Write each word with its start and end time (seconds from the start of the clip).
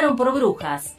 Por 0.00 0.32
brujas. 0.32 0.94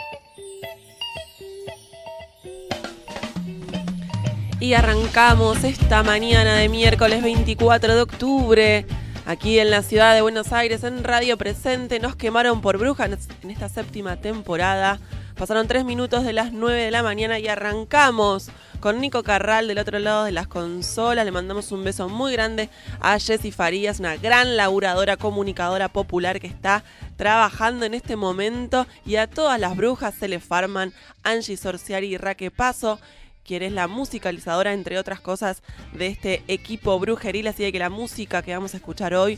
Y 4.60 4.76
arrancamos 4.76 5.64
esta 5.64 6.04
mañana 6.04 6.58
de 6.58 6.70
miércoles 6.70 7.24
24 7.24 7.96
de 7.96 8.02
octubre. 8.02 8.86
Aquí 9.26 9.58
en 9.58 9.72
la 9.72 9.82
ciudad 9.82 10.14
de 10.14 10.22
Buenos 10.22 10.54
Aires, 10.54 10.84
en 10.84 11.04
Radio 11.04 11.36
Presente, 11.36 12.00
nos 12.00 12.16
quemaron 12.16 12.62
por 12.62 12.78
brujas 12.78 13.28
en 13.42 13.50
esta 13.50 13.70
séptima 13.70 14.18
temporada. 14.18 15.00
Pasaron 15.42 15.68
tres 15.68 15.86
minutos 15.86 16.24
de 16.24 16.34
las 16.34 16.54
9 16.54 16.84
de 16.84 16.92
la 16.92 17.02
mañana 17.02 17.40
y 17.40 17.48
arrancamos 17.48 18.52
con 18.80 19.02
Nico 19.02 19.24
Carral 19.24 19.68
del 19.68 19.80
otro 19.80 19.98
lado 19.98 20.24
de 20.24 20.32
las 20.32 20.46
consolas. 20.46 21.26
Le 21.26 21.32
mandamos 21.32 21.72
un 21.72 21.84
beso 21.84 22.10
muy 22.10 22.32
grande 22.32 22.70
a 23.00 23.18
Jessy 23.18 23.52
Farías, 23.52 24.00
una 24.00 24.18
gran 24.18 24.56
laburadora, 24.56 25.18
comunicadora 25.18 25.90
popular 25.90 26.40
que 26.40 26.46
está 26.46 26.84
trabajando 27.18 27.88
en 27.88 27.96
este 27.96 28.16
momento. 28.16 28.86
Y 29.04 29.16
a 29.16 29.26
todas 29.26 29.60
las 29.60 29.76
brujas 29.76 30.14
se 30.14 30.28
le 30.28 30.40
farman 30.40 30.94
Angie 31.24 31.58
Sorciari 31.58 32.14
y 32.14 32.18
Raque 32.18 32.52
Paso 32.52 33.00
quien 33.46 33.64
es 33.64 33.72
la 33.72 33.88
musicalizadora, 33.88 34.74
entre 34.74 34.98
otras 34.98 35.20
cosas, 35.20 35.62
de 35.94 36.08
este 36.08 36.44
equipo 36.48 37.00
brujeril. 37.00 37.48
Así 37.48 37.70
que 37.72 37.80
la 37.80 37.90
música 37.90 38.42
que 38.42 38.54
vamos 38.54 38.74
a 38.74 38.78
escuchar 38.78 39.14
hoy 39.14 39.38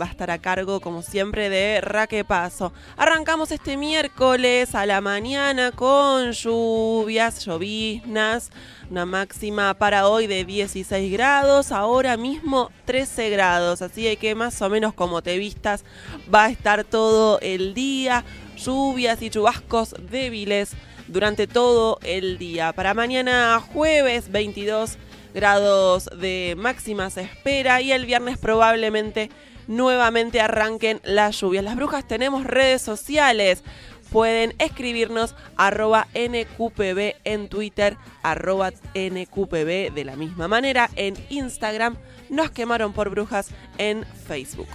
va 0.00 0.06
a 0.06 0.08
estar 0.08 0.30
a 0.30 0.38
cargo, 0.38 0.80
como 0.80 1.02
siempre, 1.02 1.48
de 1.48 1.80
Raque 1.80 2.24
Paso. 2.24 2.72
Arrancamos 2.96 3.52
este 3.52 3.76
miércoles 3.76 4.74
a 4.74 4.86
la 4.86 5.00
mañana 5.00 5.70
con 5.72 6.32
lluvias, 6.32 7.44
lloviznas, 7.44 8.50
una 8.90 9.06
máxima 9.06 9.74
para 9.74 10.08
hoy 10.08 10.26
de 10.26 10.44
16 10.44 11.12
grados, 11.12 11.72
ahora 11.72 12.16
mismo 12.16 12.70
13 12.86 13.30
grados. 13.30 13.82
Así 13.82 14.16
que 14.16 14.34
más 14.34 14.60
o 14.62 14.68
menos 14.70 14.94
como 14.94 15.22
te 15.22 15.38
vistas, 15.38 15.84
va 16.32 16.44
a 16.44 16.50
estar 16.50 16.84
todo 16.84 17.38
el 17.40 17.74
día. 17.74 18.24
Lluvias 18.56 19.22
y 19.22 19.30
chubascos 19.30 19.94
débiles 20.10 20.76
durante 21.08 21.46
todo 21.46 21.98
el 22.02 22.38
día. 22.38 22.72
Para 22.72 22.94
mañana 22.94 23.60
jueves 23.72 24.30
22 24.30 24.98
grados 25.34 26.10
de 26.18 26.54
máxima 26.58 27.10
se 27.10 27.22
espera 27.22 27.80
y 27.80 27.92
el 27.92 28.06
viernes 28.06 28.38
probablemente 28.38 29.30
nuevamente 29.66 30.40
arranquen 30.40 31.00
las 31.04 31.40
lluvias. 31.40 31.64
Las 31.64 31.76
brujas 31.76 32.06
tenemos 32.06 32.44
redes 32.44 32.82
sociales. 32.82 33.62
Pueden 34.10 34.54
escribirnos 34.58 35.34
arroba 35.56 36.06
NQPB 36.14 37.14
en 37.24 37.48
Twitter, 37.48 37.96
arroba 38.22 38.70
NQPB 38.94 39.94
de 39.94 40.04
la 40.04 40.16
misma 40.16 40.48
manera 40.48 40.90
en 40.96 41.14
Instagram. 41.30 41.96
Nos 42.28 42.50
quemaron 42.50 42.92
por 42.92 43.08
brujas 43.08 43.48
en 43.78 44.04
Facebook. 44.26 44.68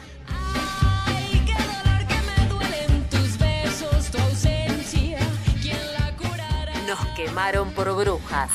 Quemaron 7.18 7.72
por 7.72 7.92
brujas. 7.96 8.52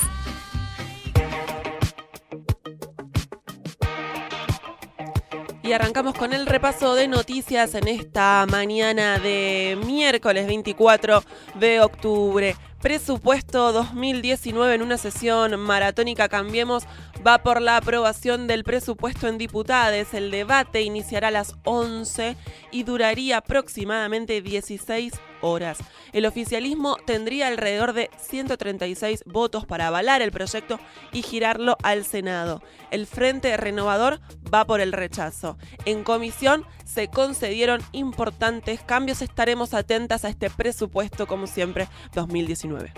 Y 5.65 5.73
arrancamos 5.73 6.15
con 6.15 6.33
el 6.33 6.47
repaso 6.47 6.95
de 6.95 7.09
noticias 7.09 7.75
en 7.75 7.89
esta 7.89 8.47
mañana 8.49 9.19
de 9.19 9.77
miércoles 9.85 10.47
24 10.47 11.25
de 11.57 11.81
octubre. 11.81 12.57
Presupuesto 12.81 13.73
2019 13.73 14.75
en 14.75 14.83
una 14.83 14.97
sesión 14.97 15.59
maratónica 15.59 16.29
Cambiemos 16.29 16.85
va 17.27 17.43
por 17.43 17.61
la 17.61 17.79
aprobación 17.79 18.47
del 18.47 18.63
presupuesto 18.63 19.27
en 19.27 19.39
diputades. 19.39 20.15
El 20.15 20.31
debate 20.31 20.83
iniciará 20.83 21.29
a 21.29 21.33
las 21.33 21.57
11 21.65 22.37
y 22.71 22.85
duraría 22.85 23.39
aproximadamente 23.39 24.41
16 24.41 25.15
horas. 25.15 25.32
El 26.13 26.27
oficialismo 26.27 26.97
tendría 27.05 27.49
alrededor 27.49 27.93
de 27.93 28.11
136 28.17 29.25
votos 29.27 29.67
para 29.67 29.89
avalar 29.89 30.23
el 30.23 30.31
proyecto 30.31 30.79
y 31.13 31.23
girarlo 31.23 31.77
al 31.83 32.05
Senado. 32.05 32.63
El 32.91 33.07
Frente 33.07 33.57
Renovador 33.57 34.21
va 34.53 34.65
por 34.65 34.81
el 34.81 34.93
rechazo. 34.93 35.59
En 35.85 36.05
comisión 36.05 36.65
se 36.85 37.09
concedieron 37.09 37.81
importantes 37.93 38.83
cambios. 38.83 39.21
Estaremos 39.21 39.75
atentas 39.75 40.25
a 40.25 40.29
este 40.29 40.49
presupuesto, 40.49 41.27
como 41.27 41.47
siempre, 41.47 41.89
2019. 42.15 42.93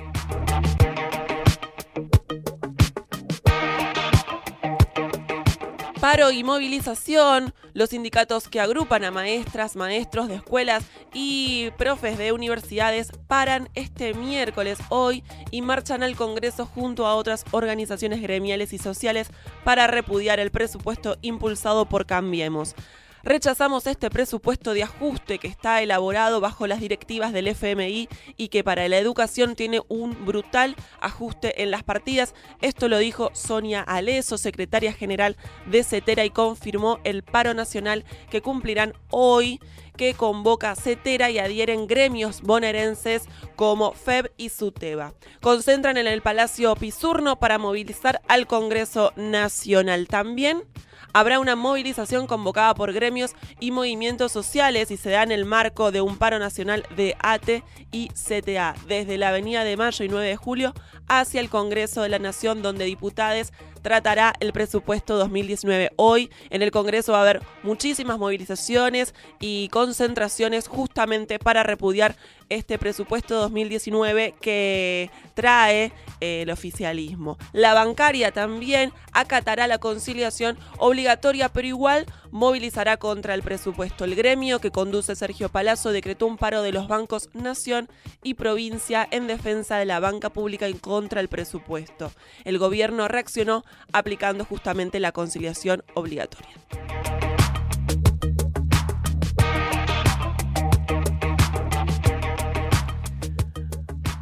Paro 6.05 6.31
y 6.31 6.45
movilización, 6.45 7.55
los 7.73 7.89
sindicatos 7.89 8.49
que 8.49 8.61
agrupan 8.61 9.05
a 9.05 9.11
maestras, 9.11 9.75
maestros 9.75 10.29
de 10.29 10.35
escuelas 10.35 10.85
y 11.15 11.71
profes 11.79 12.19
de 12.19 12.33
universidades 12.33 13.09
paran 13.27 13.71
este 13.75 14.13
miércoles 14.13 14.79
hoy 14.91 15.25
y 15.51 15.63
marchan 15.63 16.03
al 16.03 16.15
Congreso 16.15 16.67
junto 16.67 17.07
a 17.07 17.15
otras 17.15 17.47
organizaciones 17.53 18.21
gremiales 18.21 18.75
y 18.75 18.79
sociales 18.79 19.31
para 19.65 19.87
repudiar 19.87 20.41
el 20.41 20.51
presupuesto 20.51 21.17
impulsado 21.23 21.87
por 21.87 22.05
Cambiemos. 22.05 22.75
Rechazamos 23.25 23.87
este 23.87 24.11
presupuesto 24.11 24.75
de 24.75 24.83
ajuste 24.83 25.39
que 25.39 25.49
está 25.49 25.81
elaborado 25.81 26.43
bajo 26.43 26.67
las 26.67 26.81
directivas 26.81 27.33
del 27.33 27.49
FMI 27.49 28.07
y 28.37 28.49
que 28.49 28.63
para 28.63 28.87
la 28.87 28.99
educación 28.99 29.57
tiene 29.57 29.81
un 29.89 30.27
brutal 30.27 30.77
ajuste 31.01 31.63
en 31.63 31.71
las 31.71 31.83
partidas. 31.83 32.35
Esto 32.61 32.87
lo 32.87 32.99
dijo 32.99 33.31
Sonia 33.33 33.81
Aleso, 33.81 34.37
secretaria 34.37 34.93
general 34.93 35.39
de 35.65 35.83
CETERA, 35.85 36.27
y 36.27 36.31
confirmó 36.31 37.01
el 37.05 37.23
paro 37.23 37.55
nacional 37.55 38.05
que 38.29 38.43
cumplirán 38.43 38.93
hoy 39.09 39.59
que 39.97 40.13
convoca 40.13 40.75
CETERA 40.77 41.31
y 41.31 41.39
adhieren 41.39 41.87
gremios 41.87 42.43
bonaerenses 42.43 43.23
como 43.57 43.93
FEB 43.93 44.33
y 44.37 44.51
SUTEBA. 44.51 45.15
Concentran 45.41 45.97
en 45.97 46.09
el 46.09 46.21
Palacio 46.21 46.75
Pisurno 46.77 47.39
para 47.39 47.57
movilizar 47.57 48.21
al 48.29 48.47
Congreso 48.47 49.15
Nacional. 49.17 50.09
También 50.09 50.65
habrá 51.15 51.39
una 51.39 51.57
movilización 51.57 52.27
convocada 52.27 52.75
por 52.75 52.93
gremios 52.93 53.35
y 53.61 53.71
movimientos 53.71 54.33
sociales 54.33 54.91
y 54.91 54.99
se 54.99 55.11
da 55.11 55.23
en 55.23 55.33
el 55.33 55.47
marco 55.47 55.91
de 55.93 56.03
un 56.03 56.19
paro 56.19 56.39
nacional 56.39 56.85
de 56.97 57.17
ATE 57.21 57.63
y 57.93 58.09
CTA 58.09 58.75
desde 58.87 59.17
la 59.17 59.29
Avenida 59.29 59.65
de 59.65 59.77
Mayo 59.77 60.05
y 60.05 60.09
9 60.09 60.27
de 60.27 60.37
Julio 60.37 60.75
hacia 61.09 61.41
el 61.41 61.51
Congreso 61.51 62.03
de 62.03 62.09
la 62.09 62.19
Nación 62.19 62.63
donde 62.63 62.85
diputados 62.85 63.53
tratará 63.83 64.33
el 64.41 64.53
presupuesto 64.53 65.17
2019. 65.19 65.93
Hoy 65.97 66.31
en 66.49 66.63
el 66.63 66.71
Congreso 66.71 67.13
va 67.13 67.19
a 67.19 67.23
haber 67.23 67.43
muchísimas 67.63 68.19
movilizaciones 68.19 69.15
y 69.41 69.69
concentraciones 69.69 70.69
justamente 70.69 71.39
para 71.39 71.63
repudiar 71.63 72.17
este 72.49 72.79
presupuesto 72.79 73.35
2019 73.37 74.35
que 74.41 75.11
trae 75.35 75.93
eh, 76.21 76.43
el 76.43 76.51
oficialismo. 76.51 77.37
La 77.53 77.75
bancaria 77.75 78.33
también 78.33 78.93
acatará 79.13 79.67
la 79.67 79.79
conciliación 79.79 80.59
obligatoria, 80.79 81.51
pero 81.51 81.69
igual 81.69 82.07
movilizará 82.35 82.97
contra 82.97 83.33
el 83.35 83.43
presupuesto. 83.45 84.05
El 84.05 84.17
gremio 84.17 84.59
que 84.59 84.73
conduce 84.73 85.15
Sergio 85.15 85.49
Palazzo 85.49 85.93
decretó 85.93 86.27
un 86.27 86.37
paro 86.37 86.63
de 86.63 86.73
los 86.73 86.89
bancos 86.89 87.31
Nación 87.33 87.89
y 88.25 88.35
Provincia 88.35 89.07
en 89.13 89.29
defensa 89.29 89.77
de 89.77 89.85
la 89.85 90.01
banca 90.01 90.31
pública 90.31 90.69
y 90.69 90.75
contra 90.75 91.21
el 91.21 91.29
presupuesto. 91.29 92.11
El 92.45 92.59
gobierno 92.59 93.07
reaccionó 93.07 93.65
aplicando 93.93 94.45
justamente 94.45 94.99
la 94.99 95.13
conciliación 95.13 95.85
obligatoria. 95.95 96.51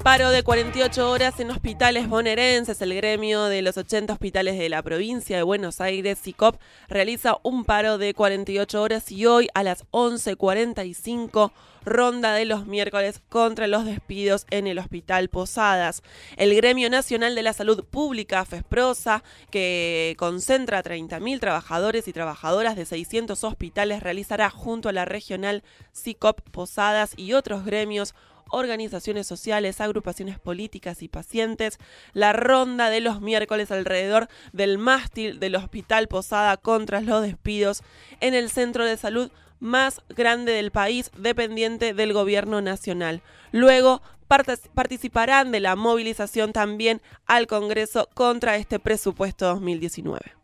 Paro 0.02 0.31
de 0.31 0.43
48 0.43 1.08
horas 1.08 1.38
en 1.38 1.52
hospitales 1.52 2.08
bonaerenses. 2.08 2.82
El 2.82 2.93
gremio 2.93 3.44
de 3.44 3.62
los 3.62 3.76
80 3.76 4.12
hospitales 4.12 4.58
de 4.58 4.69
la 4.69 4.82
provincia 4.82 5.37
de 5.37 5.44
Buenos 5.44 5.81
Aires, 5.81 6.19
SICOP, 6.19 6.56
realiza 6.88 7.38
un 7.44 7.64
paro 7.64 7.99
de 7.99 8.12
48 8.12 8.82
horas 8.82 9.12
y 9.12 9.26
hoy 9.26 9.49
a 9.54 9.62
las 9.62 9.87
11.45 9.93 11.52
ronda 11.84 12.34
de 12.34 12.44
los 12.44 12.66
miércoles 12.66 13.20
contra 13.28 13.69
los 13.69 13.84
despidos 13.84 14.46
en 14.50 14.66
el 14.66 14.81
Hospital 14.81 15.28
Posadas. 15.28 16.02
El 16.37 16.52
Gremio 16.56 16.90
Nacional 16.90 17.37
de 17.37 17.43
la 17.44 17.52
Salud 17.52 17.84
Pública, 17.84 18.44
FESPROSA, 18.44 19.22
que 19.52 20.16
concentra 20.19 20.82
30.000 20.82 21.38
trabajadores 21.38 22.08
y 22.08 22.12
trabajadoras 22.12 22.75
de 22.75 22.87
600 22.87 23.44
hospitales, 23.44 24.02
realizará 24.02 24.50
junto 24.50 24.88
a 24.88 24.93
la 24.93 25.04
regional 25.04 25.62
SICOP 25.93 26.40
Posadas 26.50 27.12
y 27.16 27.34
otros 27.34 27.64
gremios 27.64 28.16
organizaciones 28.50 29.26
sociales, 29.26 29.80
agrupaciones 29.80 30.38
políticas 30.38 31.02
y 31.02 31.08
pacientes, 31.08 31.78
la 32.12 32.32
ronda 32.32 32.90
de 32.90 33.00
los 33.00 33.20
miércoles 33.20 33.70
alrededor 33.70 34.28
del 34.52 34.78
mástil 34.78 35.40
del 35.40 35.56
Hospital 35.56 36.08
Posada 36.08 36.56
contra 36.56 37.00
los 37.00 37.22
despidos 37.22 37.82
en 38.20 38.34
el 38.34 38.50
centro 38.50 38.84
de 38.84 38.96
salud 38.96 39.30
más 39.60 40.02
grande 40.08 40.52
del 40.52 40.72
país, 40.72 41.10
dependiente 41.16 41.94
del 41.94 42.12
gobierno 42.12 42.60
nacional. 42.60 43.22
Luego 43.52 44.02
participarán 44.74 45.52
de 45.52 45.60
la 45.60 45.76
movilización 45.76 46.52
también 46.52 47.00
al 47.26 47.46
Congreso 47.46 48.08
contra 48.14 48.56
este 48.56 48.78
presupuesto 48.80 49.46
2019. 49.46 50.41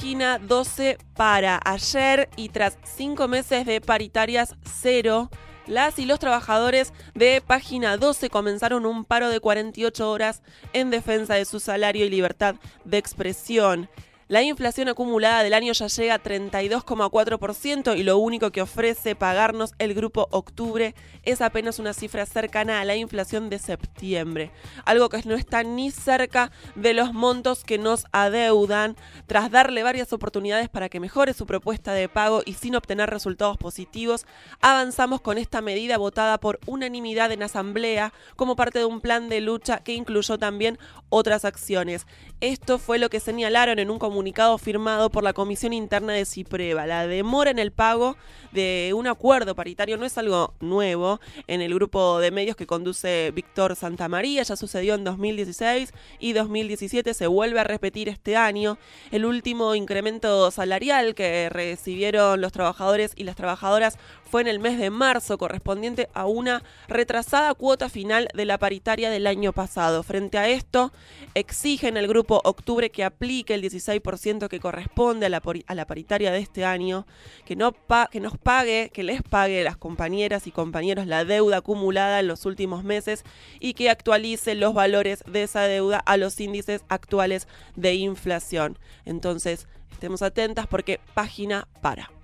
Página 0.00 0.38
12 0.38 0.96
para 1.14 1.60
ayer 1.62 2.30
y 2.34 2.48
tras 2.48 2.78
cinco 2.84 3.28
meses 3.28 3.66
de 3.66 3.82
paritarias 3.82 4.56
cero, 4.64 5.28
las 5.66 5.98
y 5.98 6.06
los 6.06 6.18
trabajadores 6.18 6.94
de 7.14 7.42
página 7.46 7.98
12 7.98 8.30
comenzaron 8.30 8.86
un 8.86 9.04
paro 9.04 9.28
de 9.28 9.40
48 9.40 10.10
horas 10.10 10.42
en 10.72 10.88
defensa 10.88 11.34
de 11.34 11.44
su 11.44 11.60
salario 11.60 12.06
y 12.06 12.08
libertad 12.08 12.54
de 12.86 12.96
expresión. 12.96 13.90
La 14.30 14.44
inflación 14.44 14.88
acumulada 14.88 15.42
del 15.42 15.54
año 15.54 15.72
ya 15.72 15.88
llega 15.88 16.14
a 16.14 16.22
32,4% 16.22 17.98
y 17.98 18.04
lo 18.04 18.16
único 18.18 18.52
que 18.52 18.62
ofrece 18.62 19.16
pagarnos 19.16 19.74
el 19.80 19.92
grupo 19.92 20.28
Octubre 20.30 20.94
es 21.24 21.40
apenas 21.40 21.80
una 21.80 21.94
cifra 21.94 22.24
cercana 22.26 22.80
a 22.80 22.84
la 22.84 22.94
inflación 22.94 23.50
de 23.50 23.58
septiembre, 23.58 24.52
algo 24.84 25.08
que 25.08 25.20
no 25.24 25.34
está 25.34 25.64
ni 25.64 25.90
cerca 25.90 26.52
de 26.76 26.94
los 26.94 27.12
montos 27.12 27.64
que 27.64 27.76
nos 27.76 28.04
adeudan. 28.12 28.94
Tras 29.26 29.50
darle 29.50 29.82
varias 29.82 30.12
oportunidades 30.12 30.68
para 30.68 30.88
que 30.88 31.00
mejore 31.00 31.34
su 31.34 31.44
propuesta 31.44 31.92
de 31.92 32.08
pago 32.08 32.42
y 32.46 32.52
sin 32.52 32.76
obtener 32.76 33.10
resultados 33.10 33.56
positivos, 33.56 34.26
avanzamos 34.60 35.22
con 35.22 35.38
esta 35.38 35.60
medida 35.60 35.98
votada 35.98 36.38
por 36.38 36.60
unanimidad 36.66 37.32
en 37.32 37.42
asamblea 37.42 38.12
como 38.36 38.54
parte 38.54 38.78
de 38.78 38.84
un 38.84 39.00
plan 39.00 39.28
de 39.28 39.40
lucha 39.40 39.78
que 39.78 39.94
incluyó 39.94 40.38
también 40.38 40.78
otras 41.08 41.44
acciones. 41.44 42.06
Esto 42.40 42.78
fue 42.78 43.00
lo 43.00 43.10
que 43.10 43.18
señalaron 43.18 43.80
en 43.80 43.90
un 43.90 43.98
comunicado 43.98 44.19
comunicado 44.20 44.58
firmado 44.58 45.08
por 45.08 45.24
la 45.24 45.32
Comisión 45.32 45.72
Interna 45.72 46.12
de 46.12 46.26
Cipreva. 46.26 46.84
La 46.84 47.06
demora 47.06 47.50
en 47.50 47.58
el 47.58 47.72
pago 47.72 48.18
de 48.52 48.92
un 48.94 49.06
acuerdo 49.06 49.54
paritario 49.54 49.96
no 49.96 50.04
es 50.04 50.18
algo 50.18 50.52
nuevo 50.60 51.20
en 51.46 51.62
el 51.62 51.72
grupo 51.72 52.18
de 52.18 52.30
medios 52.30 52.54
que 52.54 52.66
conduce 52.66 53.30
Víctor 53.34 53.76
Santamaría, 53.76 54.42
ya 54.42 54.56
sucedió 54.56 54.94
en 54.94 55.04
2016 55.04 55.94
y 56.18 56.34
2017 56.34 57.14
se 57.14 57.26
vuelve 57.28 57.60
a 57.60 57.64
repetir 57.64 58.10
este 58.10 58.36
año. 58.36 58.76
El 59.10 59.24
último 59.24 59.74
incremento 59.74 60.50
salarial 60.50 61.14
que 61.14 61.48
recibieron 61.48 62.42
los 62.42 62.52
trabajadores 62.52 63.12
y 63.16 63.24
las 63.24 63.36
trabajadoras 63.36 63.96
fue 64.30 64.42
en 64.42 64.46
el 64.46 64.60
mes 64.60 64.78
de 64.78 64.90
marzo, 64.90 65.38
correspondiente 65.38 66.08
a 66.14 66.26
una 66.26 66.62
retrasada 66.86 67.52
cuota 67.54 67.88
final 67.88 68.28
de 68.32 68.44
la 68.44 68.58
paritaria 68.58 69.10
del 69.10 69.26
año 69.26 69.52
pasado. 69.52 70.04
Frente 70.04 70.38
a 70.38 70.48
esto, 70.48 70.92
exigen 71.34 71.96
el 71.96 72.06
grupo 72.06 72.40
Octubre 72.44 72.90
que 72.90 73.02
aplique 73.02 73.54
el 73.54 73.62
16% 73.62 74.48
que 74.48 74.60
corresponde 74.60 75.26
a 75.26 75.28
la, 75.28 75.86
paritaria 75.86 76.30
de 76.30 76.38
este 76.38 76.64
año, 76.64 77.06
que, 77.44 77.56
no 77.56 77.74
que 78.10 78.20
nos 78.20 78.38
pague, 78.38 78.90
que 78.94 79.02
les 79.02 79.22
pague 79.22 79.62
a 79.62 79.64
las 79.64 79.76
compañeras 79.76 80.46
y 80.46 80.52
compañeros 80.52 81.08
la 81.08 81.24
deuda 81.24 81.58
acumulada 81.58 82.20
en 82.20 82.28
los 82.28 82.46
últimos 82.46 82.84
meses 82.84 83.24
y 83.58 83.74
que 83.74 83.90
actualice 83.90 84.54
los 84.54 84.74
valores 84.74 85.24
de 85.26 85.42
esa 85.42 85.62
deuda 85.62 85.98
a 85.98 86.16
los 86.16 86.38
índices 86.38 86.84
actuales 86.88 87.48
de 87.74 87.94
inflación. 87.94 88.78
Entonces, 89.04 89.66
estemos 89.90 90.22
atentas 90.22 90.68
porque 90.68 91.00
página 91.14 91.66
para. 91.80 92.19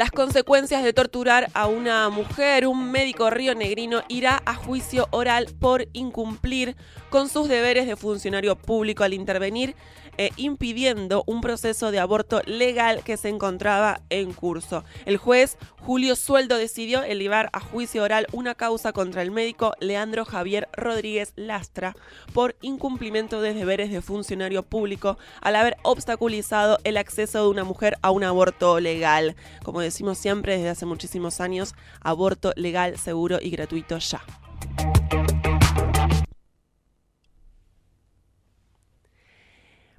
Las 0.00 0.10
consecuencias 0.10 0.82
de 0.82 0.94
torturar 0.94 1.50
a 1.52 1.66
una 1.66 2.08
mujer. 2.08 2.66
Un 2.66 2.90
médico 2.90 3.28
río 3.28 3.54
negrino 3.54 4.00
irá 4.08 4.40
a 4.46 4.54
juicio 4.54 5.08
oral 5.10 5.48
por 5.60 5.88
incumplir 5.92 6.74
con 7.10 7.28
sus 7.28 7.50
deberes 7.50 7.86
de 7.86 7.96
funcionario 7.96 8.56
público 8.56 9.04
al 9.04 9.12
intervenir 9.12 9.76
eh, 10.22 10.32
impidiendo 10.36 11.24
un 11.26 11.40
proceso 11.40 11.90
de 11.90 11.98
aborto 11.98 12.42
legal 12.44 13.02
que 13.02 13.16
se 13.16 13.30
encontraba 13.30 14.02
en 14.10 14.34
curso. 14.34 14.84
El 15.06 15.16
juez 15.16 15.56
Julio 15.78 16.14
Sueldo 16.14 16.58
decidió 16.58 17.02
elevar 17.02 17.48
a 17.54 17.60
juicio 17.60 18.02
oral 18.02 18.26
una 18.32 18.54
causa 18.54 18.92
contra 18.92 19.22
el 19.22 19.30
médico 19.30 19.72
Leandro 19.80 20.26
Javier 20.26 20.68
Rodríguez 20.74 21.32
Lastra 21.36 21.96
por 22.34 22.54
incumplimiento 22.60 23.40
de 23.40 23.54
deberes 23.54 23.90
de 23.90 24.02
funcionario 24.02 24.62
público 24.62 25.16
al 25.40 25.56
haber 25.56 25.78
obstaculizado 25.84 26.76
el 26.84 26.98
acceso 26.98 27.42
de 27.42 27.48
una 27.48 27.64
mujer 27.64 27.96
a 28.02 28.10
un 28.10 28.22
aborto 28.22 28.78
legal. 28.78 29.36
Como 29.64 29.80
decimos 29.80 30.18
siempre 30.18 30.58
desde 30.58 30.68
hace 30.68 30.84
muchísimos 30.84 31.40
años, 31.40 31.74
aborto 32.02 32.52
legal, 32.56 32.98
seguro 32.98 33.38
y 33.40 33.48
gratuito 33.48 33.96
ya. 33.96 34.20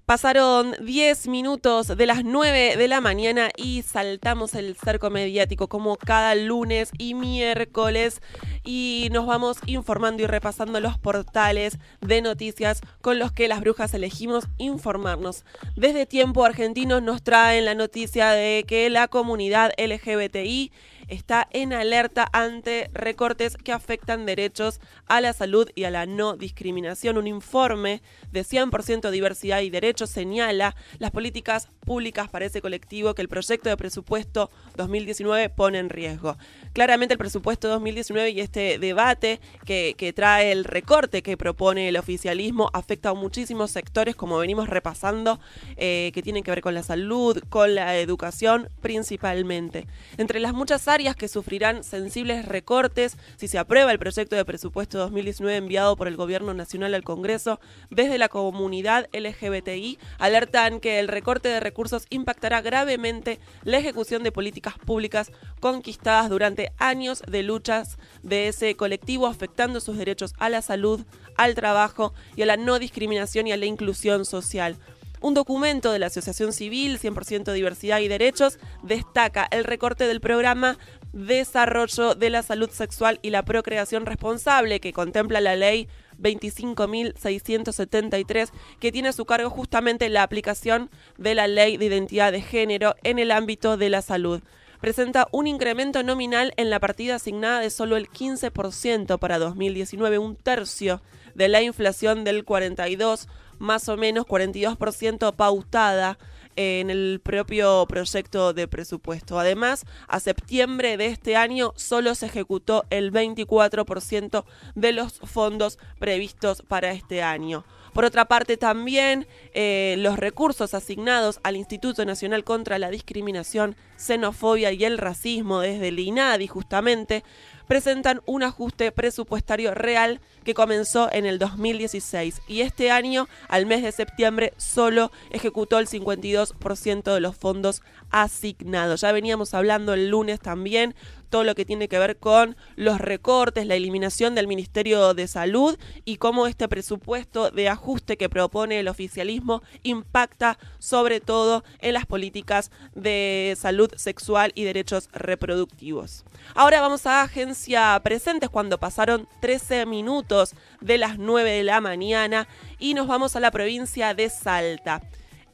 Pasaron 0.06 0.76
10 0.84 1.28
minutos 1.28 1.88
de 1.88 2.06
las 2.06 2.26
9 2.26 2.76
de 2.76 2.88
la 2.88 3.00
mañana 3.00 3.50
y 3.56 3.84
saltamos 3.84 4.56
el 4.56 4.76
cerco 4.76 5.10
mediático 5.10 5.70
como 5.70 5.96
cada 5.96 6.36
lunes 6.36 6.92
y 6.98 7.14
miércoles 7.14 8.22
y 8.66 9.08
nos 9.12 9.26
vamos 9.26 9.60
informando 9.68 10.24
y 10.24 10.28
repasando 10.28 10.80
los 10.80 10.98
portales 10.98 11.78
de 12.02 12.22
noticias 12.22 12.82
con 13.02 13.20
los 13.20 13.32
que 13.32 13.48
las 13.48 13.62
brujas 13.62 13.94
elegimos 13.94 14.48
informarnos. 14.58 15.46
Desde 15.78 16.06
Tiempo 16.06 16.44
Argentinos 16.44 17.02
nos 17.02 17.24
traen 17.24 17.64
la 17.64 17.76
noticia 17.76 18.32
de 18.32 18.66
que 18.68 18.90
la 18.90 19.08
comunidad 19.08 19.72
LGBTI 19.78 20.72
está 21.12 21.48
en 21.52 21.74
alerta 21.74 22.28
ante 22.32 22.90
recortes 22.94 23.58
que 23.58 23.74
afectan 23.74 24.26
derechos 24.26 24.80
a 25.08 25.20
la 25.20 25.34
salud 25.34 25.70
y 25.76 25.84
a 25.84 25.92
la 25.92 26.06
no 26.06 26.38
discriminación. 26.38 27.18
Un 27.18 27.28
informe 27.28 28.02
de 28.32 28.44
100% 28.44 29.12
diversidad 29.12 29.60
y 29.60 29.70
derechos 29.70 30.10
señala 30.10 30.76
las 31.00 31.12
políticas 31.12 31.68
públicas 31.82 32.30
para 32.30 32.46
ese 32.46 32.62
colectivo 32.62 33.14
que 33.14 33.22
el 33.22 33.28
proyecto 33.28 33.68
de 33.68 33.76
presupuesto 33.76 34.50
2019 34.78 35.50
pone 35.50 35.80
en 35.80 35.90
riesgo. 35.90 36.38
Claramente 36.72 37.16
el 37.16 37.18
presupuesto 37.18 37.68
2019 37.68 38.30
y 38.30 38.40
este 38.40 38.80
debate 38.80 39.42
que, 39.66 40.14
trae 40.16 40.52
el 40.52 40.64
recorte 40.64 41.22
que 41.24 41.38
propone 41.38 41.90
el 41.90 41.98
oficialismo 41.98 42.70
afecta 42.74 43.10
a 43.10 43.14
muchísimos 43.14 43.72
sectores, 43.72 44.16
como 44.16 44.38
venimos 44.38 44.70
repasando, 44.70 45.40
eh, 45.76 46.12
que 46.14 46.22
tienen 46.22 46.44
que 46.44 46.52
ver 46.52 46.62
con 46.62 46.74
la 46.74 46.84
salud, 46.84 47.42
con 47.50 47.76
la 47.76 47.98
educación 47.98 48.70
principalmente. 48.82 49.88
Entre 50.18 50.40
las 50.40 50.54
muchas 50.54 50.88
áreas 50.88 51.01
que 51.02 51.28
sufrirán 51.28 51.84
sensibles 51.84 52.46
recortes 52.46 53.18
si 53.36 53.48
se 53.48 53.58
aprueba 53.58 53.92
el 53.92 53.98
proyecto 53.98 54.36
de 54.36 54.46
presupuesto 54.46 55.00
2019 55.00 55.58
enviado 55.58 55.96
por 55.96 56.08
el 56.08 56.16
Gobierno 56.16 56.54
Nacional 56.54 56.94
al 56.94 57.04
Congreso. 57.04 57.60
Desde 57.90 58.20
la 58.20 58.30
comunidad 58.30 59.10
LGBTI 59.12 59.98
alertan 60.20 60.80
que 60.80 61.00
el 61.00 61.08
recorte 61.08 61.50
de 61.50 61.60
recursos 61.60 62.06
impactará 62.12 62.62
gravemente 62.62 63.40
la 63.64 63.80
ejecución 63.80 64.22
de 64.22 64.32
políticas 64.32 64.76
públicas 64.78 65.32
conquistadas 65.60 66.30
durante 66.30 66.72
años 66.78 67.24
de 67.28 67.42
luchas 67.42 67.98
de 68.22 68.48
ese 68.48 68.76
colectivo, 68.76 69.26
afectando 69.26 69.80
sus 69.80 69.98
derechos 69.98 70.34
a 70.38 70.50
la 70.50 70.62
salud, 70.62 71.02
al 71.36 71.56
trabajo 71.56 72.14
y 72.36 72.44
a 72.44 72.46
la 72.46 72.58
no 72.58 72.78
discriminación 72.78 73.48
y 73.48 73.54
a 73.54 73.58
la 73.58 73.66
inclusión 73.66 74.24
social. 74.24 74.78
Un 75.22 75.34
documento 75.36 75.92
de 75.92 76.00
la 76.00 76.08
Asociación 76.08 76.52
Civil 76.52 77.00
100% 77.00 77.54
Diversidad 77.54 78.00
y 78.00 78.08
Derechos 78.08 78.58
destaca 78.82 79.48
el 79.52 79.66
recorte 79.66 80.08
del 80.08 80.20
programa 80.20 80.80
Desarrollo 81.14 82.16
de 82.16 82.32
la 82.32 82.42
Salud 82.42 82.72
Sexual 82.72 83.20
y 83.22 83.30
la 83.30 83.46
Procreación 83.46 84.08
Responsable 84.08 84.80
que 84.80 84.94
contempla 84.94 85.40
la 85.40 85.56
ley 85.56 85.88
25.673, 86.20 88.50
que 88.80 88.92
tiene 88.92 89.10
a 89.10 89.14
su 89.14 89.26
cargo 89.26 89.52
justamente 89.52 90.10
la 90.10 90.24
aplicación 90.24 90.90
de 91.20 91.36
la 91.36 91.48
ley 91.48 91.78
de 91.78 91.86
identidad 91.86 92.32
de 92.32 92.42
género 92.42 92.96
en 93.04 93.20
el 93.20 93.30
ámbito 93.30 93.78
de 93.78 93.92
la 93.92 94.02
salud. 94.02 94.42
Presenta 94.80 95.28
un 95.32 95.46
incremento 95.46 96.02
nominal 96.02 96.52
en 96.58 96.72
la 96.72 96.80
partida 96.80 97.14
asignada 97.16 97.60
de 97.60 97.70
solo 97.70 97.96
el 97.96 98.10
15% 98.10 99.20
para 99.20 99.38
2019, 99.38 100.18
un 100.18 100.36
tercio 100.36 101.04
de 101.36 101.48
la 101.48 101.62
inflación 101.62 102.24
del 102.24 102.44
42, 102.44 103.28
más 103.62 103.88
o 103.88 103.96
menos 103.96 104.26
42% 104.26 105.36
pautada 105.36 106.18
en 106.56 106.90
el 106.90 107.22
propio 107.24 107.86
proyecto 107.88 108.54
de 108.54 108.68
presupuesto. 108.68 109.40
Además, 109.40 109.86
a 110.08 110.20
septiembre 110.20 110.98
de 110.98 111.08
este 111.08 111.36
año 111.36 111.74
solo 111.76 112.16
se 112.16 112.26
ejecutó 112.26 112.86
el 112.90 113.14
24% 113.14 114.44
de 114.76 114.92
los 114.92 115.20
fondos 115.20 115.80
previstos 116.00 116.62
para 116.62 116.92
este 116.92 117.24
año. 117.24 117.64
Por 117.94 118.06
otra 118.06 118.26
parte, 118.26 118.56
también 118.56 119.28
eh, 119.54 119.96
los 119.98 120.18
recursos 120.18 120.74
asignados 120.74 121.42
al 121.44 121.58
Instituto 121.58 122.06
Nacional 122.06 122.46
contra 122.46 122.80
la 122.80 122.90
Discriminación, 122.90 123.76
Xenofobia 123.98 124.72
y 124.72 124.86
el 124.86 124.98
Racismo 124.98 125.60
desde 125.60 125.90
el 125.90 126.00
INADI 126.00 126.48
justamente 126.48 127.24
presentan 127.72 128.22
un 128.26 128.44
ajuste 128.44 128.92
presupuestario 128.92 129.74
real 129.74 130.20
que 130.44 130.54
comenzó 130.54 131.10
en 131.10 131.26
el 131.26 131.40
2016 131.40 132.42
y 132.46 132.64
este 132.64 132.92
año, 132.92 133.30
al 133.48 133.66
mes 133.66 133.82
de 133.82 133.94
septiembre, 133.94 134.52
solo 134.58 135.10
ejecutó 135.30 135.80
el 135.80 135.88
52% 135.88 137.14
de 137.14 137.20
los 137.22 137.38
fondos 137.38 137.82
asignados. 138.12 139.02
Ya 139.02 139.12
veníamos 139.12 139.54
hablando 139.54 139.94
el 139.94 140.10
lunes 140.10 140.40
también 140.40 140.96
todo 141.32 141.44
lo 141.46 141.56
que 141.56 141.66
tiene 141.66 141.88
que 141.88 141.98
ver 141.98 142.18
con 142.18 142.56
los 142.76 143.00
recortes, 143.00 143.66
la 143.66 143.76
eliminación 143.76 144.36
del 144.36 144.48
Ministerio 144.48 145.16
de 145.16 145.28
Salud 145.28 145.80
y 146.06 146.18
cómo 146.18 146.46
este 146.46 146.68
presupuesto 146.68 147.50
de 147.50 147.70
ajuste 147.70 148.18
que 148.18 148.30
propone 148.30 148.80
el 148.80 148.90
oficialismo 148.90 149.64
impacta 149.82 150.60
sobre 150.78 151.22
todo 151.22 151.64
en 151.80 151.94
las 151.94 152.06
políticas 152.06 152.70
de 152.94 153.58
salud 153.58 153.90
sexual 153.96 154.52
y 154.56 154.66
derechos 154.66 155.10
reproductivos. 155.14 156.26
Ahora 156.54 156.82
vamos 156.82 157.08
a 157.08 157.22
Agencia 157.22 158.00
Presentes 158.04 158.50
cuando 158.50 158.78
pasaron 158.78 159.28
13 159.40 159.86
minutos 159.86 160.54
de 160.82 160.98
las 160.98 161.18
9 161.18 161.50
de 161.50 161.64
la 161.64 161.80
mañana 161.80 162.48
y 162.78 162.94
nos 162.94 163.08
vamos 163.08 163.38
a 163.38 163.40
la 163.40 163.52
provincia 163.52 164.14
de 164.14 164.30
Salta. 164.30 165.02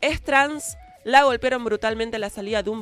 Es 0.01 0.23
trans, 0.23 0.75
la 1.07 1.23
golpearon 1.23 1.63
brutalmente 1.63 2.17
a 2.17 2.19
la 2.19 2.29
salida 2.29 2.63
de 2.63 2.69
un 2.69 2.81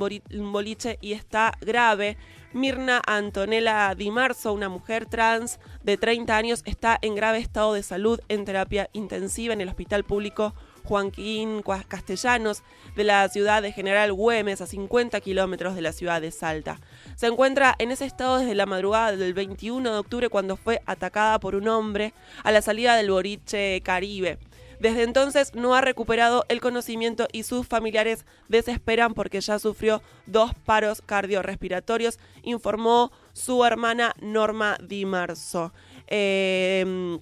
boliche 0.52 0.98
y 1.00 1.14
está 1.14 1.54
grave. 1.62 2.18
Mirna 2.54 3.00
Antonella 3.06 3.94
Di 3.94 4.10
Marzo, 4.10 4.52
una 4.52 4.68
mujer 4.68 5.06
trans 5.06 5.60
de 5.84 5.96
30 5.96 6.36
años, 6.36 6.64
está 6.66 6.98
en 7.04 7.14
grave 7.14 7.38
estado 7.38 7.74
de 7.74 7.84
salud 7.84 8.20
en 8.28 8.44
terapia 8.44 8.90
intensiva 8.94 9.54
en 9.54 9.62
el 9.62 9.70
Hospital 9.70 10.06
Público 10.06 10.56
Joaquín 10.86 11.62
Castellanos 11.88 12.64
de 12.96 13.04
la 13.04 13.30
ciudad 13.30 13.62
de 13.62 13.72
General 13.72 14.12
Güemes, 14.12 14.60
a 14.60 14.66
50 14.66 15.22
kilómetros 15.22 15.76
de 15.76 15.84
la 15.84 15.92
ciudad 15.92 16.20
de 16.20 16.32
Salta. 16.32 16.80
Se 17.16 17.28
encuentra 17.28 17.76
en 17.78 17.92
ese 17.92 18.06
estado 18.06 18.40
desde 18.40 18.56
la 18.56 18.66
madrugada 18.66 19.16
del 19.16 19.36
21 19.36 19.92
de 19.92 20.00
octubre 20.00 20.30
cuando 20.30 20.58
fue 20.58 20.82
atacada 20.88 21.40
por 21.40 21.54
un 21.54 21.68
hombre 21.68 22.16
a 22.44 22.50
la 22.52 22.64
salida 22.64 22.96
del 22.96 23.12
Boriche 23.12 23.82
Caribe. 23.82 24.40
Desde 24.80 25.04
entonces 25.04 25.54
no 25.56 25.76
ha 25.76 25.82
recuperado 25.82 26.46
el 26.50 26.62
conocimiento 26.62 27.28
y 27.32 27.44
sus 27.44 27.68
familiares 27.68 28.26
desesperan 28.48 29.14
porque 29.14 29.42
ya 29.42 29.60
sufrió 29.60 30.02
dos 30.26 30.52
paros 30.66 31.02
cardiorrespiratorios, 31.06 32.20
informó 32.44 33.12
su 33.34 33.64
hermana 33.66 34.14
Norma 34.22 34.78
Di 34.82 35.06
Marzo. 35.06 35.74
Em, 36.08 37.20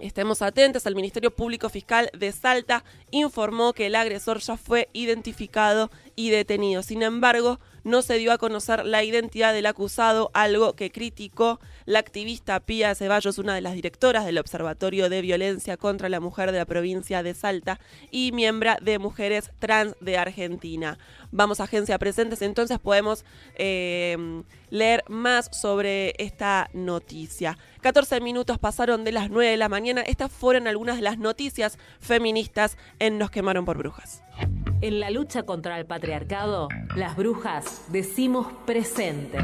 estemos 0.00 0.42
atentos, 0.42 0.86
el 0.86 0.94
Ministerio 0.94 1.30
Público 1.30 1.68
Fiscal 1.68 2.10
de 2.12 2.32
Salta 2.32 2.84
informó 3.10 3.72
que 3.72 3.86
el 3.86 3.94
agresor 3.94 4.40
ya 4.40 4.56
fue 4.56 4.88
identificado 4.92 5.90
y 6.16 6.30
detenido. 6.30 6.82
Sin 6.82 7.02
embargo, 7.02 7.58
no 7.84 8.02
se 8.02 8.18
dio 8.18 8.32
a 8.32 8.38
conocer 8.38 8.84
la 8.84 9.02
identidad 9.02 9.52
del 9.52 9.66
acusado, 9.66 10.30
algo 10.34 10.74
que 10.74 10.90
criticó 10.90 11.60
la 11.84 11.98
activista 11.98 12.60
Pía 12.60 12.94
Ceballos, 12.94 13.38
una 13.38 13.54
de 13.54 13.60
las 13.60 13.74
directoras 13.74 14.24
del 14.24 14.38
Observatorio 14.38 15.08
de 15.08 15.20
Violencia 15.20 15.76
contra 15.76 16.08
la 16.08 16.20
Mujer 16.20 16.52
de 16.52 16.58
la 16.58 16.64
provincia 16.64 17.22
de 17.22 17.34
Salta 17.34 17.80
y 18.10 18.32
miembro 18.32 18.72
de 18.80 18.98
Mujeres 18.98 19.50
Trans 19.58 19.96
de 20.00 20.16
Argentina. 20.16 20.98
Vamos 21.32 21.60
a 21.60 21.64
Agencia 21.64 21.98
Presentes, 21.98 22.42
entonces 22.42 22.78
podemos 22.78 23.24
eh, 23.56 24.42
leer 24.70 25.02
más 25.08 25.50
sobre 25.52 26.14
esta 26.18 26.70
noticia. 26.72 27.58
14 27.80 28.20
minutos 28.20 28.58
pasaron 28.58 29.02
de 29.04 29.12
las 29.12 29.30
9 29.30 29.50
de 29.50 29.56
la 29.56 29.68
mañana. 29.68 30.02
Estas 30.02 30.30
fueron 30.30 30.68
algunas 30.68 30.96
de 30.96 31.02
las 31.02 31.18
noticias 31.18 31.78
feministas 32.00 32.76
en 33.00 33.18
Nos 33.18 33.30
quemaron 33.30 33.64
por 33.64 33.78
brujas. 33.78 34.22
En 34.82 34.98
la 34.98 35.10
lucha 35.10 35.44
contra 35.44 35.78
el 35.78 35.86
patriarcado, 35.86 36.66
las 36.96 37.14
brujas 37.14 37.84
decimos 37.90 38.48
presente. 38.66 39.38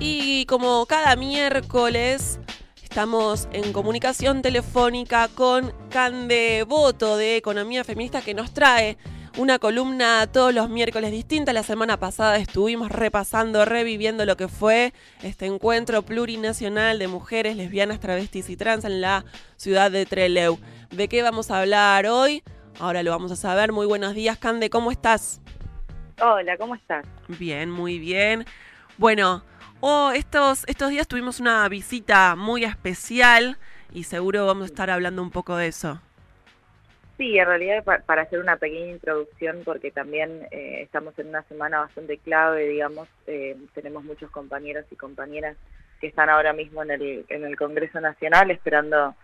Y 0.00 0.46
como 0.46 0.86
cada 0.86 1.14
miércoles 1.14 2.40
estamos 2.82 3.46
en 3.52 3.74
comunicación 3.74 4.40
telefónica 4.40 5.28
con 5.28 5.74
Cande 5.90 6.64
Voto 6.66 7.18
de 7.18 7.36
Economía 7.36 7.84
Feminista 7.84 8.22
que 8.22 8.32
nos 8.32 8.54
trae 8.54 8.96
una 9.36 9.58
columna 9.58 10.26
todos 10.26 10.54
los 10.54 10.70
miércoles 10.70 11.10
distinta. 11.10 11.52
La 11.52 11.62
semana 11.62 11.98
pasada 11.98 12.36
estuvimos 12.36 12.90
repasando, 12.90 13.64
reviviendo 13.64 14.24
lo 14.24 14.36
que 14.36 14.48
fue 14.48 14.94
este 15.22 15.46
encuentro 15.46 16.02
plurinacional 16.02 16.98
de 16.98 17.08
mujeres 17.08 17.56
lesbianas, 17.56 18.00
travestis 18.00 18.48
y 18.48 18.56
trans 18.56 18.84
en 18.84 19.00
la 19.00 19.24
ciudad 19.56 19.90
de 19.90 20.06
Trelew. 20.06 20.58
¿De 20.90 21.08
qué 21.08 21.22
vamos 21.22 21.50
a 21.50 21.60
hablar 21.60 22.06
hoy? 22.06 22.42
Ahora 22.78 23.02
lo 23.02 23.10
vamos 23.10 23.30
a 23.30 23.36
saber. 23.36 23.72
Muy 23.72 23.86
buenos 23.86 24.14
días, 24.14 24.38
Cande, 24.38 24.70
¿cómo 24.70 24.90
estás? 24.90 25.40
Hola, 26.20 26.56
¿cómo 26.56 26.74
estás? 26.74 27.04
Bien, 27.28 27.70
muy 27.70 27.98
bien. 27.98 28.46
Bueno, 28.96 29.44
oh, 29.80 30.12
estos, 30.12 30.64
estos 30.66 30.90
días 30.90 31.06
tuvimos 31.06 31.40
una 31.40 31.68
visita 31.68 32.36
muy 32.36 32.64
especial 32.64 33.58
y 33.92 34.04
seguro 34.04 34.46
vamos 34.46 34.64
a 34.64 34.66
estar 34.66 34.90
hablando 34.90 35.22
un 35.22 35.30
poco 35.30 35.56
de 35.56 35.66
eso. 35.68 36.00
Sí, 37.16 37.38
en 37.38 37.46
realidad 37.46 37.82
para 38.04 38.22
hacer 38.22 38.40
una 38.40 38.56
pequeña 38.56 38.92
introducción, 38.92 39.62
porque 39.64 39.90
también 39.90 40.46
eh, 40.50 40.82
estamos 40.82 41.18
en 41.18 41.28
una 41.28 41.42
semana 41.44 41.80
bastante 41.80 42.18
clave, 42.18 42.68
digamos, 42.68 43.08
eh, 43.26 43.56
tenemos 43.74 44.04
muchos 44.04 44.30
compañeros 44.30 44.84
y 44.90 44.96
compañeras 44.96 45.56
que 45.98 46.08
están 46.08 46.28
ahora 46.28 46.52
mismo 46.52 46.82
en 46.82 46.90
el, 46.90 47.24
en 47.30 47.44
el 47.46 47.56
Congreso 47.56 48.00
Nacional 48.00 48.50
esperando 48.50 49.14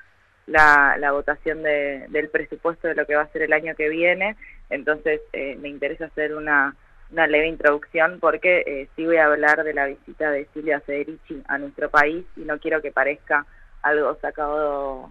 la, 0.47 0.97
votación 1.13 1.63
de, 1.63 2.07
del 2.09 2.31
presupuesto 2.31 2.89
de 2.89 2.95
lo 2.95 3.05
que 3.05 3.15
va 3.15 3.23
a 3.23 3.33
ser 3.33 3.43
el 3.43 3.53
año 3.53 3.75
que 3.75 3.91
viene, 3.91 4.37
entonces 4.71 5.21
eh, 5.35 5.57
me 5.61 5.69
interesa 5.69 6.07
hacer 6.07 6.35
una, 6.35 6.75
una 7.11 7.27
leve 7.27 7.49
introducción 7.49 8.21
porque 8.21 8.89
sí 8.97 9.05
voy 9.05 9.19
a 9.19 9.27
hablar 9.27 9.65
de 9.65 9.75
la 9.75 9.85
visita 9.85 10.31
de 10.31 10.49
Silvia 10.55 10.81
Federici 10.81 11.43
a 11.47 11.59
nuestro 11.59 11.91
país 11.91 12.25
y 12.37 12.41
no 12.41 12.59
quiero 12.59 12.81
que 12.81 12.91
parezca 12.91 13.45
algo 13.83 14.17
sacado 14.23 15.11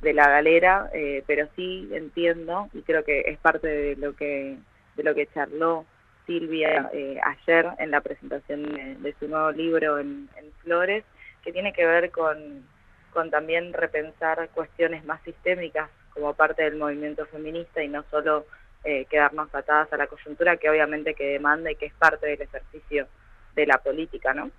de 0.00 0.14
la 0.14 0.28
galera, 0.28 0.90
eh, 0.94 1.22
pero 1.26 1.48
sí 1.56 1.88
entiendo 1.92 2.68
y 2.72 2.82
creo 2.82 3.04
que 3.04 3.20
es 3.26 3.38
parte 3.38 3.66
de 3.66 3.96
lo 3.96 4.14
que 4.14 4.56
de 4.96 5.02
lo 5.02 5.14
que 5.14 5.28
charló 5.28 5.84
Silvia 6.26 6.90
eh, 6.92 7.18
ayer 7.22 7.66
en 7.78 7.90
la 7.90 8.00
presentación 8.00 8.62
de, 9.02 9.14
su 9.18 9.28
nuevo 9.28 9.50
libro 9.52 9.98
en, 9.98 10.28
Flores, 10.62 11.04
que 11.42 11.52
tiene 11.52 11.72
que 11.72 11.86
ver 11.86 12.10
con, 12.10 12.64
con 13.12 13.30
también 13.30 13.72
repensar 13.72 14.48
cuestiones 14.50 15.04
más 15.04 15.22
sistémicas 15.22 15.88
como 16.12 16.34
parte 16.34 16.62
del 16.62 16.76
movimiento 16.76 17.24
feminista 17.26 17.82
y 17.82 17.88
no 17.88 18.04
solo 18.10 18.46
eh, 18.84 19.06
quedarnos 19.06 19.54
atadas 19.54 19.92
a 19.92 19.96
la 19.96 20.06
coyuntura 20.06 20.56
que 20.56 20.70
obviamente 20.70 21.14
que 21.14 21.32
demanda 21.32 21.70
y 21.70 21.76
que 21.76 21.86
es 21.86 21.94
parte 21.94 22.26
del 22.26 22.42
ejercicio 22.42 23.08
de 23.54 23.66
la 23.66 23.78
política, 23.78 24.34
¿no? 24.34 24.50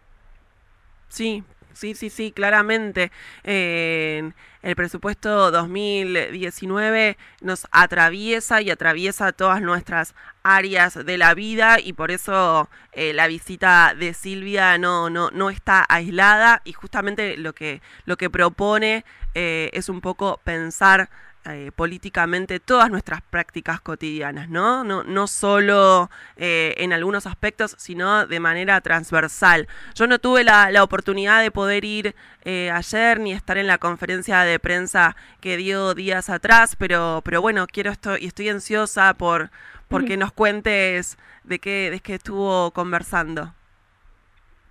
Sí, 1.12 1.44
sí, 1.74 1.94
sí, 1.94 2.10
sí, 2.10 2.32
claramente. 2.32 3.12
el 3.44 4.34
presupuesto 4.78 5.52
2019 5.52 7.18
nos 7.42 7.68
atraviesa 7.72 8.62
y 8.62 8.70
atraviesa 8.70 9.34
todas 9.34 9.62
nuestras 9.62 10.16
áreas 10.44 11.06
de 11.06 11.18
la 11.18 11.34
vida 11.34 11.80
y 11.84 11.92
por 11.92 12.12
eso 12.12 12.70
eh, 12.94 13.12
la 13.14 13.28
visita 13.28 13.94
de 13.94 14.14
Silvia 14.14 14.78
no, 14.78 15.10
no, 15.10 15.32
no 15.32 15.50
está 15.50 15.86
aislada 15.90 16.62
y 16.64 16.72
justamente 16.72 17.36
lo 17.36 17.54
que, 17.54 17.82
lo 18.06 18.16
que 18.16 18.30
propone 18.30 19.04
eh, 19.36 19.70
es 19.74 19.90
un 19.90 20.00
poco 20.00 20.40
pensar 20.46 21.10
eh, 21.46 21.72
políticamente 21.76 22.60
todas 22.60 22.92
nuestras 22.92 23.22
prácticas 23.22 23.82
cotidianas, 23.82 24.50
¿no? 24.50 24.84
No, 24.84 25.04
no 25.04 25.28
solo 25.28 26.10
eh, 26.38 26.76
en 26.78 26.94
algunos 26.94 27.26
aspectos, 27.26 27.76
sino 27.80 28.28
de 28.28 28.40
manera 28.40 28.80
transversal. 28.82 29.68
Yo 29.96 30.08
no 30.08 30.20
tuve 30.20 30.44
la, 30.44 30.72
oportunidad 30.84 31.42
de 31.42 31.52
poder 31.52 31.84
ir 31.84 32.16
eh, 32.44 32.70
ayer 32.72 33.20
ni 33.20 33.34
estar 33.34 33.58
en 33.58 33.68
la 33.68 33.78
conferencia 33.78 34.42
de 34.42 34.60
prensa 34.60 35.16
que 35.40 35.58
dio 35.58 35.94
días 35.94 36.30
atrás, 36.30 36.76
pero, 36.76 37.22
pero 37.24 37.42
bueno, 37.42 37.66
quiero 37.66 37.92
esto 37.92 38.18
y 38.18 38.28
estoy 38.28 38.50
ansiosa 38.50 39.14
por, 39.16 39.50
por 39.88 40.06
que 40.06 40.18
nos 40.18 40.32
cuentes 40.32 41.18
de 41.44 41.60
qué, 41.60 41.90
de 41.92 42.00
qué 42.00 42.16
estuvo 42.16 42.72
conversando. 42.72 43.54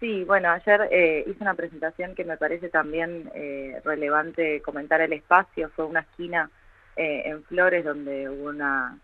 Sí, 0.00 0.24
bueno, 0.24 0.48
ayer 0.50 0.88
eh, 0.90 1.24
hice 1.26 1.42
una 1.42 1.52
presentación 1.52 2.14
que 2.14 2.24
me 2.24 2.38
parece 2.38 2.70
también 2.70 3.30
eh, 3.34 3.82
relevante 3.84 4.62
comentar 4.62 5.02
el 5.02 5.12
espacio. 5.12 5.68
Fue 5.76 5.84
una 5.84 6.00
esquina 6.00 6.50
eh, 6.96 7.22
en 7.26 7.42
Flores, 7.44 7.84
donde 7.84 8.28
hubo 8.28 8.48
una, 8.48 8.98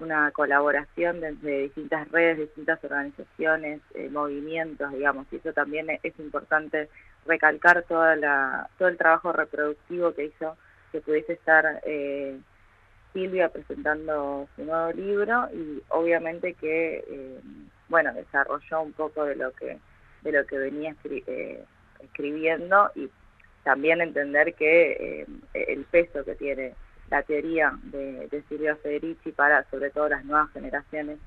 una 0.00 0.30
colaboración 0.32 1.20
desde 1.20 1.62
distintas 1.62 2.10
redes, 2.10 2.38
distintas 2.38 2.82
organizaciones, 2.82 3.80
eh, 3.94 4.08
movimientos, 4.08 4.92
digamos, 4.92 5.26
y 5.30 5.36
eso 5.36 5.52
también 5.52 5.86
es 6.02 6.18
importante 6.18 6.88
recalcar 7.26 7.82
toda 7.82 8.16
la, 8.16 8.70
todo 8.78 8.88
el 8.88 8.96
trabajo 8.96 9.32
reproductivo 9.32 10.14
que 10.14 10.26
hizo 10.26 10.56
que 10.90 11.00
pudiese 11.02 11.34
estar 11.34 11.82
eh, 11.84 12.38
Silvia 13.12 13.50
presentando 13.50 14.48
su 14.56 14.64
nuevo 14.64 14.92
libro 14.92 15.48
y 15.52 15.82
obviamente 15.88 16.54
que, 16.54 17.36
bueno, 17.88 18.12
desarrolló 18.14 18.80
un 18.80 18.92
poco 18.92 19.24
de 19.24 19.36
lo 19.36 19.52
que, 19.52 19.78
de 20.22 20.32
lo 20.32 20.46
que 20.46 20.58
venía 20.58 20.94
escribiendo 22.00 22.90
y 22.94 23.10
también 23.64 24.00
entender 24.00 24.54
que 24.54 25.26
el 25.52 25.84
peso 25.84 26.24
que 26.24 26.34
tiene 26.36 26.74
la 27.10 27.22
teoría 27.22 27.72
de, 27.84 28.28
de 28.28 28.42
Silvia 28.48 28.76
Federici 28.76 29.32
para 29.32 29.64
sobre 29.70 29.90
todo 29.90 30.08
las 30.08 30.24
nuevas 30.24 30.50
generaciones 30.52 31.18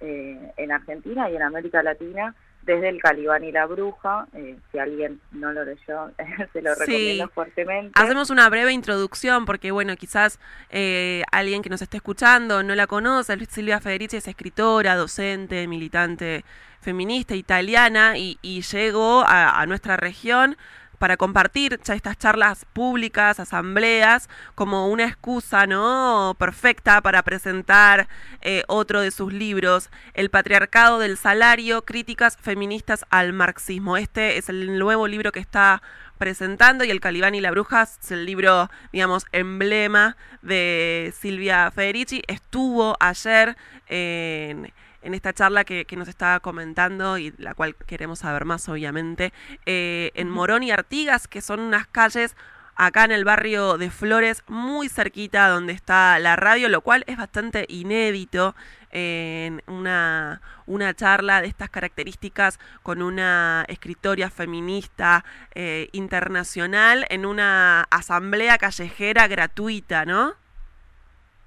eh, 0.00 0.52
en 0.56 0.72
Argentina 0.72 1.30
y 1.30 1.36
en 1.36 1.42
América 1.42 1.82
Latina 1.82 2.34
desde 2.66 2.88
el 2.88 3.00
Calibán 3.00 3.44
y 3.44 3.52
la 3.52 3.64
Bruja, 3.64 4.26
eh, 4.34 4.58
si 4.70 4.78
alguien 4.78 5.20
no 5.30 5.52
lo 5.52 5.64
leyó, 5.64 6.10
se 6.52 6.60
lo 6.60 6.74
recomiendo 6.74 7.28
fuertemente. 7.28 7.92
Hacemos 7.94 8.28
una 8.28 8.48
breve 8.48 8.72
introducción 8.72 9.46
porque, 9.46 9.70
bueno, 9.70 9.96
quizás 9.96 10.40
eh, 10.70 11.22
alguien 11.30 11.62
que 11.62 11.70
nos 11.70 11.80
esté 11.80 11.98
escuchando 11.98 12.64
no 12.64 12.74
la 12.74 12.88
conoce. 12.88 13.38
Silvia 13.46 13.80
Federici 13.80 14.16
es 14.16 14.26
escritora, 14.26 14.96
docente, 14.96 15.66
militante 15.68 16.44
feminista 16.80 17.34
italiana 17.34 18.14
y, 18.16 18.36
llegó 18.72 19.22
a, 19.22 19.60
a 19.60 19.66
nuestra 19.66 19.96
región 19.96 20.56
para 20.98 21.16
compartir 21.16 21.78
estas 21.86 22.18
charlas 22.18 22.64
públicas, 22.72 23.40
asambleas, 23.40 24.28
como 24.54 24.88
una 24.88 25.04
excusa 25.04 25.66
no 25.66 26.34
perfecta 26.38 27.00
para 27.00 27.22
presentar 27.22 28.08
eh, 28.40 28.62
otro 28.68 29.00
de 29.00 29.10
sus 29.10 29.32
libros, 29.32 29.90
El 30.14 30.30
patriarcado 30.30 30.98
del 30.98 31.16
salario, 31.16 31.84
críticas 31.84 32.36
feministas 32.36 33.04
al 33.10 33.32
marxismo. 33.32 33.96
Este 33.96 34.38
es 34.38 34.48
el 34.48 34.78
nuevo 34.78 35.06
libro 35.06 35.32
que 35.32 35.40
está 35.40 35.82
presentando 36.18 36.84
y 36.84 36.90
El 36.90 37.00
Calibán 37.00 37.34
y 37.34 37.40
la 37.40 37.50
Bruja 37.50 37.82
es 37.82 38.10
el 38.10 38.24
libro, 38.26 38.70
digamos, 38.92 39.26
emblema 39.32 40.16
de 40.42 41.12
Silvia 41.18 41.70
Federici. 41.70 42.22
Estuvo 42.26 42.96
ayer 43.00 43.56
en 43.88 44.72
en 45.06 45.14
esta 45.14 45.32
charla 45.32 45.64
que, 45.64 45.86
nos 45.96 46.08
estaba 46.08 46.40
comentando 46.40 47.16
y 47.16 47.32
la 47.38 47.54
cual 47.54 47.76
queremos 47.76 48.18
saber 48.18 48.44
más, 48.44 48.68
obviamente, 48.68 49.32
eh, 49.64 50.10
en 50.14 50.28
Morón 50.28 50.64
y 50.64 50.72
Artigas, 50.72 51.28
que 51.28 51.40
son 51.40 51.60
unas 51.60 51.86
calles 51.86 52.36
acá 52.74 53.04
en 53.04 53.12
el 53.12 53.24
barrio 53.24 53.78
de 53.78 53.88
Flores, 53.90 54.42
muy 54.48 54.88
cerquita 54.88 55.48
donde 55.48 55.72
está 55.72 56.18
la 56.18 56.34
radio, 56.34 56.68
lo 56.68 56.80
cual 56.80 57.04
es 57.06 57.16
bastante 57.16 57.66
inédito 57.68 58.56
en 58.90 59.62
una, 59.68 60.42
una 60.66 60.92
charla 60.92 61.40
de 61.40 61.46
estas 61.46 61.70
características 61.70 62.58
con 62.82 63.00
una 63.00 63.64
escritoria 63.68 64.28
feminista 64.28 65.24
eh, 65.54 65.88
internacional 65.92 67.06
en 67.10 67.26
una 67.26 67.82
asamblea 67.90 68.58
callejera 68.58 69.28
gratuita, 69.28 70.04
¿no? 70.04 70.34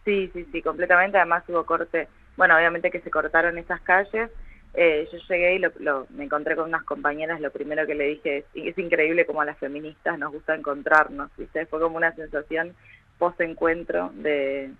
Sí, 0.05 0.31
sí, 0.33 0.47
sí, 0.49 0.61
completamente. 0.61 1.17
Además 1.17 1.43
hubo 1.49 1.65
corte 1.65 2.07
bueno, 2.39 2.55
obviamente 2.55 2.89
que 2.89 3.01
se 3.01 3.11
cortaron 3.11 3.57
esas 3.57 3.81
calles. 3.81 4.31
Eh, 4.73 5.09
yo 5.11 5.17
llegué 5.27 5.55
y 5.55 5.59
lo, 5.59 6.07
me 6.11 6.23
encontré 6.23 6.55
con 6.55 6.69
unas 6.69 6.83
compañeras, 6.85 7.41
lo 7.41 7.51
primero 7.51 7.85
que 7.85 7.95
le 7.95 8.05
dije 8.05 8.37
es, 8.37 8.45
es 8.53 8.77
increíble 8.77 9.25
como 9.25 9.41
a 9.41 9.45
las 9.45 9.57
feministas 9.57 10.17
nos 10.17 10.31
gusta 10.31 10.55
encontrarnos, 10.55 11.29
¿viste? 11.35 11.65
Fue 11.65 11.81
como 11.81 11.97
una 11.97 12.15
sensación 12.15 12.75
post-encuentro 13.17 14.13
de, 14.13 14.71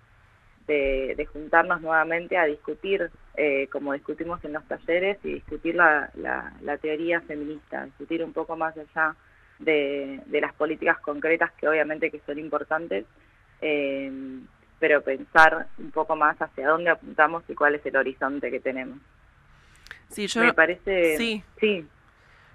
juntarnos 1.34 1.82
nuevamente 1.82 2.38
a 2.38 2.46
discutir, 2.46 3.10
eh, 3.36 3.68
como 3.70 3.92
discutimos 3.92 4.42
en 4.42 4.54
los 4.54 4.64
talleres, 4.66 5.18
y 5.22 5.34
discutir 5.34 5.74
la, 5.74 6.10
teoría 6.80 7.20
feminista, 7.20 7.84
discutir 7.84 8.24
un 8.24 8.32
poco 8.32 8.56
más 8.56 8.74
allá 8.78 9.14
de, 9.58 10.22
de 10.24 10.40
las 10.40 10.54
políticas 10.54 10.98
concretas 11.00 11.52
que 11.60 11.68
obviamente 11.68 12.10
que 12.10 12.20
son 12.20 12.38
importantes, 12.38 13.04
eh, 13.60 14.10
pero 14.80 15.02
pensar 15.02 15.68
un 15.78 15.90
poco 15.92 16.16
más 16.16 16.36
hacia 16.40 16.66
dónde 16.66 16.90
apuntamos 16.90 17.44
y 17.48 17.54
cuál 17.54 17.76
es 17.76 17.86
el 17.86 17.96
horizonte 17.96 18.50
que 18.50 18.58
tenemos. 18.58 18.98
Sí, 20.08 20.26
yo 20.26 20.42
me 20.42 20.54
parece 20.54 21.16
sí. 21.16 21.44
sí. 21.60 21.86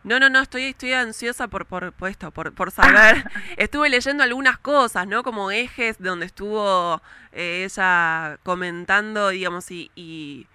No, 0.04 0.20
no, 0.20 0.30
no, 0.30 0.40
estoy, 0.40 0.66
estoy 0.66 0.94
ansiosa 0.94 1.48
por, 1.48 1.66
por, 1.66 1.92
esto, 2.08 2.30
por, 2.30 2.54
por 2.54 2.70
saber. 2.70 3.24
Estuve 3.58 3.90
leyendo 3.90 4.24
algunas 4.24 4.60
cosas, 4.60 5.08
¿no? 5.08 5.24
Como 5.24 5.50
ejes 5.50 5.98
donde 5.98 6.28
estuvo 6.28 7.02
eh, 7.32 7.64
ella 7.66 8.38
comentando, 8.44 9.30
digamos, 9.30 9.72
y, 9.72 10.48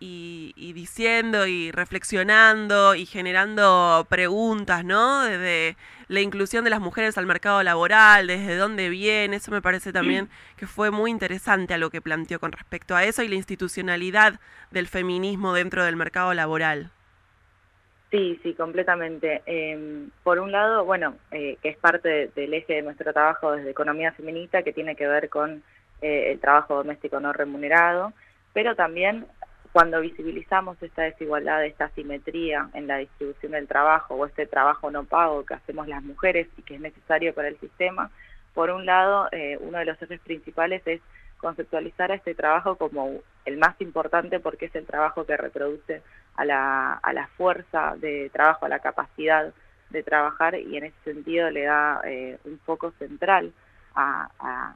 y 0.00 0.44
y, 0.56 0.72
diciendo 0.72 1.46
y 1.46 1.70
reflexionando 1.70 2.94
y 2.94 3.06
generando 3.06 4.06
preguntas, 4.08 4.84
¿no? 4.84 5.22
Desde 5.24 5.76
la 6.08 6.20
inclusión 6.20 6.64
de 6.64 6.70
las 6.70 6.80
mujeres 6.80 7.18
al 7.18 7.26
mercado 7.26 7.62
laboral, 7.62 8.26
desde 8.26 8.56
dónde 8.56 8.88
viene, 8.88 9.36
eso 9.36 9.50
me 9.50 9.62
parece 9.62 9.92
también 9.92 10.28
que 10.56 10.66
fue 10.66 10.90
muy 10.90 11.10
interesante 11.10 11.74
a 11.74 11.78
lo 11.78 11.90
que 11.90 12.00
planteó 12.00 12.40
con 12.40 12.52
respecto 12.52 12.94
a 12.94 13.04
eso 13.04 13.22
y 13.22 13.28
la 13.28 13.34
institucionalidad 13.34 14.40
del 14.70 14.86
feminismo 14.86 15.52
dentro 15.54 15.84
del 15.84 15.96
mercado 15.96 16.34
laboral. 16.34 16.90
Sí, 18.10 18.38
sí, 18.44 18.54
completamente. 18.54 19.42
Em, 19.46 20.10
por 20.22 20.38
un 20.38 20.52
lado, 20.52 20.84
bueno, 20.84 21.16
eh, 21.32 21.56
que 21.60 21.70
es 21.70 21.76
parte 21.76 22.30
del 22.36 22.54
eje 22.54 22.74
de 22.74 22.82
nuestro 22.82 23.12
trabajo 23.12 23.52
desde 23.52 23.70
Economía 23.70 24.12
Feminista, 24.12 24.62
que 24.62 24.72
tiene 24.72 24.94
que 24.94 25.08
ver 25.08 25.28
con 25.28 25.64
eh, 26.00 26.30
el 26.30 26.38
trabajo 26.38 26.76
doméstico 26.76 27.18
no 27.18 27.32
remunerado, 27.32 28.12
pero 28.52 28.76
también 28.76 29.26
cuando 29.74 30.00
visibilizamos 30.00 30.80
esta 30.84 31.02
desigualdad, 31.02 31.64
esta 31.64 31.86
asimetría 31.86 32.70
en 32.74 32.86
la 32.86 32.98
distribución 32.98 33.50
del 33.52 33.66
trabajo 33.66 34.14
o 34.14 34.24
este 34.24 34.46
trabajo 34.46 34.88
no 34.92 35.02
pago 35.02 35.44
que 35.44 35.54
hacemos 35.54 35.88
las 35.88 36.00
mujeres 36.00 36.46
y 36.56 36.62
que 36.62 36.76
es 36.76 36.80
necesario 36.80 37.34
para 37.34 37.48
el 37.48 37.58
sistema, 37.58 38.08
por 38.54 38.70
un 38.70 38.86
lado, 38.86 39.26
eh, 39.32 39.58
uno 39.60 39.78
de 39.78 39.84
los 39.84 40.00
ejes 40.00 40.20
principales 40.20 40.80
es 40.86 41.00
conceptualizar 41.38 42.12
a 42.12 42.14
este 42.14 42.36
trabajo 42.36 42.76
como 42.76 43.18
el 43.44 43.56
más 43.56 43.74
importante 43.80 44.38
porque 44.38 44.66
es 44.66 44.76
el 44.76 44.86
trabajo 44.86 45.26
que 45.26 45.36
reproduce 45.36 46.02
a 46.36 46.44
la, 46.44 46.92
a 46.92 47.12
la 47.12 47.26
fuerza 47.36 47.96
de 47.96 48.30
trabajo, 48.32 48.66
a 48.66 48.68
la 48.68 48.78
capacidad 48.78 49.52
de 49.90 50.02
trabajar 50.04 50.54
y 50.54 50.76
en 50.76 50.84
ese 50.84 50.96
sentido 51.02 51.50
le 51.50 51.64
da 51.64 52.00
eh, 52.04 52.38
un 52.44 52.60
foco 52.60 52.92
central 52.92 53.52
a, 53.96 54.28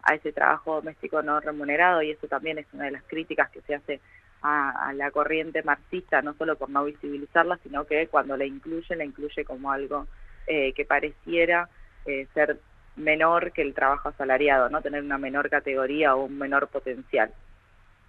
a, 0.03 0.15
ese 0.17 0.33
trabajo 0.33 0.77
doméstico 0.77 1.23
no 1.23 1.39
remunerado 1.39 2.03
y 2.03 2.11
eso 2.11 2.27
también 2.27 2.59
es 2.59 2.67
una 2.73 2.87
de 2.87 2.93
las 2.93 3.05
críticas 3.05 3.49
que 3.51 3.61
se 3.63 3.77
hace 3.77 4.01
a, 4.43 4.93
la 4.95 5.11
corriente 5.11 5.63
marxista, 5.63 6.23
no 6.23 6.35
solo 6.35 6.57
por 6.57 6.71
no 6.71 6.85
visibilizarla, 6.85 7.59
sino 7.63 7.85
que 7.85 8.07
cuando 8.09 8.37
la 8.37 8.45
incluye, 8.45 8.95
la 8.97 9.05
incluye 9.05 9.45
como 9.45 9.73
algo 9.73 10.07
eh, 10.47 10.73
que 10.75 10.85
pareciera 10.85 11.69
eh, 12.07 12.27
ser 12.35 12.59
menor 12.97 13.53
que 13.53 13.63
el 13.63 13.75
trabajo 13.75 14.09
asalariado, 14.09 14.69
no 14.71 14.83
tener 14.83 15.03
una 15.03 15.19
menor 15.19 15.51
categoría 15.51 16.15
o 16.15 16.25
un 16.25 16.39
menor 16.39 16.69
potencial. 16.69 17.33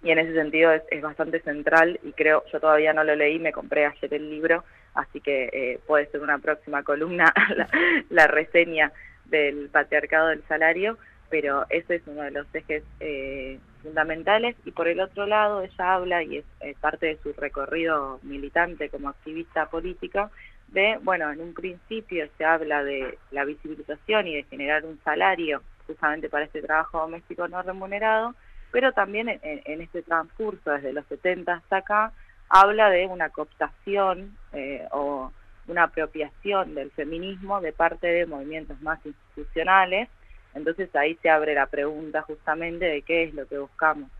Y 0.02 0.10
en 0.10 0.18
ese 0.18 0.32
sentido 0.34 0.72
es, 0.72 1.02
bastante 1.02 1.40
central 1.40 2.00
y 2.02 2.12
creo, 2.12 2.44
yo 2.52 2.60
todavía 2.60 2.92
no 2.92 3.04
lo 3.04 3.14
leí, 3.14 3.38
me 3.38 3.52
compré 3.52 3.86
ayer 3.86 4.14
el 4.14 4.30
libro, 4.30 4.64
así 4.94 5.20
que 5.20 5.50
eh, 5.52 5.80
puede 5.86 6.06
ser 6.06 6.22
una 6.22 6.38
próxima 6.38 6.82
columna 6.82 7.32
la, 7.56 7.68
la 8.08 8.26
reseña 8.26 8.92
del 9.26 9.68
patriarcado 9.68 10.28
del 10.28 10.42
salario, 10.48 10.98
pero 11.28 11.66
ese 11.70 11.96
es 11.96 12.02
uno 12.06 12.22
de 12.22 12.30
los 12.32 12.46
ejes 12.54 12.82
eh, 12.98 13.58
fundamentales 13.82 14.56
y 14.64 14.70
por 14.70 14.88
el 14.88 15.00
otro 15.00 15.26
lado 15.26 15.62
ella 15.62 15.94
habla 15.94 16.22
y 16.22 16.38
es 16.38 16.78
parte 16.78 17.06
de 17.06 17.18
su 17.22 17.32
recorrido 17.32 18.20
militante 18.22 18.88
como 18.88 19.08
activista 19.08 19.66
política 19.70 20.30
de, 20.72 20.98
bueno, 21.02 21.30
en 21.30 21.40
un 21.40 21.54
principio 21.54 22.28
se 22.38 22.44
habla 22.44 22.84
de 22.84 23.18
la 23.30 23.44
visibilización 23.44 24.26
y 24.28 24.36
de 24.36 24.44
generar 24.44 24.84
un 24.84 25.00
salario 25.04 25.62
justamente 25.86 26.28
para 26.28 26.44
este 26.44 26.62
trabajo 26.62 27.00
doméstico 27.00 27.48
no 27.48 27.60
remunerado, 27.62 28.34
pero 28.70 28.92
también 28.92 29.28
en, 29.28 29.80
este 29.80 30.02
transcurso 30.02 30.70
desde 30.70 30.92
los 30.92 31.04
70 31.06 31.52
hasta 31.52 31.78
acá 31.78 32.12
habla 32.48 32.90
de 32.90 33.06
una 33.06 33.30
cooptación 33.30 34.36
eh, 34.52 34.86
o 34.92 35.32
una 35.66 35.84
apropiación 35.84 36.74
del 36.74 36.90
feminismo 36.92 37.60
de 37.60 37.72
parte 37.72 38.06
de 38.06 38.26
movimientos 38.26 38.80
más 38.80 39.04
institucionales 39.04 40.08
Entonces 40.54 40.94
ahí 40.96 41.16
se 41.22 41.30
abre 41.30 41.54
la 41.54 41.66
pregunta 41.66 42.22
justamente 42.22 42.84
de 42.84 43.02
qué 43.02 43.24
es 43.24 43.34
lo 43.34 43.46
que 43.46 43.58
buscamos 43.58 44.10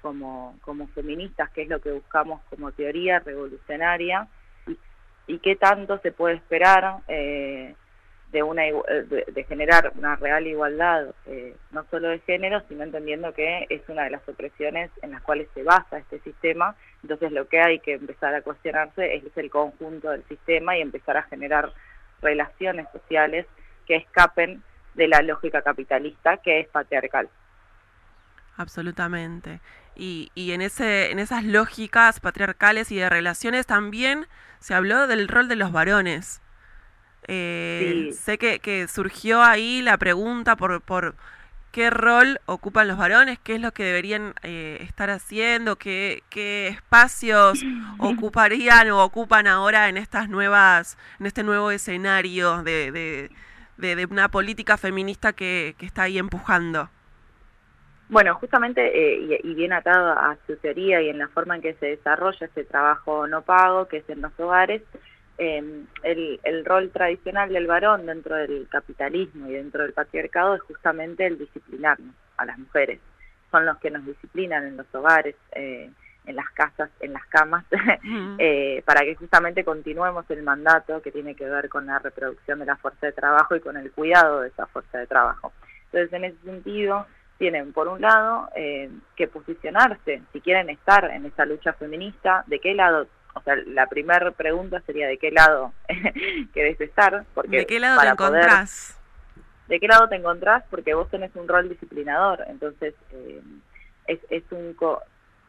como, 0.00 0.58
como 0.62 0.88
feministas, 0.88 1.50
qué 1.50 1.62
es 1.62 1.68
lo 1.68 1.80
que 1.80 1.92
buscamos 1.92 2.40
como 2.50 2.72
teoría 2.72 3.20
revolucionaria 3.20 4.28
y, 5.26 5.38
qué 5.38 5.56
tanto 5.56 5.98
se 5.98 6.12
puede 6.12 6.34
esperar 6.34 6.98
eh, 7.08 7.74
de, 8.32 8.42
una, 8.42 8.62
de, 8.62 9.44
generar 9.48 9.92
una 9.96 10.16
real 10.16 10.46
igualdad, 10.46 11.14
eh, 11.26 11.54
no 11.70 11.84
solo 11.90 12.08
de 12.08 12.18
género, 12.20 12.62
sino 12.68 12.82
entendiendo 12.82 13.32
que 13.32 13.66
es 13.70 13.82
una 13.88 14.04
de 14.04 14.10
las 14.10 14.28
opresiones 14.28 14.90
en 15.02 15.12
las 15.12 15.22
cuales 15.22 15.48
se 15.54 15.62
basa 15.62 15.98
este 15.98 16.18
sistema. 16.20 16.74
Entonces 17.02 17.32
lo 17.32 17.46
que 17.48 17.60
hay 17.60 17.78
que 17.78 17.94
empezar 17.94 18.34
a 18.34 18.42
cuestionarse 18.42 19.14
es 19.14 19.36
el 19.36 19.50
conjunto 19.50 20.10
del 20.10 20.24
sistema 20.24 20.76
y 20.76 20.80
empezar 20.80 21.16
a 21.16 21.22
generar 21.24 21.72
relaciones 22.20 22.86
sociales 22.92 23.46
que 23.86 23.96
escapen 23.96 24.62
de 24.94 25.08
la 25.08 25.22
lógica 25.22 25.62
capitalista 25.62 26.36
que 26.38 26.60
es 26.60 26.68
patriarcal. 26.68 27.28
Absolutamente. 28.56 29.60
Y, 29.94 30.30
y 30.34 30.52
en, 30.52 30.62
ese, 30.62 31.10
en 31.10 31.18
esas 31.18 31.44
lógicas 31.44 32.20
patriarcales 32.20 32.90
y 32.92 32.96
de 32.96 33.08
relaciones 33.08 33.66
también 33.66 34.26
se 34.58 34.74
habló 34.74 35.06
del 35.06 35.28
rol 35.28 35.48
de 35.48 35.56
los 35.56 35.72
varones. 35.72 36.40
Eh, 37.28 38.10
sé 38.18 38.38
que, 38.38 38.88
surgió 38.88 39.42
ahí 39.42 39.80
la 39.82 39.96
pregunta 39.96 40.56
por, 40.56 40.80
por 40.80 41.14
qué 41.70 41.88
rol 41.90 42.40
ocupan 42.46 42.88
los 42.88 42.98
varones, 42.98 43.38
qué 43.38 43.54
es 43.54 43.60
lo 43.60 43.72
que 43.72 43.84
deberían 43.84 44.34
eh, 44.42 44.78
estar 44.80 45.10
haciendo, 45.10 45.76
qué, 45.76 46.22
qué 46.30 46.68
espacios 46.68 47.62
ocuparían 47.98 48.90
o 48.90 49.02
ocupan 49.02 49.46
ahora 49.46 49.88
en 49.88 49.96
estas 49.96 50.28
nuevas, 50.28 50.98
en 51.20 51.26
este 51.26 51.42
nuevo 51.42 51.70
escenario 51.70 52.62
de, 52.62 52.92
de, 52.92 53.30
de, 53.76 54.06
una 54.10 54.28
política 54.28 54.76
feminista 54.76 55.32
que, 55.32 55.74
que, 55.78 55.86
está 55.86 56.02
ahí 56.02 56.18
empujando. 56.18 56.88
Bueno, 58.08 58.34
justamente, 58.34 58.80
eh, 58.80 59.38
y, 59.42 59.50
y, 59.50 59.54
bien 59.54 59.72
atado 59.72 60.12
a 60.12 60.36
su 60.46 60.56
teoría 60.56 61.00
y 61.00 61.08
en 61.08 61.18
la 61.18 61.28
forma 61.28 61.56
en 61.56 61.62
que 61.62 61.74
se 61.74 61.86
desarrolla 61.86 62.46
este 62.46 62.64
trabajo 62.64 63.26
no 63.26 63.42
pago, 63.42 63.88
que 63.88 63.98
es 63.98 64.08
en 64.10 64.20
los 64.20 64.38
hogares, 64.38 64.82
Em, 65.38 65.86
el, 66.02 66.38
el, 66.44 66.64
rol 66.64 66.90
tradicional 66.90 67.52
del 67.52 67.66
varón 67.66 68.04
dentro 68.06 68.36
del 68.36 68.68
capitalismo 68.68 69.48
y 69.48 69.54
dentro 69.54 69.82
del 69.82 69.92
patriarcado 69.92 70.54
es 70.54 70.62
justamente 70.62 71.26
el 71.26 71.38
disciplinarnos 71.38 72.14
a 72.36 72.44
las 72.44 72.58
mujeres. 72.58 73.00
Son 73.50 73.64
los 73.64 73.78
que 73.78 73.90
nos 73.90 74.04
disciplinan 74.04 74.64
en 74.66 74.76
los 74.76 74.86
hogares, 74.94 75.34
eh, 75.52 75.90
en 76.24 76.36
las 76.36 76.50
casas, 76.50 76.90
en 77.00 77.12
las 77.12 77.26
camas, 77.26 77.64
eh, 78.38 78.82
para 78.84 79.00
que 79.02 79.14
justamente 79.14 79.64
continuemos 79.64 80.24
el 80.30 80.42
mandato 80.42 81.02
que 81.02 81.10
tiene 81.10 81.34
que 81.34 81.48
ver 81.48 81.68
con 81.68 81.86
la 81.86 81.98
reproducción 81.98 82.58
de 82.58 82.66
la 82.66 82.76
fuerza 82.76 83.06
de 83.06 83.12
trabajo 83.12 83.56
y 83.56 83.60
con 83.60 83.76
el 83.76 83.90
cuidado 83.92 84.40
de 84.40 84.48
esa 84.48 84.66
fuerza 84.66 84.98
de 84.98 85.06
trabajo. 85.06 85.52
Entonces, 85.86 86.12
en 86.12 86.24
ese 86.24 86.38
sentido, 86.44 87.06
tienen, 87.38 87.72
por 87.72 87.88
un 87.88 88.00
lado, 88.00 88.48
eh, 88.54 88.90
que 89.16 89.26
posicionarse, 89.26 90.22
si 90.32 90.40
quieren 90.40 90.70
estar 90.70 91.10
en 91.10 91.26
esa 91.26 91.44
lucha 91.44 91.72
feminista, 91.72 92.44
de 92.46 92.60
qué 92.60 92.74
lado 92.74 93.06
o 93.34 93.40
sea, 93.42 93.56
la 93.66 93.86
primera 93.86 94.30
pregunta 94.32 94.80
sería 94.84 95.08
de 95.08 95.18
qué 95.18 95.30
lado 95.30 95.72
querés 96.54 96.80
estar. 96.80 97.24
Porque 97.34 97.58
¿De 97.58 97.66
qué 97.66 97.80
lado 97.80 98.00
te 98.00 98.08
encontrás? 98.08 98.98
¿De 99.68 99.80
qué 99.80 99.88
lado 99.88 100.08
te 100.08 100.16
encontrás? 100.16 100.64
Porque 100.70 100.94
vos 100.94 101.08
tenés 101.08 101.34
un 101.34 101.48
rol 101.48 101.68
disciplinador, 101.68 102.44
entonces 102.48 102.94
eh, 103.12 103.40
es, 104.06 104.20
es 104.28 104.44
un, 104.50 104.74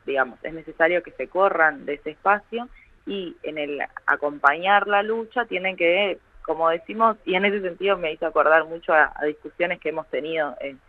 digamos, 0.05 0.39
es 0.43 0.53
necesario 0.53 1.03
que 1.03 1.11
se 1.11 1.27
corran 1.27 1.85
de 1.85 1.95
ese 1.95 2.11
espacio 2.11 2.67
y 3.05 3.35
en 3.43 3.57
el 3.57 3.79
acompañar 4.05 4.87
la 4.87 5.03
lucha 5.03 5.45
tienen 5.45 5.75
que, 5.75 6.19
como 6.43 6.69
decimos, 6.69 7.17
y 7.25 7.35
en 7.35 7.45
ese 7.45 7.61
sentido 7.61 7.97
me 7.97 8.13
hizo 8.13 8.25
acordar 8.25 8.65
mucho 8.65 8.93
a, 8.93 9.13
discusiones 9.25 9.79
que 9.79 9.89
hemos 9.89 10.07
tenido 10.09 10.55
en 10.61 10.79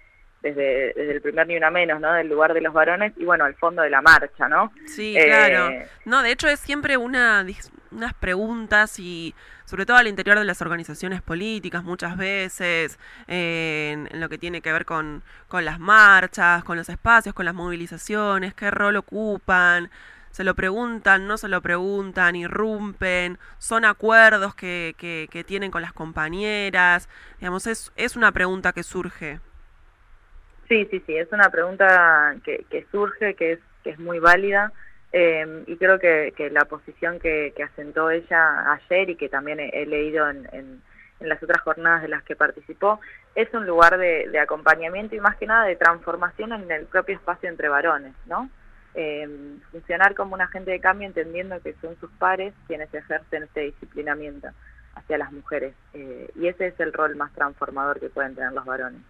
desde, 0.43 0.93
desde 0.93 1.13
el 1.13 1.23
primer 1.23 1.47
ni 1.47 1.57
una 1.57 1.71
menos, 1.71 2.03
¿no? 2.03 2.13
Del 2.13 2.29
lugar 2.29 2.53
de 2.53 2.61
los 2.61 2.75
varones 2.75 3.15
y 3.17 3.25
bueno, 3.25 3.47
al 3.47 3.55
fondo 3.55 3.81
de 3.81 3.89
la 3.89 4.03
marcha, 4.03 4.47
¿no? 4.47 4.73
Sí, 4.85 5.17
claro. 5.17 5.71
Eh, 5.71 5.89
no, 6.05 6.23
de 6.23 6.33
hecho 6.33 6.49
es 6.49 6.61
siempre 6.61 6.99
una, 6.99 7.47
unas 7.91 8.13
preguntas 8.13 8.99
y 8.99 9.35
sobre 9.75 9.87
todo 9.87 9.97
al 9.97 10.07
interior 10.07 10.39
de 10.39 10.45
las 10.45 10.63
organizaciones 10.63 11.21
políticas 11.21 11.83
muchas 11.83 12.17
veces, 12.17 12.97
en, 13.27 14.09
lo 14.13 14.29
que 14.29 14.39
tiene 14.39 14.61
que 14.61 14.73
ver 14.73 14.85
con, 14.85 15.25
con 15.49 15.65
las 15.65 15.81
marchas, 15.81 16.63
con 16.63 16.77
los 16.77 16.89
espacios, 16.89 17.35
con 17.35 17.45
las 17.45 17.57
movilizaciones, 17.57 18.55
qué 18.55 18.71
rol 18.71 18.95
ocupan, 18.95 19.91
se 20.31 20.45
lo 20.45 20.55
preguntan, 20.55 21.27
no 21.27 21.39
se 21.39 21.49
lo 21.49 21.61
preguntan, 21.61 22.37
irrumpen, 22.37 23.37
son 23.59 23.85
acuerdos 23.85 24.55
que, 24.55 24.95
que, 24.97 25.27
que 25.29 25.43
tienen 25.43 25.73
con 25.73 25.83
las 25.83 25.93
compañeras, 25.93 27.09
digamos, 27.41 27.67
es, 27.67 27.93
es 27.97 28.15
una 28.15 28.31
pregunta 28.31 28.73
que 28.73 28.85
surge. 28.85 29.41
Sí, 30.69 30.87
sí, 30.89 31.03
sí, 31.05 31.17
es 31.17 31.33
una 31.33 31.51
pregunta 31.51 32.37
que, 32.45 32.65
que 32.71 32.87
surge, 32.93 33.35
que 33.35 33.55
es, 33.55 33.59
que 33.83 33.91
es 33.91 33.99
muy 33.99 34.21
válida 34.21 34.73
eh, 35.17 35.63
y 35.69 35.77
creo 35.77 36.01
que, 36.01 36.51
la 36.51 36.65
posición 36.65 37.21
que, 37.21 37.53
que, 37.57 37.63
asentó 37.63 38.11
ella 38.11 38.73
ayer 38.73 39.11
y 39.11 39.15
que 39.15 39.29
también 39.29 39.61
he, 39.61 39.87
leído 39.87 40.29
en, 40.29 40.83
las 41.21 41.41
otras 41.41 41.63
jornadas 41.63 42.03
de 42.03 42.09
las 42.09 42.25
que 42.25 42.35
participó, 42.35 42.99
es 43.37 43.55
un 43.55 43.65
lugar 43.65 43.97
de, 43.97 44.37
acompañamiento 44.41 45.15
y 45.15 45.21
más 45.21 45.37
que 45.37 45.47
nada 45.47 45.67
de 45.67 45.77
transformación 45.77 46.53
en 46.53 46.69
el 46.69 46.87
propio 46.87 47.15
espacio 47.15 47.49
entre 47.49 47.69
varones, 47.69 48.13
¿no? 48.27 48.51
Eh, 48.97 49.29
funcionar 49.71 50.17
como 50.17 50.35
un 50.35 50.41
agente 50.41 50.73
de 50.73 50.81
cambio 50.81 51.07
entendiendo 51.07 51.61
que 51.61 51.75
son 51.75 51.97
sus 52.01 52.11
pares 52.13 52.53
quienes 52.67 52.93
ejercen 52.93 53.45
este 53.45 53.61
disciplinamiento 53.61 54.49
hacia 54.97 55.19
las 55.19 55.33
mujeres 55.33 55.75
eh, 55.95 56.31
y 56.37 56.47
ese 56.47 56.69
es 56.69 56.79
el 56.79 56.93
rol 56.93 57.17
más 57.17 57.33
transformador 57.33 57.99
que 57.99 58.09
pueden 58.09 58.37
tener 58.37 58.53
los 58.53 58.65
varones 58.65 59.01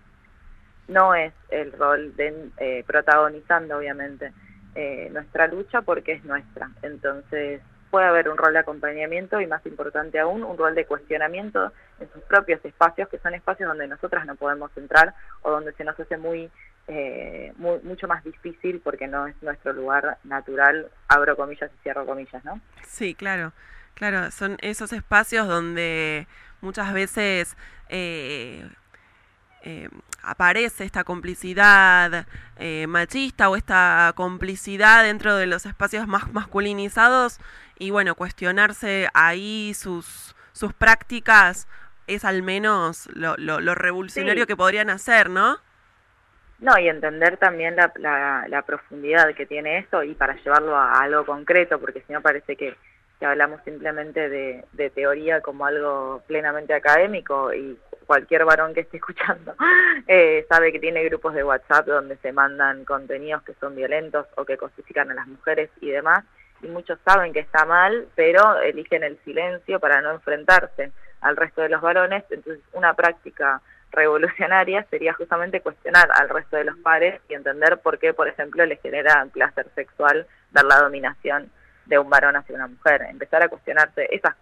no 0.88 1.14
es 1.14 1.34
el 1.50 1.70
rol 1.72 2.16
de 2.16 2.48
eh, 2.56 2.82
protagonizando 2.86 3.76
obviamente 3.76 4.32
eh, 4.74 5.08
nuestra 5.12 5.46
lucha 5.46 5.82
porque 5.82 6.12
es 6.12 6.24
nuestra. 6.24 6.70
Entonces 6.82 7.60
puede 7.90 8.06
haber 8.06 8.28
un 8.28 8.36
rol 8.36 8.52
de 8.52 8.58
acompañamiento 8.58 9.40
y 9.40 9.46
más 9.46 9.64
importante 9.66 10.18
aún 10.18 10.42
un 10.42 10.58
rol 10.58 10.74
de 10.74 10.84
cuestionamiento 10.84 11.72
en 12.00 12.12
sus 12.12 12.22
propios 12.24 12.64
espacios 12.64 13.08
que 13.08 13.18
son 13.18 13.34
espacios 13.34 13.68
donde 13.68 13.86
nosotras 13.86 14.26
no 14.26 14.34
podemos 14.34 14.76
entrar 14.76 15.14
o 15.42 15.52
donde 15.52 15.72
se 15.74 15.84
nos 15.84 15.98
hace 16.00 16.16
muy, 16.16 16.50
eh, 16.88 17.52
mucho 17.56 18.08
más 18.08 18.24
difícil 18.24 18.80
porque 18.82 19.06
no 19.06 19.28
es 19.28 19.40
nuestro 19.42 19.72
lugar 19.72 20.18
natural, 20.24 20.88
abro 21.06 21.36
comillas 21.36 21.70
y 21.72 21.82
cierro 21.84 22.04
comillas, 22.04 22.44
¿no? 22.44 22.60
Sí, 22.82 23.14
claro, 23.14 23.52
claro, 23.94 24.32
son 24.32 24.56
esos 24.60 24.92
espacios 24.92 25.46
donde 25.46 26.26
muchas 26.62 26.92
veces 26.92 27.56
eh, 27.90 28.68
eh, 29.66 29.88
aparece 30.22 30.84
esta 30.84 31.04
complicidad 31.04 32.26
eh, 32.58 32.86
machista 32.86 33.48
o 33.48 33.56
esta 33.56 34.12
complicidad 34.14 35.02
dentro 35.04 35.36
de 35.36 35.46
los 35.46 35.64
espacios 35.64 36.06
más 36.06 36.30
masculinizados 36.34 37.40
y 37.78 37.90
bueno, 37.90 38.14
cuestionarse 38.14 39.08
ahí 39.14 39.72
sus, 39.72 40.36
sus 40.52 40.74
prácticas 40.74 41.66
es 42.06 42.26
al 42.26 42.42
menos 42.42 43.08
lo, 43.14 43.36
lo, 43.38 43.74
revolucionario 43.74 44.46
que 44.46 44.54
podrían 44.54 44.90
hacer, 44.90 45.30
¿no? 45.30 45.56
No, 46.58 46.78
y 46.78 46.88
entender 46.88 47.38
también 47.38 47.74
la, 47.74 47.90
la, 47.96 48.44
la, 48.48 48.62
profundidad 48.62 49.34
que 49.34 49.46
tiene 49.46 49.78
esto 49.78 50.02
y 50.02 50.14
para 50.14 50.34
llevarlo 50.36 50.76
a, 50.76 51.00
algo 51.02 51.24
concreto, 51.24 51.80
porque 51.80 52.02
si 52.06 52.12
no 52.12 52.20
parece 52.20 52.54
que, 52.56 52.76
que 53.18 53.26
hablamos 53.26 53.60
simplemente 53.64 54.28
de, 54.28 54.64
de, 54.72 54.90
teoría 54.90 55.40
como 55.40 55.66
algo 55.66 56.22
plenamente 56.26 56.74
académico 56.74 57.52
y 57.52 57.78
cualquier 58.06 58.44
varón 58.44 58.74
que 58.74 58.80
esté 58.80 58.96
escuchando 58.98 59.54
eh, 60.06 60.46
sabe 60.48 60.72
que 60.72 60.80
tiene 60.80 61.04
grupos 61.04 61.34
de 61.34 61.44
WhatsApp 61.44 61.86
donde 61.86 62.16
se 62.18 62.32
mandan 62.32 62.84
contenidos 62.84 63.42
que 63.42 63.54
son 63.54 63.74
violentos 63.74 64.26
o 64.36 64.44
que 64.44 64.56
cosifican 64.56 65.10
a 65.10 65.14
las 65.14 65.26
mujeres 65.26 65.70
y 65.80 65.90
demás, 65.90 66.24
y 66.62 66.68
muchos 66.68 66.98
saben 67.04 67.32
que 67.32 67.40
está 67.40 67.64
mal, 67.64 68.06
pero 68.14 68.60
eligen 68.60 69.02
el 69.02 69.18
silencio 69.24 69.80
para 69.80 70.00
no 70.00 70.12
enfrentarse 70.12 70.92
al 71.20 71.36
resto 71.36 71.62
de 71.62 71.68
los 71.68 71.80
varones, 71.80 72.24
entonces 72.30 72.62
una 72.72 72.94
práctica 72.94 73.60
revolucionaria 73.90 74.84
sería 74.90 75.12
justamente 75.14 75.60
cuestionar 75.60 76.08
al 76.12 76.28
resto 76.28 76.56
de 76.56 76.64
los 76.64 76.76
pares 76.78 77.20
y 77.28 77.34
entender 77.34 77.78
por 77.78 77.98
qué, 77.98 78.12
por 78.12 78.28
ejemplo, 78.28 78.66
les 78.66 78.80
genera 78.80 79.26
placer 79.32 79.66
sexual 79.74 80.26
dar 80.50 80.64
la 80.64 80.80
dominación 80.80 81.50
de 81.86 81.98
un 81.98 82.08
varón 82.08 82.36
hacia 82.36 82.54
una 82.54 82.66
mujer, 82.66 83.02
empezar 83.10 83.42
a 83.42 83.48
cuestionarse 83.48 84.08
esas 84.10 84.34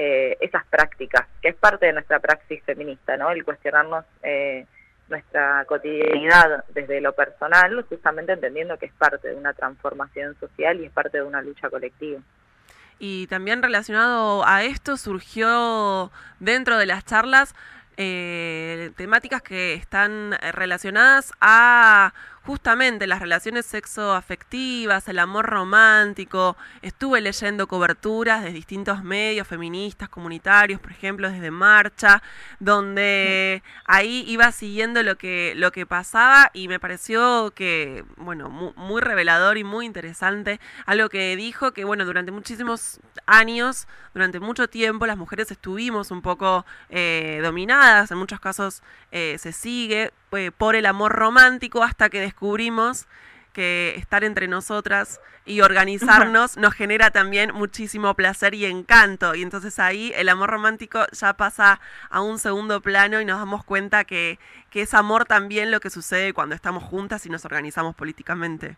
eh, 0.00 0.36
esas 0.40 0.64
prácticas, 0.66 1.26
que 1.42 1.48
es 1.48 1.56
parte 1.56 1.86
de 1.86 1.92
nuestra 1.92 2.20
praxis 2.20 2.62
feminista, 2.62 3.16
¿no? 3.16 3.32
El 3.32 3.44
cuestionarnos 3.44 4.04
eh, 4.22 4.64
nuestra 5.08 5.64
cotidianidad 5.64 6.64
desde 6.68 7.00
lo 7.00 7.14
personal, 7.14 7.84
justamente 7.88 8.30
entendiendo 8.30 8.78
que 8.78 8.86
es 8.86 8.92
parte 8.92 9.26
de 9.26 9.34
una 9.34 9.54
transformación 9.54 10.36
social 10.38 10.78
y 10.78 10.84
es 10.84 10.92
parte 10.92 11.18
de 11.18 11.24
una 11.24 11.42
lucha 11.42 11.68
colectiva. 11.68 12.20
Y 13.00 13.26
también 13.26 13.60
relacionado 13.60 14.46
a 14.46 14.62
esto 14.62 14.96
surgió 14.96 16.12
dentro 16.38 16.78
de 16.78 16.86
las 16.86 17.04
charlas 17.04 17.56
eh, 17.96 18.92
temáticas 18.96 19.42
que 19.42 19.74
están 19.74 20.36
relacionadas 20.52 21.32
a 21.40 22.14
justamente 22.48 23.06
las 23.06 23.20
relaciones 23.20 23.66
sexoafectivas, 23.66 25.06
el 25.08 25.18
amor 25.18 25.44
romántico. 25.44 26.56
Estuve 26.80 27.20
leyendo 27.20 27.66
coberturas 27.66 28.42
de 28.42 28.52
distintos 28.52 29.04
medios 29.04 29.46
feministas, 29.46 30.08
comunitarios, 30.08 30.80
por 30.80 30.90
ejemplo, 30.90 31.30
desde 31.30 31.50
Marcha, 31.50 32.22
donde 32.58 33.62
ahí 33.84 34.24
iba 34.26 34.50
siguiendo 34.50 35.02
lo 35.02 35.18
que, 35.18 35.52
lo 35.56 35.72
que 35.72 35.84
pasaba 35.84 36.50
y 36.54 36.68
me 36.68 36.80
pareció 36.80 37.52
que, 37.54 38.06
bueno, 38.16 38.48
muy, 38.48 39.02
revelador 39.02 39.58
y 39.58 39.64
muy 39.64 39.84
interesante. 39.84 40.58
Algo 40.86 41.10
que 41.10 41.36
dijo 41.36 41.72
que, 41.72 41.84
bueno, 41.84 42.06
durante 42.06 42.32
muchísimos 42.32 42.98
años, 43.26 43.86
durante 44.14 44.40
mucho 44.40 44.68
tiempo, 44.68 45.04
las 45.04 45.18
mujeres 45.18 45.50
estuvimos 45.50 46.10
un 46.10 46.22
poco 46.22 46.64
eh, 46.88 47.40
dominadas, 47.42 48.10
en 48.10 48.16
muchos 48.16 48.40
casos 48.40 48.82
eh, 49.12 49.36
se 49.38 49.52
sigue 49.52 50.12
eh, 50.32 50.50
por 50.56 50.76
el 50.76 50.86
amor 50.86 51.12
romántico 51.12 51.82
hasta 51.82 52.08
que 52.08 52.20
descubrimos 52.20 53.06
que 53.52 53.94
estar 53.96 54.24
entre 54.24 54.46
nosotras 54.46 55.20
y 55.44 55.62
organizarnos 55.62 56.56
nos 56.58 56.74
genera 56.74 57.10
también 57.10 57.52
muchísimo 57.52 58.14
placer 58.14 58.54
y 58.54 58.66
encanto. 58.66 59.34
Y 59.34 59.42
entonces 59.42 59.78
ahí 59.78 60.12
el 60.14 60.28
amor 60.28 60.50
romántico 60.50 61.00
ya 61.12 61.32
pasa 61.34 61.80
a 62.10 62.22
un 62.22 62.38
segundo 62.38 62.80
plano 62.80 63.20
y 63.20 63.24
nos 63.24 63.38
damos 63.38 63.64
cuenta 63.64 64.04
que, 64.04 64.38
que 64.70 64.82
es 64.82 64.94
amor 64.94 65.24
también 65.24 65.70
lo 65.70 65.80
que 65.80 65.90
sucede 65.90 66.32
cuando 66.32 66.54
estamos 66.54 66.84
juntas 66.84 67.26
y 67.26 67.30
nos 67.30 67.44
organizamos 67.44 67.94
políticamente. 67.96 68.76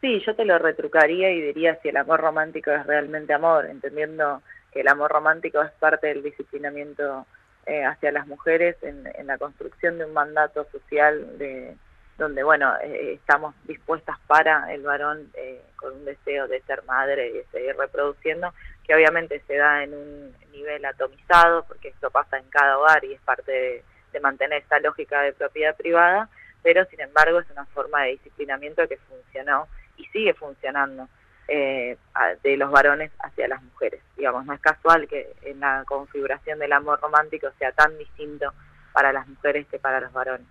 Sí, 0.00 0.20
yo 0.26 0.34
te 0.34 0.44
lo 0.44 0.58
retrucaría 0.58 1.30
y 1.30 1.40
diría 1.40 1.78
si 1.80 1.88
el 1.88 1.96
amor 1.96 2.20
romántico 2.20 2.72
es 2.72 2.84
realmente 2.84 3.32
amor, 3.32 3.66
entendiendo 3.66 4.42
que 4.72 4.80
el 4.80 4.88
amor 4.88 5.12
romántico 5.12 5.62
es 5.62 5.70
parte 5.72 6.08
del 6.08 6.24
disciplinamiento 6.24 7.24
eh, 7.66 7.84
hacia 7.84 8.12
las 8.12 8.26
mujeres 8.26 8.76
en, 8.82 9.26
la 9.26 9.38
construcción 9.38 9.98
de 9.98 10.04
un 10.04 10.12
mandato 10.12 10.66
social 10.72 11.38
de, 11.38 11.76
donde, 12.18 12.42
bueno, 12.42 12.74
eh, 12.82 13.14
estamos 13.14 13.54
dispuestas 13.64 14.18
para 14.26 14.72
el 14.74 14.82
varón 14.82 15.30
eh, 15.34 15.62
con 15.76 15.94
un 15.94 16.04
deseo 16.04 16.48
de 16.48 16.60
ser 16.62 16.82
madre 16.84 17.28
y 17.28 17.32
de 17.32 17.46
seguir 17.52 17.76
reproduciendo, 17.76 18.52
que 18.84 18.94
obviamente 18.94 19.42
se 19.46 19.56
da 19.56 19.84
en 19.84 19.94
un 19.94 20.34
nivel 20.50 20.84
atomizado, 20.84 21.64
porque 21.66 21.88
esto 21.88 22.10
pasa 22.10 22.38
en 22.38 22.48
cada 22.50 22.78
hogar 22.78 23.04
y 23.04 23.14
es 23.14 23.20
parte 23.20 23.84
de 24.12 24.20
mantener 24.20 24.62
esta 24.62 24.80
lógica 24.80 25.22
de 25.22 25.32
propiedad 25.32 25.76
privada, 25.76 26.28
pero 26.62 26.84
sin 26.86 27.00
embargo 27.00 27.40
es 27.40 27.50
una 27.50 27.66
forma 27.66 28.02
de 28.02 28.12
disciplinamiento 28.12 28.86
que 28.88 28.98
funcionó 28.98 29.68
y 29.96 30.04
sigue 30.06 30.34
funcionando. 30.34 31.08
Eh, 31.48 31.98
de 32.42 32.56
los 32.56 32.70
varones 32.70 33.10
hacia 33.18 33.48
las 33.48 33.62
mujeres. 33.62 34.00
Digamos, 34.16 34.46
no 34.46 34.52
es 34.52 34.60
casual 34.60 35.08
que 35.08 35.34
en 35.42 35.60
la 35.60 35.84
configuración 35.86 36.58
del 36.58 36.72
amor 36.72 37.00
romántico 37.00 37.48
sea 37.58 37.72
tan 37.72 37.98
distinto 37.98 38.52
para 38.92 39.12
las 39.12 39.26
mujeres 39.26 39.66
que 39.66 39.78
para 39.78 40.00
los 40.00 40.12
varones. 40.12 40.46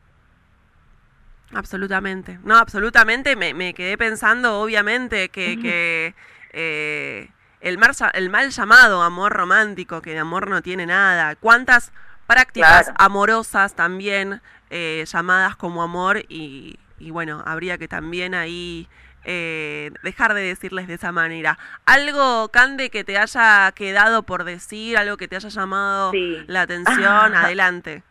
Absolutamente. 1.53 2.39
No, 2.43 2.57
absolutamente. 2.57 3.35
Me, 3.35 3.73
quedé 3.73 3.97
pensando, 3.97 4.59
obviamente, 4.59 5.29
que, 5.29 6.13
eh, 6.51 7.29
el, 7.61 7.79
el 8.13 8.29
mal 8.29 8.49
llamado 8.49 9.01
amor 9.01 9.33
romántico, 9.33 10.01
que 10.01 10.11
de 10.11 10.19
amor 10.19 10.49
no 10.49 10.61
tiene 10.61 10.85
nada. 10.85 11.35
¿Cuántas 11.35 11.93
prácticas 12.27 12.91
amorosas 12.97 13.75
también 13.75 14.41
eh, 14.69 15.03
llamadas 15.07 15.55
como 15.55 15.83
amor? 15.83 16.19
Y, 16.29 16.77
y 16.99 17.11
bueno, 17.11 17.43
habría 17.45 17.77
que 17.77 17.87
también 17.87 18.35
ahí 18.35 18.87
eh, 19.23 19.91
dejar 20.03 20.33
de 20.33 20.41
decirles 20.41 20.87
de 20.87 20.95
esa 20.95 21.11
manera. 21.11 21.57
¿Algo, 21.85 22.49
Cande, 22.49 22.89
que 22.89 23.03
te 23.03 23.17
haya 23.17 23.71
quedado 23.75 24.23
por 24.23 24.43
decir, 24.43 24.97
algo 24.97 25.17
que 25.17 25.27
te 25.27 25.35
haya 25.35 25.49
llamado 25.49 26.11
la 26.47 26.61
atención? 26.61 27.05
Adelante. 27.35 28.03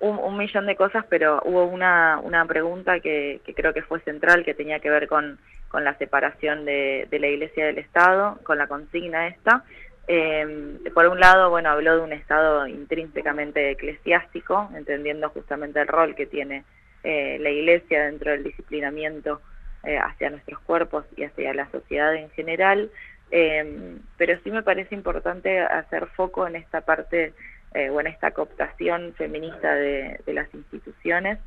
Un, 0.00 0.36
millón 0.36 0.66
de 0.66 0.76
cosas, 0.76 1.06
pero 1.08 1.40
hubo 1.46 1.64
una, 1.64 2.18
una 2.22 2.44
pregunta 2.44 3.00
que, 3.00 3.40
creo 3.56 3.72
que 3.72 3.80
fue 3.80 4.00
central, 4.00 4.44
que 4.44 4.52
tenía 4.52 4.80
que 4.80 4.90
ver 4.90 5.08
con, 5.08 5.38
con 5.68 5.82
la 5.82 5.96
separación 5.96 6.66
de, 6.66 7.08
la 7.10 7.26
Iglesia 7.26 7.64
del 7.64 7.78
Estado, 7.78 8.38
con 8.42 8.58
la 8.58 8.66
consigna 8.66 9.28
esta. 9.28 9.64
Eh, 10.06 10.78
por 10.92 11.06
un 11.06 11.20
lado, 11.20 11.48
bueno, 11.48 11.70
habló 11.70 11.96
de 11.96 12.02
un 12.02 12.12
Estado 12.12 12.66
intrínsecamente 12.66 13.70
eclesiástico, 13.70 14.68
entendiendo 14.76 15.30
justamente 15.30 15.80
el 15.80 15.88
rol 15.88 16.14
que 16.14 16.26
tiene 16.26 16.64
eh, 17.02 17.38
la 17.40 17.48
Iglesia 17.48 18.04
dentro 18.04 18.30
del 18.32 18.44
disciplinamiento 18.44 19.40
eh, 19.86 19.98
hacia 19.98 20.30
nuestros 20.30 20.60
cuerpos 20.60 21.04
y 21.16 21.24
hacia 21.24 21.54
la 21.54 21.70
sociedad 21.70 22.14
en 22.14 22.30
general, 22.30 22.90
em, 23.30 24.00
pero 24.16 24.38
sí 24.42 24.50
me 24.50 24.62
parece 24.62 24.94
importante 24.94 25.60
hacer 25.60 26.06
foco 26.08 26.46
en 26.46 26.56
esta 26.56 26.80
parte 26.82 27.32
eh, 27.74 27.90
o 27.90 28.00
en 28.00 28.06
esta 28.06 28.30
cooptación 28.30 29.14
feminista 29.14 29.74
de, 29.74 30.20
las 30.26 30.52
instituciones 30.54 31.38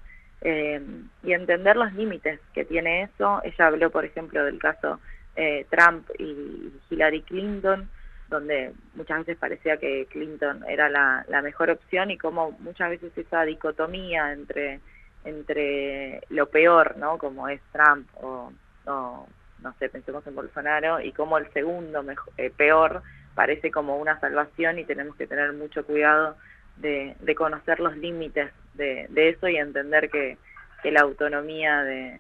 em, 0.41 1.07
y 1.23 1.33
entender 1.33 1.77
los 1.77 1.93
límites 1.93 2.39
que 2.53 2.65
tiene 2.65 3.03
eso. 3.03 3.41
Ella 3.43 3.67
habló, 3.67 3.89
por 3.91 4.05
ejemplo, 4.05 4.43
del 4.43 4.59
caso 4.59 4.99
eh, 5.35 5.65
Trump 5.69 6.09
y 6.19 6.73
Hillary 6.89 7.21
Clinton, 7.21 7.89
donde 8.29 8.73
muchas 8.95 9.19
veces 9.19 9.37
parecía 9.37 9.77
que 9.77 10.05
Clinton 10.11 10.65
era 10.67 10.89
la, 10.89 11.25
la 11.29 11.41
mejor 11.41 11.69
opción 11.69 12.11
y 12.11 12.17
como 12.17 12.51
muchas 12.59 12.89
veces 12.89 13.17
esa 13.17 13.43
dicotomía 13.43 14.33
entre 14.33 14.81
entre 15.27 16.21
lo 16.29 16.47
peor, 16.47 16.97
¿no? 16.97 17.17
Como 17.17 17.47
es 17.49 17.61
Trump 17.71 18.07
o, 18.21 18.51
no 18.85 19.73
sé, 19.79 19.89
pensemos 19.89 20.25
en 20.27 20.35
Bolsonaro, 20.35 21.01
y 21.01 21.11
como 21.11 21.37
el 21.37 21.51
segundo 21.51 22.03
eh, 22.37 22.51
peor 22.55 23.01
parece 23.35 23.71
como 23.71 23.97
una 23.97 24.19
salvación 24.19 24.79
y 24.79 24.85
tenemos 24.85 25.15
que 25.15 25.27
tener 25.27 25.53
mucho 25.53 25.85
cuidado 25.85 26.37
de, 26.77 27.15
conocer 27.35 27.79
los 27.79 27.95
límites 27.97 28.51
de, 28.75 29.07
eso 29.15 29.47
y 29.47 29.57
entender 29.57 30.09
que, 30.09 30.37
la 30.83 31.01
autonomía 31.01 31.83
de, 31.83 32.19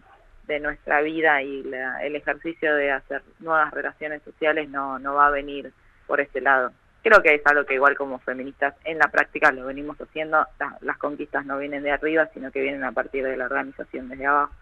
nuestra 0.59 1.01
vida 1.01 1.41
y 1.41 1.63
el 2.01 2.15
ejercicio 2.15 2.75
de 2.75 2.91
hacer 2.91 3.21
nuevas 3.39 3.73
relaciones 3.73 4.21
sociales 4.23 4.69
no, 4.69 4.99
no 4.99 5.13
va 5.13 5.27
a 5.27 5.31
venir 5.31 5.71
por 6.05 6.19
ese 6.19 6.41
lado 6.41 6.71
creo 7.07 7.23
que 7.23 7.35
es 7.35 7.41
algo 7.45 7.65
que 7.65 7.75
igual 7.75 7.95
como 7.95 8.19
feministas 8.19 8.75
en 8.83 8.97
la 8.97 9.07
práctica 9.07 9.51
lo 9.51 9.65
venimos 9.65 9.97
haciendo, 9.97 10.45
las, 10.81 10.97
conquistas 10.97 11.45
no 11.45 11.57
vienen 11.57 11.83
de 11.83 11.91
arriba, 11.91 12.29
sino 12.33 12.51
que 12.51 12.61
vienen 12.61 12.83
a 12.83 12.91
partir 12.91 13.23
de 13.23 13.37
la 13.37 13.45
organización 13.45 14.09
desde 14.09 14.25
abajo. 14.25 14.53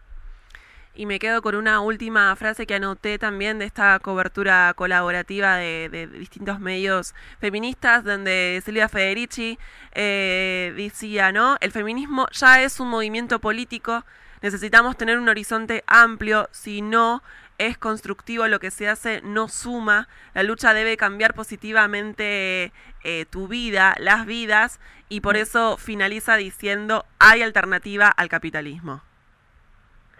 Y 0.94 1.08
me 1.08 1.20
quedo 1.20 1.42
con 1.42 1.56
una 1.56 1.82
última 1.82 2.34
frase 2.38 2.66
que 2.66 2.76
anoté 2.76 3.20
también 3.20 3.60
de 3.60 3.66
esta 3.66 4.00
cobertura 4.00 4.74
colaborativa 4.76 5.58
de, 5.58 6.08
distintos 6.08 6.60
medios 6.60 7.14
feministas, 7.40 8.04
donde 8.04 8.62
Silvia 8.64 8.88
Federici 8.88 9.58
eh, 9.94 10.74
decía, 10.78 11.34
¿no? 11.34 11.58
El 11.60 11.72
feminismo 11.72 12.28
ya 12.32 12.62
es 12.62 12.80
un 12.80 12.90
movimiento 12.90 13.40
político, 13.40 14.06
necesitamos 14.42 14.96
tener 14.96 15.18
un 15.18 15.28
horizonte 15.28 15.84
amplio, 15.88 16.48
si 16.52 16.82
no 16.82 17.24
es 17.58 17.78
constructivo, 17.78 18.48
lo 18.48 18.60
que 18.60 18.72
se 18.72 18.90
hace 18.90 19.22
no 19.22 19.48
suma, 19.48 20.08
la 20.34 20.44
lucha 20.44 20.74
debe 20.74 20.98
cambiar 20.98 21.34
positivamente 21.34 22.72
eh, 23.04 23.26
tu 23.30 23.48
vida, 23.48 23.96
las 24.00 24.26
vidas, 24.26 24.80
y 25.10 25.22
por 25.22 25.38
eso 25.38 25.78
finaliza 25.78 26.36
diciendo, 26.36 27.06
hay 27.20 27.42
alternativa 27.42 28.08
al 28.08 28.30
capitalismo. 28.30 29.04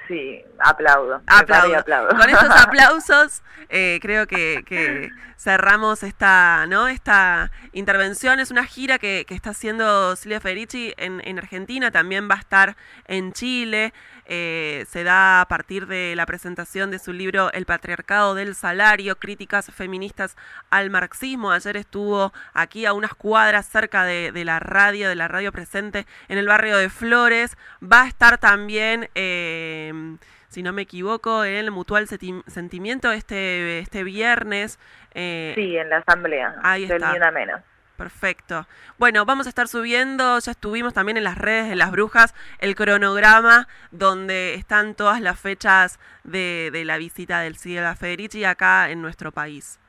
Sí, 0.08 0.44
aplaudo. 0.60 1.22
Aplaudo. 1.26 1.84
Con 2.10 2.30
estos 2.30 2.50
aplausos 2.64 3.42
eh, 3.70 4.00
creo 4.02 4.28
que, 4.28 5.12
cerramos 5.38 6.04
esta, 6.04 6.66
¿no? 6.68 6.88
esta 6.88 7.52
intervención. 7.74 8.40
Es 8.40 8.52
una 8.52 8.66
gira 8.66 9.00
que, 9.00 9.26
está 9.30 9.52
haciendo 9.52 10.16
Silvia 10.16 10.40
Federici 10.40 10.94
en, 10.98 11.22
en, 11.26 11.40
Argentina, 11.40 11.92
también 11.92 12.30
va 12.30 12.36
a 12.36 12.40
estar 12.40 12.76
en 13.06 13.34
Chile. 13.34 13.94
Eh, 14.26 14.86
se 14.88 15.04
da 15.04 15.42
a 15.42 15.48
partir 15.48 15.88
de 15.88 16.14
la 16.16 16.26
presentación 16.26 16.92
de 16.92 17.00
su 17.00 17.14
libro 17.14 17.52
El 17.54 17.66
patriarcado 17.66 18.36
del 18.36 18.56
salario, 18.56 19.18
críticas 19.18 19.72
feministas 19.72 20.36
al 20.70 20.90
marxismo. 20.90 21.52
Ayer 21.52 21.78
estuvo 21.78 22.34
aquí 22.54 22.86
a 22.86 22.94
unas 22.94 23.14
cuadras 23.14 23.68
cerca 23.68 24.04
de, 24.04 24.32
la 24.46 24.60
radio, 24.60 25.10
de 25.10 25.16
la 25.16 25.28
radio 25.28 25.52
presente 25.52 26.06
en 26.28 26.38
el 26.38 26.48
barrio 26.48 26.78
de 26.78 26.90
Flores. 26.90 27.58
Va 27.82 28.04
a 28.04 28.08
estar 28.08 28.38
también... 28.38 29.10
Eh, 29.16 30.18
si 30.56 30.64
no 30.64 30.72
me 30.72 30.84
equivoco, 30.84 31.44
en 31.44 31.56
el 31.56 31.70
Mutual 31.70 32.08
Sentimiento 32.08 33.12
este, 33.12 33.80
este 33.80 34.06
viernes. 34.06 34.80
Eh, 35.14 35.52
sí, 35.54 35.76
en 35.76 35.90
la 35.90 35.98
asamblea. 35.98 36.56
Ahí 36.64 36.86
está. 36.86 37.32
menos. 37.32 37.60
Perfecto. 37.96 38.68
Bueno, 38.98 39.26
vamos 39.26 39.46
a 39.46 39.50
estar 39.50 39.68
subiendo, 39.68 40.38
ya 40.40 40.52
estuvimos 40.52 40.94
también 40.94 41.18
en 41.18 41.24
las 41.24 41.38
redes 41.38 41.70
de 41.70 41.76
las 41.76 41.92
brujas, 41.92 42.36
el 42.60 42.76
cronograma 42.76 43.68
donde 43.92 44.56
están 44.56 44.96
todas 44.96 45.22
las 45.22 45.40
fechas 45.40 46.00
de, 46.24 46.84
la 46.86 46.98
visita 46.98 47.40
del 47.40 47.56
Cielo 47.58 47.94
Federici 47.96 48.44
acá 48.44 48.90
en 48.90 49.02
nuestro 49.02 49.32
país. 49.32 49.80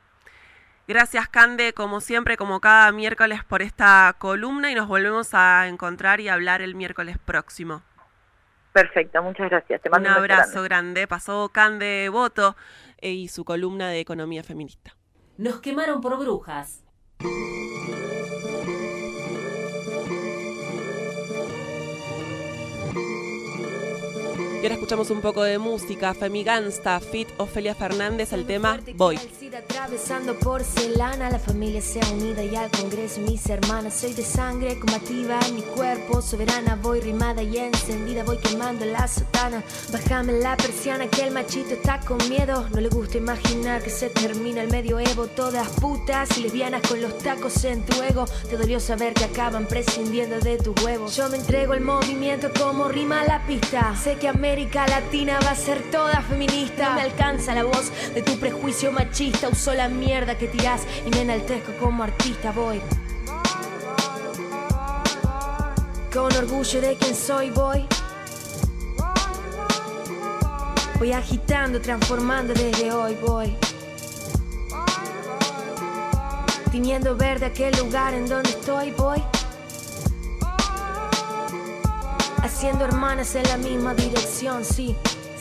Gracias 0.87 1.29
Cande, 1.29 1.73
como 1.73 2.01
siempre, 2.01 2.37
como 2.37 2.61
cada 2.61 2.93
miércoles 2.93 3.43
por 3.43 3.61
esta 3.61 4.15
columna 4.19 4.71
y 4.71 4.77
nos 4.77 4.87
volvemos 4.87 5.35
a 5.35 5.67
encontrar 5.67 6.21
y 6.21 6.29
hablar 6.29 6.63
el 6.63 6.77
miércoles 6.77 7.19
próximo. 7.19 7.83
Perfecto, 8.73 9.21
muchas 9.23 9.51
gracias. 9.51 9.81
Te 9.81 9.91
mando 9.91 10.11
un 10.11 10.17
abrazo 10.17 10.63
grande. 10.63 11.09
Pasó 11.09 11.49
Cande 11.49 12.09
Voto 12.11 12.57
eh, 12.99 13.11
y 13.11 13.29
su 13.29 13.45
columna 13.45 13.89
de 13.89 14.01
economía 14.01 14.45
feminista. 14.45 14.95
Nos 15.39 15.61
quemaron 15.61 16.01
por 16.01 16.19
brujas. 16.19 16.85
Ahora 24.63 24.75
escuchamos 24.75 25.11
un 25.11 25.21
poco 25.21 25.43
de 25.43 25.59
música. 25.59 26.15
Femigansta, 26.15 26.99
Fit 27.01 27.29
Ofelia 27.39 27.75
Fernández, 27.75 28.33
el 28.33 28.47
tema 28.47 28.81
Voy. 28.95 29.19
Atravesando 29.57 30.39
porcelana, 30.39 31.31
la 31.31 31.39
familia 31.39 31.81
sea 31.81 32.07
unida 32.13 32.43
y 32.45 32.55
al 32.57 32.71
congreso 32.71 33.21
mis 33.23 33.49
hermanas. 33.49 33.95
Soy 33.95 34.13
de 34.13 34.23
sangre 34.23 34.79
combativa 34.79 35.39
mi 35.55 35.63
cuerpo, 35.63 36.21
soberana. 36.21 36.77
Voy 36.77 37.01
rimada 37.01 37.43
y 37.43 37.57
encendida, 37.57 38.23
voy 38.23 38.37
quemando 38.37 38.85
la 38.85 39.09
sotana. 39.09 39.63
Bájame 39.93 40.35
la 40.35 40.57
persiana 40.59 41.09
que 41.09 41.23
el 41.23 41.33
machito 41.33 41.71
está 41.71 42.01
con 42.01 42.19
miedo. 42.29 42.69
No 42.75 42.81
le 42.81 42.91
gusta 42.91 43.17
imaginar 43.17 43.83
que 43.83 43.89
se 43.89 44.11
termina 44.11 44.63
el 44.63 44.71
medioevo. 44.71 45.27
Todas 45.29 45.69
putas 45.81 46.37
y 46.37 46.43
lesbianas 46.43 46.83
con 46.87 47.01
los 47.01 47.17
tacos 47.19 47.65
en 47.65 47.85
tu 47.87 48.03
ego. 48.03 48.27
Te 48.51 48.59
dolió 48.59 48.79
saber 48.79 49.15
que 49.15 49.25
acaban 49.25 49.67
prescindiendo 49.67 50.39
de 50.41 50.59
tu 50.59 50.75
huevo. 50.85 51.09
Yo 51.09 51.31
me 51.31 51.39
entrego 51.39 51.73
el 51.73 51.81
movimiento 51.81 52.51
como 52.61 52.89
rima 52.89 53.25
la 53.25 53.47
pista. 53.47 53.97
Sé 53.97 54.17
que 54.17 54.29
América 54.47 54.87
Latina 54.87 55.41
va 55.45 55.51
a 55.51 55.57
ser 55.57 55.83
toda 55.91 56.23
feminista. 56.23 56.91
No 56.91 56.95
me 56.95 57.03
alcanza 57.03 57.53
la 57.53 57.65
voz 57.65 57.91
de 58.15 58.23
tu 58.23 58.39
prejuicio 58.39 58.93
machista. 58.93 59.49
Uso 59.49 59.75
la 59.75 59.89
mierda 59.89 60.39
que 60.39 60.47
tirás 60.47 60.83
y 61.05 61.11
me 61.11 61.23
enaltezco 61.23 61.73
como 61.81 62.05
artista. 62.05 62.53
Voy. 62.53 62.81
Con 66.13 66.33
orgullo 66.37 66.81
de 66.81 66.97
quien 66.97 67.17
soy, 67.17 67.51
voy. 67.51 67.87
Voy 71.01 71.13
agitando, 71.13 71.81
transformando 71.81 72.55
desde 72.55 72.93
hoy, 72.93 73.17
voy. 73.17 73.57
Tiñendo 76.71 77.17
verde 77.17 77.47
aquel 77.47 77.77
lugar 77.79 78.15
en 78.15 78.29
donde 78.29 78.51
estoy, 78.51 78.93
voy. 78.93 79.21
Haciendo 82.57 82.87
hermanas 82.87 83.35
en 83.35 83.43
la 83.43 83.59
misma 83.59 83.93
dirección, 83.93 84.65
sí. 84.65 84.97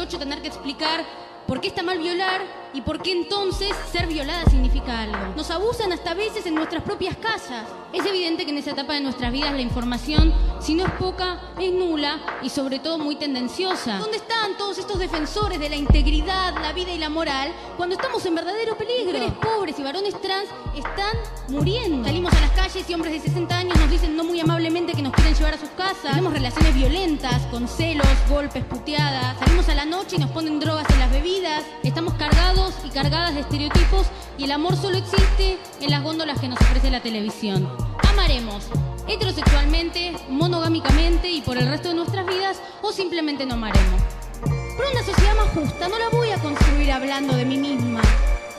18 0.00 0.18
tener 0.18 0.40
que 0.40 0.48
explicar 0.48 1.04
por 1.46 1.60
qué 1.60 1.68
está 1.68 1.82
mal 1.82 1.98
violar 1.98 2.40
y 2.72 2.80
por 2.80 3.02
qué 3.02 3.12
entonces 3.12 3.70
ser 3.92 4.06
violada 4.06 4.44
significa 4.46 5.02
algo. 5.02 5.34
Nos 5.36 5.50
abusan 5.50 5.92
hasta 5.92 6.14
veces 6.14 6.46
en 6.46 6.54
nuestras 6.54 6.82
propias 6.82 7.16
casas. 7.16 7.66
Es 7.92 8.06
evidente 8.06 8.44
que 8.44 8.50
en 8.50 8.58
esa 8.58 8.70
etapa 8.70 8.94
de 8.94 9.00
nuestras 9.02 9.30
vidas 9.30 9.52
la 9.52 9.60
información 9.60 10.32
si 10.60 10.74
no 10.74 10.84
es 10.84 10.92
poca, 10.92 11.40
es 11.58 11.72
nula 11.72 12.20
y 12.42 12.50
sobre 12.50 12.78
todo 12.78 12.98
muy 12.98 13.16
tendenciosa. 13.16 13.98
¿Dónde 13.98 14.18
están 14.18 14.56
todos 14.58 14.78
estos 14.78 14.98
defensores 14.98 15.58
de 15.58 15.70
la 15.70 15.76
integridad, 15.76 16.54
la 16.60 16.72
vida 16.72 16.92
y 16.92 16.98
la 16.98 17.08
moral 17.08 17.52
cuando 17.76 17.94
estamos 17.94 18.24
en 18.26 18.34
verdadero 18.34 18.76
peligro? 18.76 19.12
Mujeres 19.12 19.32
pobres 19.40 19.78
y 19.78 19.82
varones 19.82 20.20
trans 20.20 20.48
están 20.76 21.16
muriendo. 21.48 22.04
Salimos 22.04 22.32
a 22.34 22.40
las 22.40 22.50
calles 22.50 22.88
y 22.88 22.94
hombres 22.94 23.12
de 23.14 23.20
60 23.20 23.56
años 23.56 23.78
nos 23.78 23.90
dicen 23.90 24.16
no 24.16 24.24
muy 24.24 24.38
amablemente 24.40 24.92
que 24.92 25.02
nos 25.02 25.12
quieren 25.12 25.34
llevar 25.34 25.54
a 25.54 25.58
sus 25.58 25.70
casas. 25.70 26.02
Tenemos 26.02 26.32
relaciones 26.32 26.74
violentas, 26.74 27.42
con 27.50 27.66
celos, 27.66 28.06
golpes, 28.28 28.64
puteadas. 28.64 29.38
Salimos 29.38 29.68
a 29.68 29.74
la 29.74 29.86
noche 29.86 30.16
y 30.16 30.18
nos 30.18 30.30
ponen 30.30 30.60
drogas 30.60 30.88
en 30.90 30.98
las 30.98 31.10
bebidas. 31.10 31.64
Estamos 31.82 32.14
cargados 32.14 32.74
y 32.84 32.90
cargadas 32.90 33.34
de 33.34 33.40
estereotipos 33.40 34.06
y 34.36 34.44
el 34.44 34.52
amor 34.52 34.76
solo 34.76 34.98
existe 34.98 35.58
en 35.80 35.90
las 35.90 36.02
góndolas 36.02 36.38
que 36.38 36.48
nos 36.48 36.60
ofrece 36.60 36.90
la 36.90 37.00
televisión. 37.00 37.68
Amaremos 38.10 38.66
heterosexualmente, 39.10 40.12
monogámicamente 40.28 41.28
y 41.28 41.40
por 41.40 41.58
el 41.58 41.68
resto 41.68 41.88
de 41.88 41.94
nuestras 41.94 42.26
vidas 42.26 42.60
o 42.82 42.92
simplemente 42.92 43.44
no 43.44 43.54
amaremos. 43.54 44.00
Pero 44.76 44.90
una 44.90 45.02
sociedad 45.02 45.34
más 45.36 45.48
justa 45.48 45.88
no 45.88 45.98
la 45.98 46.08
voy 46.10 46.30
a 46.30 46.38
construir 46.38 46.92
hablando 46.92 47.34
de 47.34 47.44
mí 47.44 47.56
misma. 47.56 48.00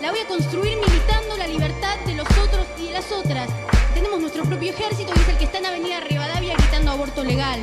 La 0.01 0.11
voy 0.11 0.19
a 0.19 0.27
construir 0.27 0.77
militando 0.77 1.37
la 1.37 1.47
libertad 1.47 1.97
de 2.05 2.15
los 2.15 2.27
otros 2.37 2.65
y 2.79 2.87
de 2.87 2.93
las 2.93 3.11
otras. 3.11 3.49
Tenemos 3.93 4.19
nuestro 4.19 4.43
propio 4.43 4.71
ejército 4.71 5.13
y 5.15 5.19
es 5.19 5.29
el 5.29 5.37
que 5.37 5.45
está 5.45 5.59
en 5.59 5.67
Avenida 5.67 5.99
Rivadavia 6.01 6.55
gritando 6.55 6.91
aborto 6.91 7.23
legal. 7.23 7.59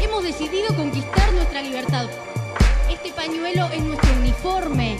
Hemos 0.00 0.22
decidido 0.22 0.74
conquistar 0.76 1.32
nuestra 1.34 1.62
libertad. 1.62 2.08
Este 2.90 3.12
pañuelo 3.12 3.66
es 3.72 3.82
nuestro 3.82 4.12
uniforme. 4.14 4.96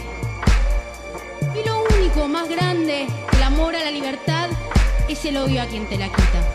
Y 1.53 1.67
lo 1.67 1.83
único 1.97 2.27
más 2.27 2.47
grande, 2.49 3.07
el 3.33 3.43
amor 3.43 3.75
a 3.75 3.83
la 3.83 3.91
libertad, 3.91 4.49
es 5.07 5.23
el 5.25 5.37
odio 5.37 5.61
a 5.61 5.65
quien 5.65 5.87
te 5.87 5.97
la 5.97 6.07
quita. 6.07 6.54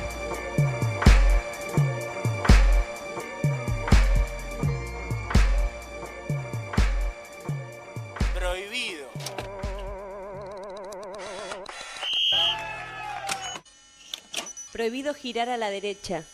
Prohibido 14.80 15.12
girar 15.12 15.50
a 15.50 15.58
la 15.58 15.68
derecha. 15.68 16.24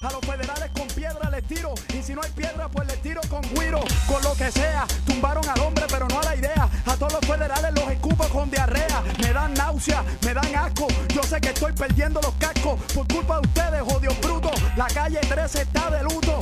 A 0.00 0.10
los 0.10 0.20
federales 0.22 0.70
con 0.70 0.88
piedra 0.88 1.28
les 1.28 1.46
tiro 1.46 1.74
y 1.92 2.02
si 2.02 2.14
no 2.14 2.22
hay 2.22 2.30
piedra 2.30 2.66
pues 2.70 2.88
les 2.88 3.02
tiro 3.02 3.20
con 3.28 3.42
guiro, 3.54 3.80
con 4.08 4.22
lo 4.22 4.32
que 4.34 4.50
sea. 4.50 4.86
Tumbaron 5.04 5.46
al 5.46 5.60
hombre 5.60 5.84
pero 5.90 6.08
no 6.08 6.18
a 6.20 6.24
la 6.24 6.34
idea. 6.34 6.70
A 6.86 6.96
todos 6.96 7.12
los 7.12 7.20
federales 7.20 7.70
los 7.74 7.90
escupo 7.90 8.26
con 8.30 8.50
diarrea. 8.50 9.02
Me 9.20 9.34
dan 9.34 9.52
náusea, 9.52 10.02
me 10.24 10.32
dan 10.32 10.56
asco. 10.56 10.86
Yo 11.14 11.22
sé 11.22 11.38
que 11.38 11.48
estoy 11.48 11.74
perdiendo 11.74 12.18
los 12.22 12.32
cascos 12.36 12.80
por 12.94 13.06
culpa 13.08 13.40
de 13.42 13.46
ustedes, 13.46 13.82
odios 13.82 14.18
brutos. 14.22 14.58
La 14.74 14.86
calle 14.86 15.20
13 15.20 15.60
está 15.60 15.90
de 15.90 16.02
luto. 16.02 16.40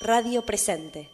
Radio 0.00 0.44
presente. 0.44 1.08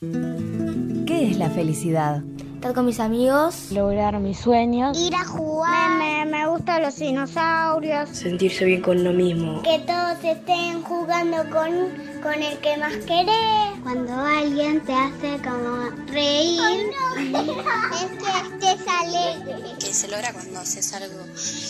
¿Qué 0.00 1.30
es 1.30 1.36
la 1.36 1.50
felicidad? 1.50 2.22
Estar 2.62 2.76
con 2.76 2.86
mis 2.86 3.00
amigos. 3.00 3.72
Lograr 3.72 4.20
mis 4.20 4.38
sueños. 4.38 4.96
Ir 4.96 5.16
a 5.16 5.24
jugar. 5.24 5.98
Me, 5.98 6.24
me, 6.24 6.30
me 6.30 6.48
gustan 6.48 6.80
los 6.80 6.96
dinosaurios. 6.96 8.08
Sentirse 8.10 8.64
bien 8.64 8.80
con 8.80 9.02
lo 9.02 9.12
mismo. 9.12 9.60
Que 9.62 9.80
todos 9.80 10.22
estén 10.22 10.80
jugando 10.84 11.38
con, 11.50 11.72
con 12.22 12.34
el 12.34 12.56
que 12.58 12.76
más 12.76 12.94
querés. 12.98 13.80
Cuando 13.82 14.14
alguien 14.14 14.80
te 14.82 14.94
hace 14.94 15.38
como 15.42 15.90
reír. 16.06 16.60
Ay, 16.62 17.32
no. 17.32 17.38
es 17.42 18.58
que 18.60 18.76
estés 18.76 18.88
alegre. 18.88 19.72
Que 19.78 19.92
se 19.92 20.08
logra 20.08 20.32
cuando 20.32 20.60
haces 20.60 20.92
algo 20.94 21.24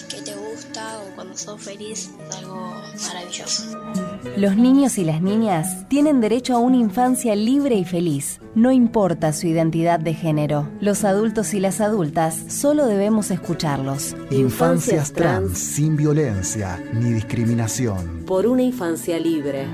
que 0.09 0.21
te 0.21 0.35
gusta 0.35 1.01
o 1.01 1.15
cuando 1.15 1.37
sos 1.37 1.61
feliz. 1.61 2.11
Es 2.29 2.37
algo 2.37 2.75
maravilloso. 3.07 3.65
Los 4.37 4.57
niños 4.57 4.99
y 4.99 5.05
las 5.05 5.23
niñas 5.23 5.89
tienen 5.89 6.21
derecho 6.21 6.55
a 6.55 6.59
una 6.59 6.77
infancia 6.77 7.35
libre 7.35 7.77
y 7.77 7.85
feliz. 7.85 8.39
No 8.55 8.71
importa 8.71 9.33
su 9.33 9.47
identidad 9.47 9.99
de 9.99 10.13
género. 10.13 10.69
Los 10.81 11.05
adultos 11.05 11.55
y 11.55 11.61
las 11.61 11.81
adultas 11.81 12.39
solo 12.49 12.87
debemos 12.87 13.31
escucharlos. 13.31 14.15
Infancias 14.31 15.13
trans 15.13 15.59
sin 15.59 15.97
violencia 15.97 16.79
ni 16.93 17.13
discriminación. 17.13 18.25
Por 18.27 18.47
una 18.47 18.63
infancia 18.63 19.19
libre. 19.19 19.67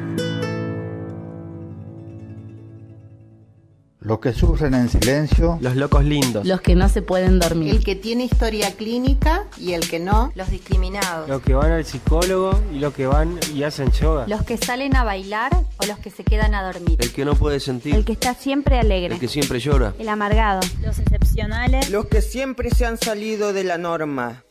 Los 4.09 4.21
que 4.21 4.33
sufren 4.33 4.73
en 4.73 4.89
silencio. 4.89 5.59
Los 5.61 5.77
locos 5.77 6.03
lindos. 6.03 6.47
Los 6.47 6.63
que 6.63 6.75
no 6.75 6.89
se 6.89 7.03
pueden 7.03 7.39
dormir. 7.39 7.75
El 7.75 7.85
que 7.85 7.95
tiene 7.95 8.25
historia 8.25 8.73
clínica 8.75 9.45
y 9.59 9.75
el 9.75 9.87
que 9.87 9.99
no. 9.99 10.33
Los 10.35 10.51
discriminados. 10.51 11.29
Los 11.29 11.43
que 11.43 11.53
van 11.53 11.73
al 11.73 11.85
psicólogo 11.85 12.59
y 12.73 12.79
los 12.79 12.95
que 12.95 13.07
van 13.07 13.39
y 13.55 13.65
hacen 13.65 13.93
yoga. 13.93 14.27
Los 14.27 14.45
que 14.45 14.57
salen 14.57 14.97
a 14.97 15.05
bailar 15.05 15.53
o 15.77 15.85
los 15.85 15.99
que 15.99 16.09
se 16.09 16.25
quedan 16.25 16.55
a 16.55 16.63
dormir. 16.63 16.97
El 16.99 17.13
que 17.13 17.27
no 17.27 17.35
puede 17.35 17.61
sentir. 17.61 17.95
El 17.95 18.07
que 18.07 18.13
está 18.13 18.33
siempre 18.33 18.79
alegre. 18.79 19.13
El 19.13 19.21
que 19.21 19.29
siempre 19.29 19.61
llora. 19.61 19.93
El 19.99 20.09
amargado. 20.09 20.61
Los 20.81 20.99
excepcionales. 20.99 21.91
Los 21.91 22.07
que 22.07 22.23
siempre 22.23 22.71
se 22.71 22.87
han 22.87 22.97
salido 22.97 23.53
de 23.53 23.65
la 23.65 23.77
norma. 23.77 24.43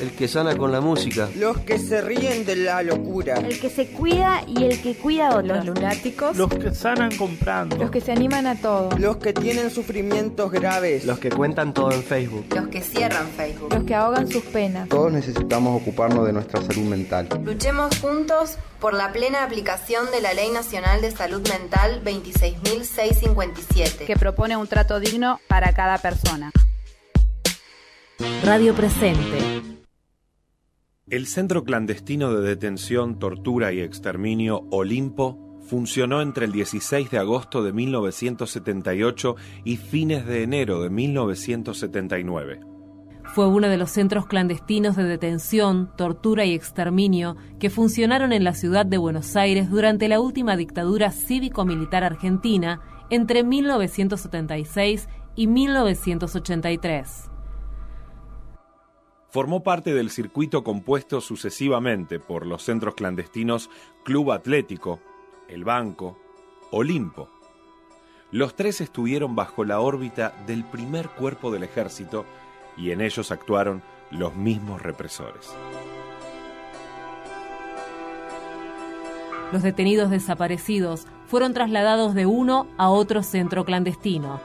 El 0.00 0.12
que 0.12 0.28
sana 0.28 0.56
con 0.56 0.72
la 0.72 0.80
música. 0.80 1.28
Los 1.36 1.58
que 1.58 1.78
se 1.78 2.00
ríen 2.00 2.44
de 2.44 2.56
la 2.56 2.82
locura. 2.82 3.36
El 3.36 3.58
que 3.58 3.70
se 3.70 3.88
cuida 3.88 4.42
y 4.46 4.64
el 4.64 4.80
que 4.80 4.94
cuida 4.94 5.28
a 5.28 5.36
otros. 5.36 5.64
Los 5.64 5.66
lunáticos. 5.66 6.36
Los 6.36 6.50
que 6.50 6.74
sanan 6.74 7.14
comprando. 7.16 7.76
Los 7.76 7.90
que 7.90 8.00
se 8.00 8.12
animan 8.12 8.46
a 8.46 8.56
todo. 8.56 8.90
Los 8.98 9.18
que 9.18 9.32
tienen 9.32 9.70
sufrimientos 9.70 10.50
graves. 10.50 11.04
Los 11.04 11.18
que 11.18 11.30
cuentan 11.30 11.74
todo 11.74 11.92
en 11.92 12.02
Facebook. 12.02 12.46
Los 12.54 12.68
que 12.68 12.80
cierran 12.80 13.28
Facebook. 13.28 13.72
Los 13.72 13.84
que 13.84 13.94
ahogan 13.94 14.28
sus 14.28 14.44
penas. 14.44 14.88
Todos 14.88 15.12
necesitamos 15.12 15.80
ocuparnos 15.80 16.26
de 16.26 16.32
nuestra 16.32 16.62
salud 16.62 16.84
mental. 16.84 17.28
Luchemos 17.44 17.98
juntos 17.98 18.56
por 18.80 18.94
la 18.94 19.12
plena 19.12 19.44
aplicación 19.44 20.10
de 20.10 20.20
la 20.20 20.34
Ley 20.34 20.50
Nacional 20.50 21.00
de 21.00 21.10
Salud 21.10 21.46
Mental 21.48 22.02
26.657. 22.04 24.06
Que 24.06 24.16
propone 24.16 24.56
un 24.56 24.66
trato 24.66 25.00
digno 25.00 25.40
para 25.48 25.72
cada 25.72 25.98
persona. 25.98 26.52
Radio 28.44 28.74
Presente. 28.74 29.73
El 31.10 31.26
Centro 31.26 31.64
Clandestino 31.64 32.32
de 32.32 32.48
Detención, 32.48 33.18
Tortura 33.18 33.74
y 33.74 33.80
Exterminio 33.80 34.66
Olimpo 34.70 35.60
funcionó 35.68 36.22
entre 36.22 36.46
el 36.46 36.52
16 36.52 37.10
de 37.10 37.18
agosto 37.18 37.62
de 37.62 37.74
1978 37.74 39.36
y 39.64 39.76
fines 39.76 40.24
de 40.24 40.42
enero 40.42 40.80
de 40.80 40.88
1979. 40.88 42.60
Fue 43.34 43.46
uno 43.46 43.68
de 43.68 43.76
los 43.76 43.90
centros 43.90 44.26
clandestinos 44.26 44.96
de 44.96 45.04
detención, 45.04 45.90
tortura 45.94 46.46
y 46.46 46.54
exterminio 46.54 47.36
que 47.60 47.68
funcionaron 47.68 48.32
en 48.32 48.42
la 48.42 48.54
ciudad 48.54 48.86
de 48.86 48.96
Buenos 48.96 49.36
Aires 49.36 49.68
durante 49.68 50.08
la 50.08 50.20
última 50.20 50.56
dictadura 50.56 51.10
cívico-militar 51.10 52.02
argentina 52.02 52.80
entre 53.10 53.44
1976 53.44 55.06
y 55.36 55.48
1983 55.48 57.33
formó 59.34 59.64
parte 59.64 59.92
del 59.92 60.10
circuito 60.10 60.62
compuesto 60.62 61.20
sucesivamente 61.20 62.20
por 62.20 62.46
los 62.46 62.62
centros 62.62 62.94
clandestinos 62.94 63.68
Club 64.04 64.30
Atlético, 64.30 65.00
El 65.48 65.64
Banco, 65.64 66.16
Olimpo. 66.70 67.28
Los 68.30 68.54
tres 68.54 68.80
estuvieron 68.80 69.34
bajo 69.34 69.64
la 69.64 69.80
órbita 69.80 70.32
del 70.46 70.62
primer 70.62 71.08
cuerpo 71.08 71.50
del 71.50 71.64
ejército 71.64 72.24
y 72.76 72.92
en 72.92 73.00
ellos 73.00 73.32
actuaron 73.32 73.82
los 74.12 74.36
mismos 74.36 74.80
represores. 74.80 75.52
Los 79.50 79.64
detenidos 79.64 80.10
desaparecidos 80.10 81.08
fueron 81.26 81.54
trasladados 81.54 82.14
de 82.14 82.26
uno 82.26 82.68
a 82.76 82.88
otro 82.88 83.24
centro 83.24 83.64
clandestino. 83.64 84.40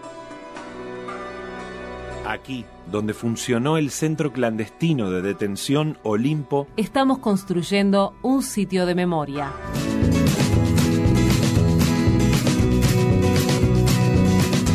Aquí, 2.25 2.65
donde 2.91 3.13
funcionó 3.13 3.77
el 3.77 3.91
centro 3.91 4.33
clandestino 4.33 5.11
de 5.11 5.21
detención 5.21 5.97
Olimpo, 6.03 6.67
estamos 6.77 7.19
construyendo 7.19 8.13
un 8.21 8.41
sitio 8.43 8.85
de 8.85 8.95
memoria. 8.95 9.51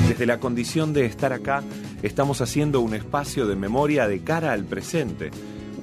Desde 0.08 0.26
la 0.26 0.38
condición 0.38 0.92
de 0.92 1.06
estar 1.06 1.32
acá, 1.32 1.64
estamos 2.02 2.40
haciendo 2.40 2.80
un 2.80 2.94
espacio 2.94 3.46
de 3.46 3.56
memoria 3.56 4.06
de 4.06 4.20
cara 4.20 4.52
al 4.52 4.64
presente. 4.64 5.30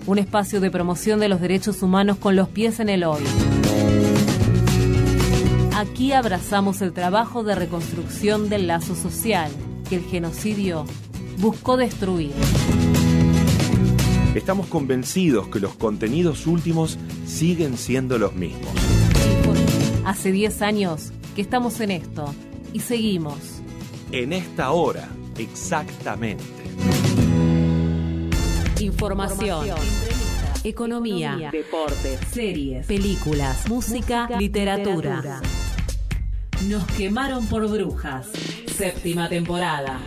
Un 0.08 0.18
espacio 0.18 0.62
de 0.62 0.72
promoción 0.72 1.20
de 1.20 1.28
los 1.28 1.42
derechos 1.42 1.84
humanos 1.84 2.18
con 2.18 2.36
los 2.36 2.48
pies 2.48 2.80
en 2.80 2.90
el 2.90 3.04
hoy. 3.04 3.24
Aquí 5.76 6.14
abrazamos 6.14 6.82
el 6.82 6.94
trabajo 6.94 7.44
de 7.44 7.56
reconstrucción 7.56 8.50
del 8.50 8.68
lazo 8.68 8.96
social 8.96 9.52
que 9.90 9.98
el 9.98 10.04
genocidio 10.04 10.86
buscó 11.38 11.78
destruir. 11.78 12.32
Estamos 14.36 14.68
convencidos 14.68 15.48
que 15.50 15.60
los 15.60 15.74
contenidos 15.76 16.48
últimos 16.48 16.98
siguen 17.26 17.78
siendo 17.78 18.18
los 18.18 18.34
mismos. 18.34 18.72
Hace 20.06 20.32
10 20.32 20.62
años 20.62 21.12
que 21.36 21.42
estamos 21.42 21.80
en 21.82 21.92
esto 21.92 22.34
y 22.74 22.80
seguimos. 22.80 23.38
En 24.12 24.34
esta 24.34 24.72
hora, 24.72 25.10
exactamente. 25.38 26.44
Información. 28.80 29.68
Economía, 30.64 31.50
deportes, 31.52 32.20
series, 32.32 32.86
películas, 32.86 33.68
música, 33.68 34.30
literatura. 34.38 35.42
Nos 36.68 36.86
quemaron 36.88 37.48
por 37.48 37.68
brujas. 37.68 38.28
Séptima 38.68 39.28
temporada. 39.28 40.00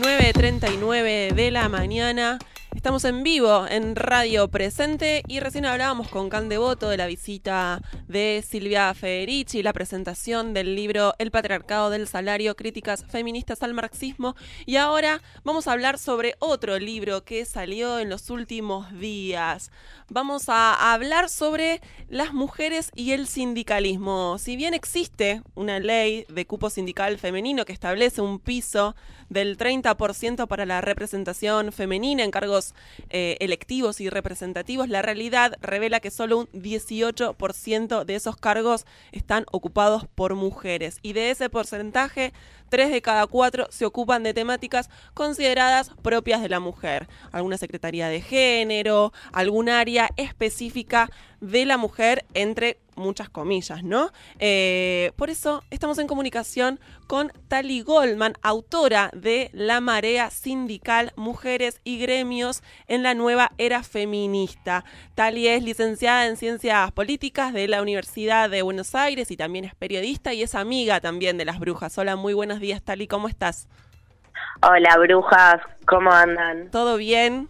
9.39 0.00 1.34
de 1.34 1.50
la 1.50 1.68
mañana. 1.68 2.38
Estamos 2.78 3.04
en 3.04 3.24
vivo 3.24 3.66
en 3.68 3.96
Radio 3.96 4.46
Presente 4.46 5.24
y 5.26 5.40
recién 5.40 5.66
hablábamos 5.66 6.06
con 6.06 6.28
Can 6.28 6.48
Devoto 6.48 6.88
de 6.88 6.96
la 6.96 7.08
visita 7.08 7.82
de 8.06 8.44
Silvia 8.48 8.94
Federici, 8.94 9.64
la 9.64 9.72
presentación 9.72 10.54
del 10.54 10.76
libro 10.76 11.12
El 11.18 11.32
patriarcado 11.32 11.90
del 11.90 12.06
salario, 12.06 12.54
críticas 12.54 13.04
feministas 13.04 13.64
al 13.64 13.74
marxismo. 13.74 14.36
Y 14.64 14.76
ahora 14.76 15.20
vamos 15.42 15.66
a 15.66 15.72
hablar 15.72 15.98
sobre 15.98 16.36
otro 16.38 16.78
libro 16.78 17.24
que 17.24 17.44
salió 17.46 17.98
en 17.98 18.10
los 18.10 18.30
últimos 18.30 18.92
días. 18.92 19.72
Vamos 20.08 20.48
a 20.48 20.92
hablar 20.92 21.30
sobre 21.30 21.80
las 22.08 22.32
mujeres 22.32 22.92
y 22.94 23.10
el 23.10 23.26
sindicalismo. 23.26 24.38
Si 24.38 24.54
bien 24.54 24.72
existe 24.72 25.42
una 25.56 25.80
ley 25.80 26.26
de 26.28 26.46
cupo 26.46 26.70
sindical 26.70 27.18
femenino 27.18 27.64
que 27.64 27.72
establece 27.72 28.20
un 28.20 28.38
piso 28.38 28.94
del 29.28 29.58
30% 29.58 30.46
para 30.46 30.64
la 30.64 30.80
representación 30.80 31.72
femenina 31.72 32.22
en 32.22 32.30
cargos 32.30 32.67
eh, 33.10 33.36
electivos 33.40 34.00
y 34.00 34.08
representativos, 34.08 34.88
la 34.88 35.02
realidad 35.02 35.56
revela 35.60 36.00
que 36.00 36.10
solo 36.10 36.38
un 36.38 36.46
18% 36.52 38.04
de 38.04 38.14
esos 38.14 38.36
cargos 38.36 38.86
están 39.12 39.44
ocupados 39.50 40.06
por 40.14 40.34
mujeres. 40.34 40.98
Y 41.02 41.12
de 41.12 41.30
ese 41.30 41.50
porcentaje, 41.50 42.32
tres 42.68 42.90
de 42.90 43.02
cada 43.02 43.26
cuatro 43.26 43.66
se 43.70 43.86
ocupan 43.86 44.22
de 44.22 44.34
temáticas 44.34 44.90
consideradas 45.14 45.90
propias 46.02 46.42
de 46.42 46.48
la 46.48 46.60
mujer. 46.60 47.08
Alguna 47.32 47.58
secretaría 47.58 48.08
de 48.08 48.20
género, 48.20 49.12
algún 49.32 49.68
área 49.68 50.10
específica 50.16 51.10
de 51.40 51.64
la 51.66 51.76
mujer, 51.76 52.24
entre 52.34 52.78
muchas 52.98 53.28
comillas, 53.28 53.82
¿no? 53.82 54.10
Eh, 54.38 55.12
por 55.16 55.30
eso 55.30 55.62
estamos 55.70 55.98
en 55.98 56.06
comunicación 56.06 56.80
con 57.06 57.32
Tali 57.48 57.82
Goldman, 57.82 58.34
autora 58.42 59.10
de 59.14 59.50
La 59.52 59.80
Marea 59.80 60.30
Sindical, 60.30 61.12
Mujeres 61.16 61.80
y 61.84 61.98
Gremios 61.98 62.62
en 62.86 63.02
la 63.02 63.14
Nueva 63.14 63.52
Era 63.58 63.82
Feminista. 63.82 64.84
Tali 65.14 65.48
es 65.48 65.62
licenciada 65.62 66.26
en 66.26 66.36
Ciencias 66.36 66.92
Políticas 66.92 67.52
de 67.52 67.68
la 67.68 67.82
Universidad 67.82 68.50
de 68.50 68.62
Buenos 68.62 68.94
Aires 68.94 69.30
y 69.30 69.36
también 69.36 69.64
es 69.64 69.74
periodista 69.74 70.32
y 70.34 70.42
es 70.42 70.54
amiga 70.54 71.00
también 71.00 71.38
de 71.38 71.44
las 71.44 71.58
brujas. 71.58 71.96
Hola, 71.98 72.16
muy 72.16 72.34
buenos 72.34 72.60
días, 72.60 72.82
Tali, 72.82 73.06
¿cómo 73.06 73.28
estás? 73.28 73.68
Hola, 74.62 74.96
brujas, 74.98 75.60
¿cómo 75.86 76.10
andan? 76.10 76.70
¿Todo 76.70 76.96
bien? 76.96 77.48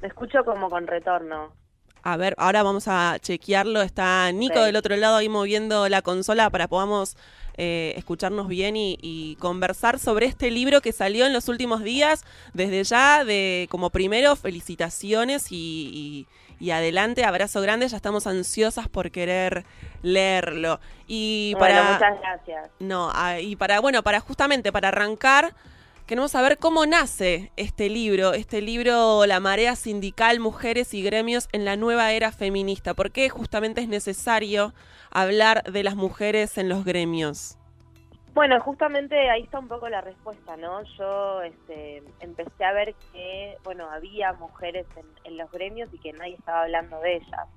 Me 0.00 0.08
escucho 0.08 0.44
como 0.44 0.70
con 0.70 0.86
retorno. 0.86 1.59
A 2.02 2.16
ver, 2.16 2.34
ahora 2.38 2.62
vamos 2.62 2.88
a 2.88 3.18
chequearlo. 3.20 3.82
Está 3.82 4.30
Nico 4.32 4.60
del 4.62 4.76
otro 4.76 4.96
lado 4.96 5.16
ahí 5.16 5.28
moviendo 5.28 5.88
la 5.88 6.02
consola 6.02 6.50
para 6.50 6.68
podamos 6.68 7.16
eh, 7.62 7.92
escucharnos 7.96 8.48
bien 8.48 8.74
y, 8.76 9.36
conversar 9.38 9.98
sobre 9.98 10.24
este 10.24 10.50
libro 10.50 10.80
que 10.80 10.92
salió 10.92 11.26
en 11.26 11.32
los 11.32 11.48
últimos 11.48 11.82
días. 11.82 12.24
Desde 12.54 12.82
ya, 12.84 13.24
de 13.24 13.68
como 13.70 13.90
primero, 13.90 14.34
felicitaciones 14.34 15.48
y, 15.50 16.26
adelante, 16.72 17.24
abrazo 17.24 17.60
grande. 17.60 17.86
Ya 17.88 17.96
estamos 17.96 18.26
ansiosas 18.26 18.88
por 18.88 19.10
querer 19.10 19.64
leerlo. 20.02 20.80
Y 21.06 21.54
para 21.58 21.92
muchas 21.92 22.18
gracias. 22.20 22.70
No, 22.78 23.10
ah, 23.12 23.40
y 23.40 23.56
para 23.56 23.80
bueno, 23.80 24.02
para 24.02 24.20
justamente 24.20 24.72
para 24.72 24.88
arrancar 24.88 25.54
Queremos 26.10 26.32
saber 26.32 26.58
cómo 26.58 26.86
nace 26.86 27.52
este 27.56 27.88
libro, 27.88 28.32
este 28.32 28.60
libro 28.60 29.26
La 29.26 29.38
marea 29.38 29.76
sindical, 29.76 30.40
mujeres 30.40 30.92
y 30.92 31.04
gremios 31.04 31.48
en 31.52 31.64
la 31.64 31.76
nueva 31.76 32.10
era 32.10 32.32
feminista. 32.32 32.94
¿Por 32.94 33.12
qué 33.12 33.28
justamente 33.28 33.80
es 33.80 33.86
necesario 33.86 34.74
hablar 35.12 35.62
de 35.62 35.84
las 35.84 35.94
mujeres 35.94 36.58
en 36.58 36.68
los 36.68 36.84
gremios? 36.84 37.56
Bueno, 38.34 38.60
justamente 38.60 39.30
ahí 39.30 39.42
está 39.42 39.60
un 39.60 39.68
poco 39.68 39.88
la 39.88 40.00
respuesta, 40.00 40.56
¿no? 40.56 40.82
Yo 40.98 41.42
este, 41.42 42.02
empecé 42.18 42.64
a 42.64 42.72
ver 42.72 42.96
que, 43.12 43.56
bueno, 43.62 43.88
había 43.88 44.32
mujeres 44.32 44.88
en, 45.22 45.36
los 45.36 45.48
gremios 45.52 45.90
y 45.94 45.98
que 46.00 46.12
nadie 46.12 46.34
estaba 46.34 46.62
hablando 46.62 46.98
de 46.98 47.18
ellas. 47.18 47.48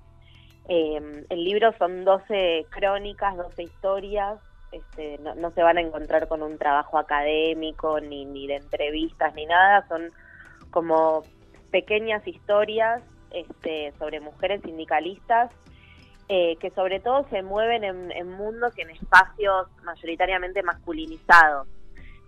Eh, 0.68 1.24
el 1.28 1.42
libro 1.42 1.76
son 1.76 2.04
12 2.04 2.66
crónicas, 2.70 3.36
12 3.36 3.64
historias 3.64 4.38
este, 4.74 5.18
no, 5.18 5.50
se 5.52 5.62
van 5.62 5.78
a 5.78 5.80
encontrar 5.80 6.28
con 6.28 6.42
un 6.42 6.58
trabajo 6.58 6.98
académico, 6.98 8.00
ni, 8.00 8.24
ni 8.24 8.46
de 8.46 8.56
entrevistas, 8.56 9.34
ni 9.34 9.46
nada, 9.46 9.86
son 9.88 10.10
como 10.70 11.22
pequeñas 11.70 12.26
historias 12.26 13.02
este, 13.30 13.92
sobre 13.98 14.20
mujeres 14.20 14.62
sindicalistas 14.62 15.50
eh, 16.28 16.56
que 16.56 16.70
sobre 16.70 17.00
todo 17.00 17.28
se 17.28 17.42
mueven 17.42 17.84
en, 17.84 18.28
mundos 18.30 18.72
y 18.78 18.80
en 18.80 18.90
espacios 18.90 19.68
mayoritariamente 19.84 20.62
masculinizados. 20.62 21.68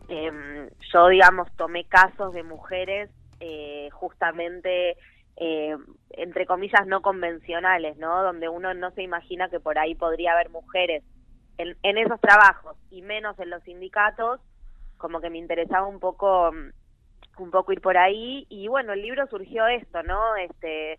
em, 0.08 0.68
yo, 0.92 1.08
digamos, 1.08 1.48
tomé 1.56 1.84
casos 1.84 2.32
de 2.32 2.42
mujeres 2.42 3.10
eh, 3.40 3.88
justamente, 3.92 4.96
eh, 5.36 5.76
entre 6.10 6.46
comillas, 6.46 6.86
no 6.86 7.00
convencionales, 7.02 7.96
¿no? 7.96 8.22
Donde 8.22 8.48
uno 8.48 8.74
no 8.74 8.90
se 8.92 9.02
imagina 9.02 9.48
que 9.48 9.60
por 9.60 9.78
ahí 9.78 9.94
podría 9.94 10.32
haber 10.32 10.50
mujeres 10.50 11.02
en, 11.58 11.98
esos 11.98 12.20
trabajos 12.20 12.76
y 12.90 13.02
menos 13.02 13.38
en 13.38 13.50
los 13.50 13.62
sindicatos, 13.62 14.40
como 14.98 15.20
que 15.20 15.30
me 15.30 15.38
interesaba 15.38 15.86
un 15.86 16.00
poco 16.00 16.50
un 17.38 17.50
poco 17.50 17.72
ir 17.72 17.80
por 17.80 17.96
ahí. 17.98 18.46
Y 18.48 18.68
bueno 18.68 18.92
el 18.92 19.02
libro 19.02 19.26
surgió 19.28 19.66
esto 19.66 20.02
no 20.02 20.36
este 20.36 20.98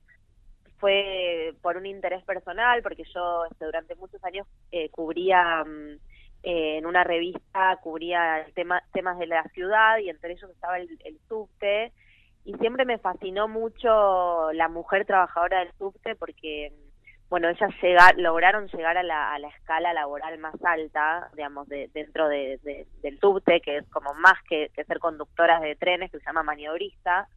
fue 0.80 1.56
por 1.62 1.78
un 1.78 1.86
interés 1.86 2.24
personal, 2.24 2.82
porque 2.84 3.04
yo 3.14 3.46
este, 3.46 3.66
durante 3.66 3.96
muchos 3.96 4.24
años 4.24 4.48
eh, 4.72 4.90
cubría 4.90 5.64
mm, 5.64 5.98
eh, 6.44 6.78
en 6.78 6.86
una 6.86 7.04
revista, 7.04 7.78
cubría 7.82 8.46
tema, 8.54 8.82
temas 8.94 9.18
de 9.18 9.28
la 9.28 9.44
ciudad 9.54 9.98
y 9.98 10.10
entre 10.10 10.34
ellos 10.34 10.50
estaba 10.52 10.78
el, 10.78 11.20
subte. 11.28 11.92
Y 12.46 12.54
siempre 12.60 12.86
me 12.86 12.98
fascinó 12.98 13.48
mucho 13.48 14.52
la 14.54 14.70
mujer 14.70 15.06
trabajadora 15.06 15.60
del 15.60 15.74
subte 15.74 16.16
porque, 16.16 16.72
bueno, 17.30 17.50
ellas 17.50 17.72
llega, 17.82 18.14
lograron 18.18 18.68
llegar 18.68 18.98
a 18.98 19.04
la, 19.04 19.34
a 19.34 19.40
la 19.40 19.50
escala 19.50 19.94
laboral 19.94 20.38
más 20.40 20.56
alta, 20.64 21.30
digamos, 21.36 21.68
de, 21.68 21.90
dentro 21.94 22.30
de, 22.30 22.60
del 23.02 23.20
subte, 23.20 23.60
que 23.62 23.78
es 23.78 23.90
como 23.90 24.14
más 24.14 24.36
que, 24.50 24.70
que 24.74 24.86
ser 24.86 25.00
conductoras 25.00 25.62
de 25.62 25.76
trenes, 25.76 26.12
que 26.12 26.20
se 26.20 26.26
llama 26.26 26.44
maniobrista, 26.44 27.28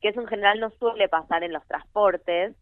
que 0.00 0.08
eso 0.08 0.20
en 0.20 0.26
general 0.26 0.60
no 0.60 0.70
suele 0.70 1.08
pasar 1.08 1.44
en 1.44 1.52
los 1.52 1.66
transportes, 1.66 2.54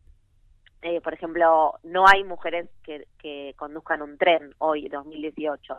eh, 0.83 1.01
por 1.01 1.15
ejemplo, 1.15 1.79
no 1.83 2.07
hay 2.07 2.25
mujeres 2.25 2.69
que, 2.83 3.07
que 3.19 3.55
conduzcan 3.57 4.03
un 4.03 4.19
tren 4.19 4.55
hoy, 4.59 4.87
2018, 4.89 5.79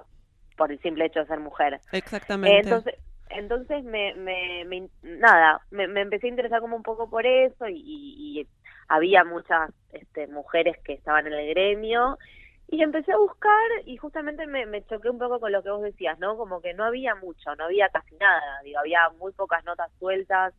por 0.58 0.72
el 0.72 0.82
simple 0.82 1.06
hecho 1.06 1.20
de 1.20 1.28
ser 1.28 1.39
mujer. 1.39 1.80
Exactamente. 1.91 2.58
entonces, 2.58 2.96
entonces 3.30 3.84
me, 3.84 4.16
me, 4.16 4.89
nada, 5.04 5.62
me, 5.70 5.84
empecé 6.02 6.26
a 6.26 6.30
interesar 6.32 6.60
como 6.60 6.76
un 6.76 6.82
poco 6.82 7.08
por 7.08 7.26
eso 7.26 7.68
y, 7.70 8.48
había 8.88 9.24
muchas 9.24 9.72
este, 9.92 10.28
mujeres 10.28 10.78
que 10.84 10.94
estaban 10.94 11.28
en 11.28 11.34
el 11.34 11.50
gremio 11.50 12.18
y 12.68 12.82
empecé 12.82 13.12
a 13.12 13.18
buscar 13.18 13.70
y 13.86 13.98
justamente 13.98 14.48
me, 14.48 14.66
me 14.66 14.84
choqué 14.86 15.10
un 15.10 15.20
poco 15.20 15.40
con 15.40 15.52
lo 15.52 15.62
que 15.62 15.70
vos 15.70 15.84
decías, 15.84 16.18
¿no? 16.20 16.36
Como 16.38 16.62
que 16.62 16.74
no 16.74 16.84
había 16.84 17.16
mucho, 17.16 17.56
no 17.56 17.66
había 17.66 17.90
casi 17.90 18.16
nada, 18.16 18.62
digo, 18.64 18.80
había 18.80 19.10
muy 19.20 19.32
pocas 19.34 19.64
notas 19.66 19.92
sueltas, 20.00 20.54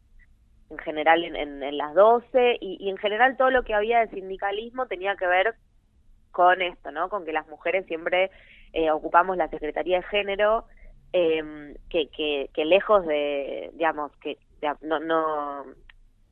en 0.70 0.78
general 0.78 1.24
en, 1.24 1.62
en, 1.62 1.78
las 1.78 1.94
12 1.94 2.58
y, 2.60 2.78
y, 2.80 2.90
en 2.90 2.96
general 2.96 3.36
todo 3.36 3.50
lo 3.50 3.62
que 3.62 3.74
había 3.74 4.00
de 4.00 4.08
sindicalismo 4.08 4.86
tenía 4.86 5.14
que 5.16 5.26
ver 5.26 5.54
con 6.32 6.60
esto, 6.60 6.90
¿no? 6.90 7.08
Con 7.08 7.24
que 7.24 7.32
las 7.32 7.46
mujeres 7.48 7.86
siempre 7.86 8.30
eh, 8.72 8.90
ocupamos 8.90 9.36
la 9.36 9.48
Secretaría 9.48 9.98
de 9.98 10.02
Género, 10.04 10.66
eh, 11.12 11.74
que, 11.88 12.08
que, 12.08 12.50
que, 12.52 12.64
lejos 12.64 13.06
de, 13.06 13.70
digamos, 13.74 14.12
que 14.18 14.38
no, 14.82 14.98
no 15.00 15.64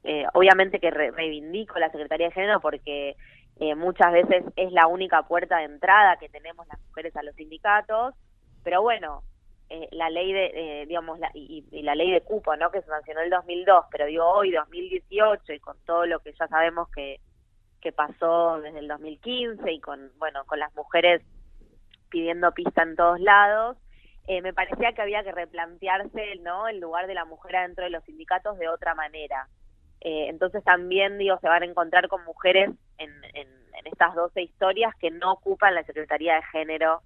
eh, 0.04 0.24
obviamente 0.34 0.80
que 0.80 0.90
reivindico 0.90 1.78
la 1.78 1.90
Secretaría 1.90 2.28
de 2.28 2.32
Género 2.32 2.60
porque 2.60 3.16
eh, 3.60 3.74
muchas 3.74 4.12
veces 4.12 4.44
es 4.56 4.72
la 4.72 4.86
única 4.86 5.22
puerta 5.22 5.58
de 5.58 5.64
entrada 5.64 6.16
que 6.18 6.28
tenemos 6.28 6.66
las 6.68 6.80
mujeres 6.88 7.16
a 7.16 7.22
los 7.22 7.34
sindicatos, 7.34 8.14
pero 8.62 8.82
bueno, 8.82 9.22
eh, 9.70 9.88
la 9.92 10.10
ley 10.10 10.32
de, 10.32 10.52
eh, 10.54 10.86
digamos, 10.86 11.18
la, 11.18 11.30
y, 11.34 11.64
la 11.82 11.94
ley 11.94 12.10
de 12.10 12.20
cupo, 12.20 12.54
¿no? 12.56 12.70
Que 12.70 12.82
se 12.82 12.86
sancionó 12.88 13.20
el 13.20 13.30
2002, 13.30 13.86
pero 13.90 14.06
digo 14.06 14.24
hoy, 14.24 14.50
2018, 14.50 15.52
y 15.52 15.60
con 15.60 15.76
todo 15.84 16.06
lo 16.06 16.20
que 16.20 16.32
ya 16.32 16.46
sabemos 16.48 16.88
que, 16.90 17.20
que 17.80 17.92
pasó 17.92 18.60
desde 18.60 18.80
el 18.80 18.88
2015 18.88 19.72
y 19.72 19.80
con, 19.80 20.12
bueno, 20.18 20.44
con 20.44 20.58
las 20.58 20.74
mujeres 20.74 21.22
pidiendo 22.10 22.52
pista 22.52 22.82
en 22.82 22.94
todos 22.94 23.20
lados, 23.20 23.76
eh, 24.26 24.42
me 24.42 24.52
parecía 24.52 24.92
que 24.92 25.02
había 25.02 25.24
que 25.24 25.32
replantearse, 25.32 26.36
¿no? 26.42 26.68
El 26.68 26.80
lugar 26.80 27.06
de 27.06 27.14
la 27.14 27.24
mujer 27.24 27.52
dentro 27.62 27.84
de 27.84 27.90
los 27.90 28.04
sindicatos 28.04 28.58
de 28.58 28.68
otra 28.68 28.94
manera. 28.94 29.48
Entonces 30.04 30.62
también, 30.64 31.18
digo, 31.18 31.38
se 31.40 31.48
van 31.48 31.62
a 31.62 31.66
encontrar 31.66 32.08
con 32.08 32.22
mujeres 32.24 32.70
en, 32.98 33.10
en, 33.34 33.48
en 33.78 33.86
estas 33.86 34.14
12 34.14 34.42
historias 34.42 34.94
que 34.96 35.10
no 35.10 35.32
ocupan 35.32 35.74
la 35.74 35.84
Secretaría 35.84 36.36
de 36.36 36.42
Género 36.52 37.02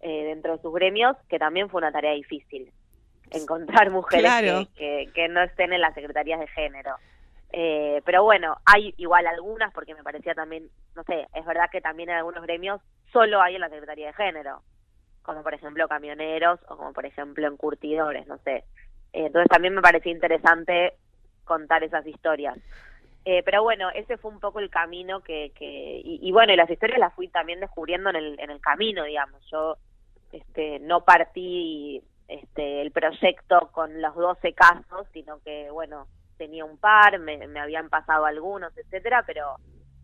eh, 0.00 0.24
dentro 0.24 0.56
de 0.56 0.62
sus 0.62 0.74
gremios, 0.74 1.16
que 1.28 1.38
también 1.38 1.68
fue 1.70 1.78
una 1.78 1.92
tarea 1.92 2.12
difícil, 2.12 2.72
encontrar 3.30 3.90
mujeres 3.90 4.68
que, 4.76 5.08
que, 5.14 5.28
no 5.28 5.40
estén 5.42 5.72
en 5.72 5.80
las 5.80 5.94
secretarías 5.94 6.40
de 6.40 6.48
género. 6.48 6.96
Eh, 7.52 8.02
pero 8.04 8.24
bueno, 8.24 8.56
hay 8.64 8.94
igual 8.96 9.28
algunas, 9.28 9.72
porque 9.72 9.94
me 9.94 10.02
parecía 10.02 10.34
también, 10.34 10.68
no 10.96 11.04
sé, 11.04 11.28
es 11.34 11.44
verdad 11.44 11.70
que 11.70 11.80
también 11.80 12.10
en 12.10 12.16
algunos 12.16 12.42
gremios 12.42 12.80
solo 13.12 13.40
hay 13.40 13.54
en 13.54 13.60
la 13.60 13.68
Secretaría 13.68 14.08
de 14.08 14.14
Género, 14.14 14.62
como 15.22 15.44
por 15.44 15.54
ejemplo 15.54 15.86
camioneros 15.86 16.58
o 16.68 16.76
como 16.76 16.92
por 16.92 17.06
ejemplo 17.06 17.46
encurtidores, 17.46 18.26
no 18.26 18.38
sé. 18.38 18.64
Eh, 19.12 19.26
entonces 19.26 19.48
también 19.50 19.74
me 19.74 19.82
parecía 19.82 20.10
interesante 20.10 20.94
contar 21.52 21.84
esas 21.84 22.06
historias. 22.06 22.56
Eh, 23.24 23.42
pero 23.44 23.62
bueno, 23.62 23.90
ese 23.90 24.16
fue 24.16 24.30
un 24.30 24.40
poco 24.40 24.58
el 24.58 24.70
camino 24.70 25.20
que, 25.20 25.52
que 25.54 26.00
y, 26.02 26.18
y, 26.22 26.32
bueno, 26.32 26.52
y 26.52 26.56
las 26.56 26.70
historias 26.70 26.98
las 26.98 27.14
fui 27.14 27.28
también 27.28 27.60
descubriendo 27.60 28.10
en 28.10 28.16
el, 28.16 28.40
en 28.40 28.50
el 28.50 28.60
camino, 28.60 29.04
digamos. 29.04 29.44
Yo 29.50 29.76
este, 30.32 30.78
no 30.80 31.04
partí 31.04 32.02
este, 32.26 32.80
el 32.80 32.90
proyecto 32.90 33.68
con 33.72 34.00
los 34.00 34.14
12 34.14 34.54
casos, 34.54 35.06
sino 35.12 35.40
que, 35.40 35.70
bueno, 35.70 36.06
tenía 36.36 36.64
un 36.64 36.78
par, 36.78 37.18
me, 37.18 37.46
me 37.46 37.60
habían 37.60 37.88
pasado 37.90 38.24
algunos, 38.24 38.76
etcétera, 38.76 39.22
pero 39.26 39.56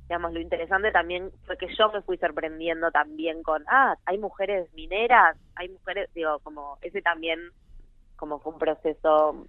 digamos, 0.09 0.32
lo 0.32 0.40
interesante 0.40 0.90
también 0.90 1.30
fue 1.44 1.59
que 1.59 1.68
yo 1.74 1.90
me 1.92 2.01
fui 2.03 2.16
sorprendiendo 2.16 2.90
también 2.90 3.42
con, 3.42 3.62
ah, 3.68 3.94
hay 4.07 4.16
mujeres 4.16 4.72
mineras, 4.72 5.36
hay 5.55 5.68
mujeres, 5.68 6.09
digo, 6.14 6.38
como 6.40 6.78
ese 6.80 7.03
también, 7.03 7.40
como 8.16 8.38
fue 8.38 8.53
un 8.53 8.59
proceso... 8.59 9.46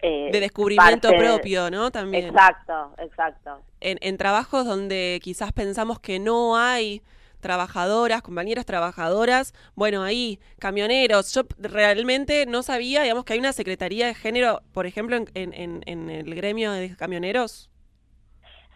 Eh, 0.00 0.30
de 0.30 0.40
descubrimiento 0.40 1.10
propio, 1.10 1.70
¿no? 1.70 1.90
También. 1.90 2.26
Exacto, 2.26 2.94
exacto. 2.98 3.60
En, 3.80 3.98
en 4.00 4.16
trabajos 4.16 4.64
donde 4.64 5.18
quizás 5.22 5.52
pensamos 5.52 5.98
que 5.98 6.20
no 6.20 6.56
hay 6.56 7.02
trabajadoras, 7.40 8.22
compañeras 8.22 8.64
trabajadoras, 8.66 9.54
bueno, 9.74 10.02
ahí, 10.02 10.38
camioneros. 10.58 11.34
Yo 11.34 11.42
realmente 11.58 12.46
no 12.46 12.62
sabía, 12.62 13.02
digamos, 13.02 13.24
que 13.24 13.32
hay 13.32 13.38
una 13.38 13.52
secretaría 13.52 14.06
de 14.06 14.14
género, 14.14 14.60
por 14.72 14.86
ejemplo, 14.86 15.16
en, 15.16 15.26
en, 15.34 15.82
en 15.86 16.10
el 16.10 16.34
gremio 16.34 16.72
de 16.72 16.96
camioneros. 16.96 17.70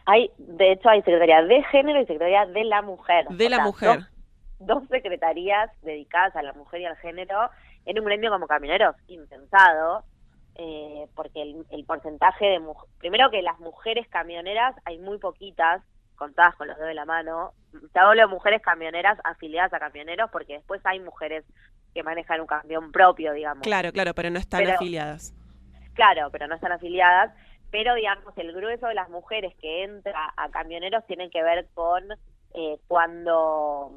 Hay, 0.06 0.30
de 0.38 0.72
hecho, 0.72 0.88
hay 0.88 1.02
secretaría 1.02 1.42
de 1.42 1.62
género 1.64 2.00
y 2.00 2.06
secretaría 2.06 2.46
de 2.46 2.64
la 2.64 2.82
mujer. 2.82 3.26
De 3.30 3.48
la 3.48 3.60
mujer. 3.60 4.00
Dos, 4.58 4.84
secretarías 4.88 5.70
dedicadas 5.82 6.34
a 6.36 6.42
la 6.42 6.52
mujer 6.52 6.80
y 6.80 6.84
al 6.86 6.96
género 6.96 7.50
en 7.84 7.98
un 7.98 8.04
gremio 8.04 8.30
como 8.30 8.46
camioneros, 8.46 8.96
impensado. 9.08 10.04
Eh, 10.56 11.06
porque 11.14 11.40
el, 11.42 11.64
el 11.70 11.84
porcentaje 11.86 12.44
de 12.44 12.60
primero 12.98 13.30
que 13.30 13.40
las 13.40 13.58
mujeres 13.58 14.06
camioneras 14.08 14.74
hay 14.84 14.98
muy 14.98 15.18
poquitas 15.18 15.82
contadas 16.16 16.54
con 16.56 16.68
los 16.68 16.76
dedos 16.76 16.88
de 16.88 16.94
la 16.94 17.04
mano. 17.04 17.52
Te 17.92 17.98
hablo 17.98 18.20
de 18.20 18.26
mujeres 18.26 18.62
camioneras 18.62 19.18
afiliadas 19.24 19.72
a 19.72 19.80
camioneros 19.80 20.30
porque 20.30 20.54
después 20.54 20.80
hay 20.84 21.00
mujeres 21.00 21.44
que 21.94 22.02
manejan 22.02 22.40
un 22.40 22.46
camión 22.46 22.92
propio, 22.92 23.32
digamos. 23.32 23.62
Claro, 23.62 23.92
claro, 23.92 24.14
pero 24.14 24.30
no 24.30 24.38
están 24.38 24.68
afiliadas. 24.68 25.34
Claro, 25.94 26.30
pero 26.30 26.46
no 26.46 26.54
están 26.54 26.72
afiliadas. 26.72 27.34
Pero, 27.70 27.94
digamos, 27.94 28.36
el 28.36 28.52
grueso 28.52 28.86
de 28.86 28.94
las 28.94 29.08
mujeres 29.08 29.54
que 29.60 29.84
entra 29.84 30.32
a 30.36 30.50
camioneros 30.50 31.06
tienen 31.06 31.30
que 31.30 31.42
ver 31.42 31.66
con 31.74 32.04
eh, 32.54 32.78
cuando, 32.86 33.90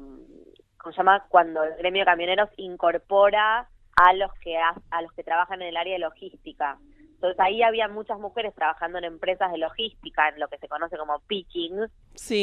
¿cómo 0.78 0.92
se 0.92 0.96
llama? 0.96 1.26
Cuando 1.28 1.62
el 1.62 1.76
gremio 1.76 2.00
de 2.00 2.06
camioneros 2.06 2.48
incorpora 2.56 3.68
a 3.96 4.12
los 4.14 4.32
que 4.40 4.56
a 4.56 5.02
los 5.02 5.12
que 5.12 5.24
trabajan 5.24 5.62
en 5.62 5.68
el 5.68 5.76
área 5.76 5.94
de 5.94 6.00
logística. 6.00 6.78
Entonces 7.14 7.40
ahí 7.40 7.62
había 7.62 7.88
muchas 7.88 8.18
mujeres 8.18 8.54
trabajando 8.54 8.98
en 8.98 9.04
empresas 9.04 9.50
de 9.50 9.58
logística, 9.58 10.28
en 10.28 10.38
lo 10.38 10.48
que 10.48 10.58
se 10.58 10.68
conoce 10.68 10.98
como 10.98 11.18
picking, 11.20 11.76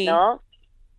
¿no? 0.05 0.41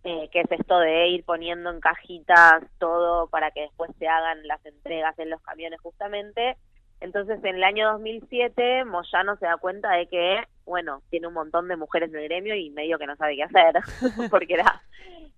Eh, 0.05 0.29
que 0.31 0.41
es 0.41 0.51
esto 0.51 0.79
de 0.79 1.09
ir 1.09 1.25
poniendo 1.25 1.71
en 1.71 1.79
cajitas 1.81 2.63
todo 2.77 3.27
para 3.27 3.51
que 3.51 3.61
después 3.61 3.89
se 3.97 4.07
hagan 4.07 4.47
las 4.47 4.63
entregas 4.65 5.17
en 5.19 5.29
los 5.29 5.41
camiones 5.41 5.81
justamente. 5.81 6.57
Entonces 7.01 7.43
en 7.43 7.55
el 7.55 7.63
año 7.63 7.91
2007 7.91 8.85
Moyano 8.85 9.35
se 9.37 9.45
da 9.45 9.57
cuenta 9.57 9.91
de 9.91 10.07
que, 10.07 10.43
bueno, 10.63 11.01
tiene 11.09 11.27
un 11.27 11.33
montón 11.33 11.67
de 11.67 11.75
mujeres 11.75 12.09
en 12.09 12.19
el 12.19 12.25
gremio 12.25 12.55
y 12.55 12.69
medio 12.69 12.97
que 12.97 13.07
no 13.07 13.15
sabe 13.17 13.35
qué 13.35 13.43
hacer, 13.43 13.73
porque 14.29 14.53
era, 14.53 14.81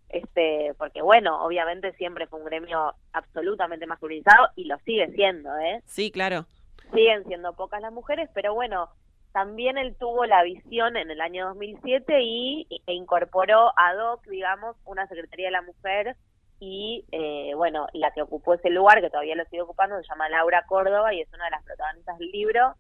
este, 0.10 0.74
porque 0.78 1.02
bueno, 1.02 1.44
obviamente 1.44 1.94
siempre 1.94 2.28
fue 2.28 2.40
un 2.40 2.46
gremio 2.46 2.94
absolutamente 3.14 3.86
masculinizado 3.86 4.50
y 4.56 4.66
lo 4.66 4.78
sigue 4.80 5.12
siendo, 5.14 5.56
¿eh? 5.58 5.82
Sí, 5.86 6.12
claro 6.12 6.46
siguen 6.94 7.26
siendo 7.26 7.54
pocas 7.54 7.82
las 7.82 7.92
mujeres, 7.92 8.30
pero 8.34 8.54
bueno, 8.54 8.90
también 9.32 9.78
él 9.78 9.96
tuvo 10.00 10.26
la 10.26 10.44
visión 10.44 10.98
en 10.98 11.12
el 11.12 11.22
año 11.22 11.48
2007 11.48 12.22
y 12.22 12.68
e 12.86 12.94
incorporó 12.94 13.72
a 13.78 13.94
DOC, 13.94 14.26
digamos, 14.28 14.76
una 14.86 15.08
Secretaría 15.08 15.48
de 15.48 15.52
la 15.52 15.62
Mujer 15.62 16.16
y, 16.60 17.06
eh, 17.12 17.54
bueno, 17.56 17.88
la 17.94 18.12
que 18.12 18.22
ocupó 18.22 18.56
ese 18.56 18.70
lugar, 18.70 19.02
que 19.02 19.10
todavía 19.10 19.36
lo 19.36 19.46
sigue 19.46 19.62
ocupando, 19.62 19.98
se 19.98 20.08
llama 20.08 20.30
Laura 20.30 20.66
Córdoba 20.68 21.14
y 21.14 21.22
es 21.22 21.32
una 21.34 21.46
de 21.46 21.52
las 21.52 21.64
protagonistas 21.64 22.18
del 22.18 22.32
libro. 22.32 22.76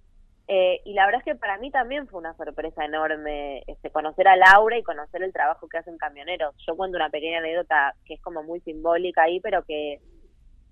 Eh, 0.50 0.80
y 0.86 0.94
la 0.94 1.06
verdad 1.06 1.20
es 1.20 1.26
que 1.26 1.36
para 1.36 1.58
mí 1.58 1.72
también 1.72 2.08
fue 2.08 2.20
una 2.20 2.34
sorpresa 2.36 2.86
enorme 2.86 3.64
este, 3.68 3.92
conocer 3.92 4.30
a 4.30 4.38
Laura 4.38 4.78
y 4.78 4.84
conocer 4.84 5.22
el 5.22 5.34
trabajo 5.34 5.68
que 5.68 5.78
hacen 5.78 5.98
camioneros. 5.98 6.56
Yo 6.66 6.78
cuento 6.78 6.98
una 6.98 7.10
pequeña 7.10 7.40
anécdota 7.40 7.94
que 8.06 8.14
es 8.14 8.22
como 8.22 8.44
muy 8.44 8.62
simbólica 8.62 9.24
ahí, 9.24 9.42
pero 9.42 9.64
que 9.64 10.00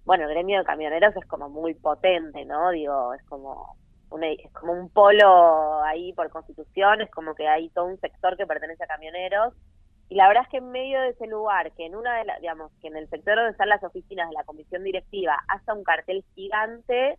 bueno, 0.05 0.25
el 0.25 0.29
gremio 0.29 0.59
de 0.59 0.65
camioneros 0.65 1.15
es 1.17 1.25
como 1.25 1.49
muy 1.49 1.73
potente, 1.73 2.45
¿no? 2.45 2.69
Digo, 2.69 3.13
es 3.15 3.23
como 3.23 3.75
es 4.21 4.51
como 4.53 4.71
un 4.71 4.89
polo 4.89 5.83
ahí 5.83 6.13
por 6.13 6.29
constitución, 6.29 7.01
es 7.01 7.11
como 7.11 7.35
que 7.35 7.47
hay 7.47 7.69
todo 7.69 7.85
un 7.85 7.99
sector 7.99 8.37
que 8.37 8.45
pertenece 8.45 8.83
a 8.83 8.87
camioneros. 8.87 9.53
Y 10.07 10.15
la 10.15 10.27
verdad 10.27 10.43
es 10.43 10.49
que 10.49 10.57
en 10.57 10.71
medio 10.71 11.01
de 11.01 11.09
ese 11.09 11.27
lugar, 11.27 11.71
que 11.73 11.85
en 11.85 11.95
una 11.95 12.19
de 12.19 12.25
las, 12.25 12.39
digamos, 12.39 12.71
que 12.79 12.87
en 12.87 12.95
el 12.95 13.09
sector 13.09 13.35
donde 13.35 13.51
están 13.51 13.67
las 13.67 13.83
oficinas 13.83 14.29
de 14.29 14.35
la 14.35 14.43
comisión 14.43 14.83
directiva, 14.83 15.37
hasta 15.47 15.73
un 15.73 15.83
cartel 15.83 16.23
gigante 16.35 17.17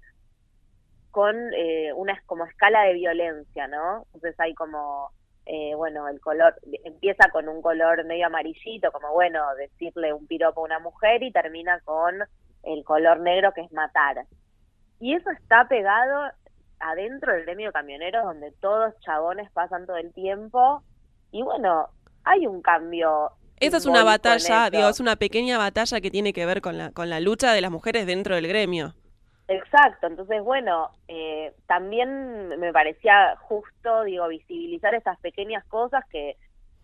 con 1.17 1.35
eh, 1.55 1.95
una 1.95 2.21
como 2.27 2.45
escala 2.45 2.83
de 2.83 2.93
violencia, 2.93 3.67
¿no? 3.69 4.05
Entonces 4.13 4.39
hay 4.39 4.53
como, 4.53 5.09
eh, 5.47 5.75
bueno, 5.75 6.07
el 6.09 6.21
color, 6.21 6.55
empieza 6.85 7.31
con 7.31 7.49
un 7.49 7.63
color 7.63 8.05
medio 8.05 8.27
amarillito, 8.27 8.93
como 8.93 9.15
bueno, 9.15 9.41
decirle 9.55 10.13
un 10.13 10.27
piropo 10.27 10.61
a 10.61 10.65
una 10.65 10.79
mujer 10.79 11.23
y 11.23 11.33
termina 11.33 11.81
con 11.87 12.17
el 12.65 12.85
color 12.85 13.21
negro 13.21 13.55
que 13.55 13.63
es 13.63 13.73
matar. 13.73 14.27
Y 15.01 15.15
eso 15.15 15.31
está 15.31 15.67
pegado 15.67 16.33
adentro 16.81 17.33
del 17.33 17.45
gremio 17.45 17.73
camionero 17.73 18.23
donde 18.23 18.53
todos 18.61 18.93
chabones 19.01 19.51
pasan 19.53 19.87
todo 19.87 19.97
el 19.97 20.13
tiempo 20.13 20.83
y 21.33 21.41
bueno, 21.41 21.89
hay 22.25 22.47
un 22.47 22.61
cambio. 22.61 23.31
Esa 23.59 23.79
es 23.79 23.87
una 23.87 24.05
batalla, 24.05 24.69
digo, 24.69 24.87
es 24.91 25.01
una 25.01 25.17
pequeña 25.17 25.57
batalla 25.57 25.99
que 26.03 26.11
tiene 26.11 26.35
que 26.35 26.45
ver 26.45 26.61
con 26.61 26.77
la, 26.77 26.93
con 26.93 27.09
la 27.09 27.21
lucha 27.21 27.55
de 27.55 27.63
las 27.63 27.71
mujeres 27.71 28.05
dentro 28.05 28.35
del 28.35 28.49
gremio. 28.49 28.93
Exacto, 29.49 30.09
entonces 30.09 30.43
bueno, 30.43 30.91
eh, 31.07 31.55
también 31.69 32.49
me 32.59 32.73
parecía 32.73 33.37
justo, 33.37 34.03
digo, 34.03 34.27
visibilizar 34.27 34.93
estas 34.95 35.21
pequeñas 35.21 35.65
cosas 35.67 36.05
que, 36.11 36.37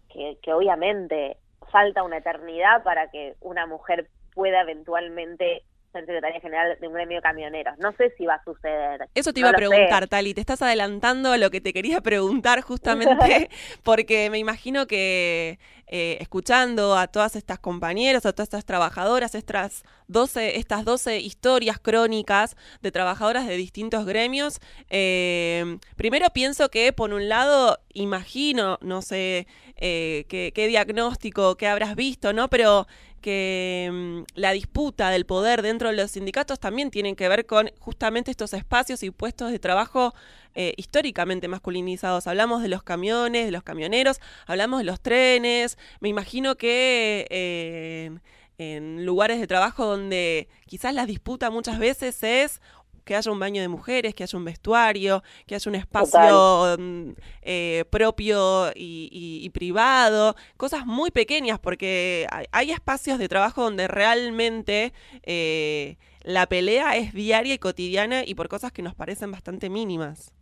que, 0.08 0.38
que 0.40 0.52
obviamente 0.52 1.38
falta 1.72 2.04
una 2.04 2.18
eternidad 2.18 2.84
para 2.84 3.10
que 3.10 3.34
una 3.40 3.66
mujer 3.66 4.08
pueda 4.32 4.60
eventualmente 4.60 5.64
ser 5.92 6.06
secretaria 6.06 6.40
general 6.40 6.76
de 6.80 6.88
un 6.88 6.94
gremio 6.94 7.18
de 7.18 7.22
camioneros. 7.22 7.78
No 7.78 7.92
sé 7.92 8.12
si 8.16 8.26
va 8.26 8.34
a 8.34 8.44
suceder. 8.44 9.08
Eso 9.14 9.32
te 9.32 9.40
iba 9.40 9.50
a 9.50 9.52
preguntar, 9.52 10.08
Tali. 10.08 10.34
Te 10.34 10.40
estás 10.40 10.62
adelantando 10.62 11.32
a 11.32 11.38
lo 11.38 11.50
que 11.50 11.60
te 11.60 11.72
quería 11.72 12.00
preguntar 12.02 12.62
justamente 12.62 13.50
porque 13.82 14.30
me 14.30 14.38
imagino 14.38 14.86
que 14.86 15.58
eh, 15.86 16.16
escuchando 16.20 16.96
a 16.96 17.06
todas 17.06 17.36
estas 17.36 17.58
compañeras, 17.58 18.24
a 18.24 18.32
todas 18.32 18.46
estas 18.46 18.64
trabajadoras, 18.64 19.34
estas 19.34 19.84
12, 20.08 20.58
estas 20.58 20.84
12 20.84 21.18
historias 21.20 21.78
crónicas 21.78 22.56
de 22.80 22.90
trabajadoras 22.90 23.46
de 23.46 23.56
distintos 23.56 24.06
gremios, 24.06 24.58
eh, 24.88 25.78
primero 25.96 26.30
pienso 26.30 26.70
que 26.70 26.92
por 26.94 27.12
un 27.12 27.28
lado 27.28 27.78
imagino, 27.92 28.78
no 28.80 29.02
sé 29.02 29.46
eh, 29.84 30.26
qué, 30.28 30.66
diagnóstico, 30.68 31.56
qué 31.56 31.66
habrás 31.66 31.96
visto, 31.96 32.32
¿no? 32.32 32.48
Pero 32.48 32.86
que 33.20 33.90
mm, 33.92 34.22
la 34.36 34.52
disputa 34.52 35.10
del 35.10 35.26
poder 35.26 35.60
dentro 35.60 35.88
de 35.88 35.96
los 35.96 36.12
sindicatos 36.12 36.60
también 36.60 36.92
tiene 36.92 37.16
que 37.16 37.28
ver 37.28 37.46
con 37.46 37.68
justamente 37.80 38.30
estos 38.30 38.54
espacios 38.54 39.02
y 39.02 39.10
puestos 39.10 39.50
de 39.50 39.58
trabajo 39.58 40.14
eh, 40.54 40.74
históricamente 40.76 41.48
masculinizados. 41.48 42.28
Hablamos 42.28 42.62
de 42.62 42.68
los 42.68 42.84
camiones, 42.84 43.44
de 43.46 43.50
los 43.50 43.64
camioneros, 43.64 44.20
hablamos 44.46 44.78
de 44.78 44.84
los 44.84 45.00
trenes. 45.00 45.76
Me 45.98 46.08
imagino 46.08 46.54
que 46.54 47.26
eh, 47.30 48.12
en 48.58 49.04
lugares 49.04 49.40
de 49.40 49.48
trabajo 49.48 49.84
donde 49.84 50.46
quizás 50.66 50.94
la 50.94 51.06
disputa 51.06 51.50
muchas 51.50 51.80
veces 51.80 52.22
es 52.22 52.60
que 53.04 53.16
haya 53.16 53.30
un 53.30 53.38
baño 53.38 53.62
de 53.62 53.68
mujeres, 53.68 54.14
que 54.14 54.22
haya 54.22 54.38
un 54.38 54.44
vestuario, 54.44 55.22
que 55.46 55.54
haya 55.54 55.68
un 55.68 55.74
espacio 55.74 56.76
mm, 56.78 57.10
eh, 57.42 57.84
propio 57.90 58.70
y, 58.74 59.48
privado, 59.50 60.34
cosas 60.56 60.86
muy 60.86 61.10
pequeñas, 61.10 61.58
porque 61.58 62.26
hay, 62.52 62.70
espacios 62.70 63.18
de 63.18 63.28
trabajo 63.28 63.62
donde 63.62 63.86
realmente 63.86 64.92
eh, 65.24 65.96
la 66.22 66.46
pelea 66.46 66.96
es 66.96 67.12
diaria 67.12 67.54
y 67.54 67.58
cotidiana 67.58 68.22
y 68.24 68.34
por 68.34 68.48
cosas 68.48 68.72
que 68.72 68.82
nos 68.82 68.94
parecen 68.94 69.30
bastante 69.30 69.68
mínimas. 69.68 70.32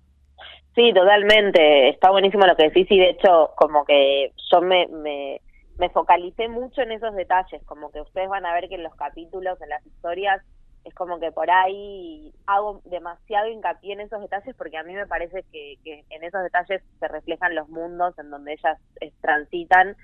Sí, 0.75 0.93
totalmente. 0.95 1.89
Está 1.89 2.11
buenísimo 2.11 2.47
lo 2.47 2.57
que 2.57 2.71
decís 2.71 2.87
y 2.91 2.99
de 2.99 3.11
hecho 3.11 3.51
como 3.57 3.85
que 3.85 4.33
yo 4.51 4.61
me, 4.61 4.87
me, 4.89 5.41
me 5.79 5.89
focalicé 5.91 6.49
mucho 6.49 6.83
en 6.83 6.93
esos 6.93 7.15
detalles, 7.15 7.63
como 7.65 7.91
que 7.91 8.01
ustedes 8.01 8.29
van 8.29 8.47
a 8.47 8.55
ver 8.55 8.69
que 8.69 8.77
en 8.77 8.85
los 8.85 8.95
capítulos, 8.95 9.61
en 9.61 9.71
las 9.71 9.85
historias, 9.85 10.43
es 10.85 10.95
como 10.95 11.21
que 11.21 11.31
por 11.33 11.51
ahí 11.51 12.33
hago 12.47 12.81
demasiado 12.85 13.49
hincapié 13.49 13.93
en 13.93 14.01
esos 14.01 14.21
detalles 14.21 14.55
porque 14.57 14.79
a 14.79 14.83
mí 14.83 14.95
me 14.95 15.07
parece 15.07 15.45
que, 15.53 15.79
en 15.85 16.25
esos 16.25 16.43
detalles 16.43 16.83
se 16.99 17.09
reflejan 17.09 17.55
los 17.55 17.69
mundos 17.69 18.19
en 18.19 18.31
donde 18.31 18.55
ellas 18.55 18.79
eh, 19.01 19.13
transitan. 19.21 19.97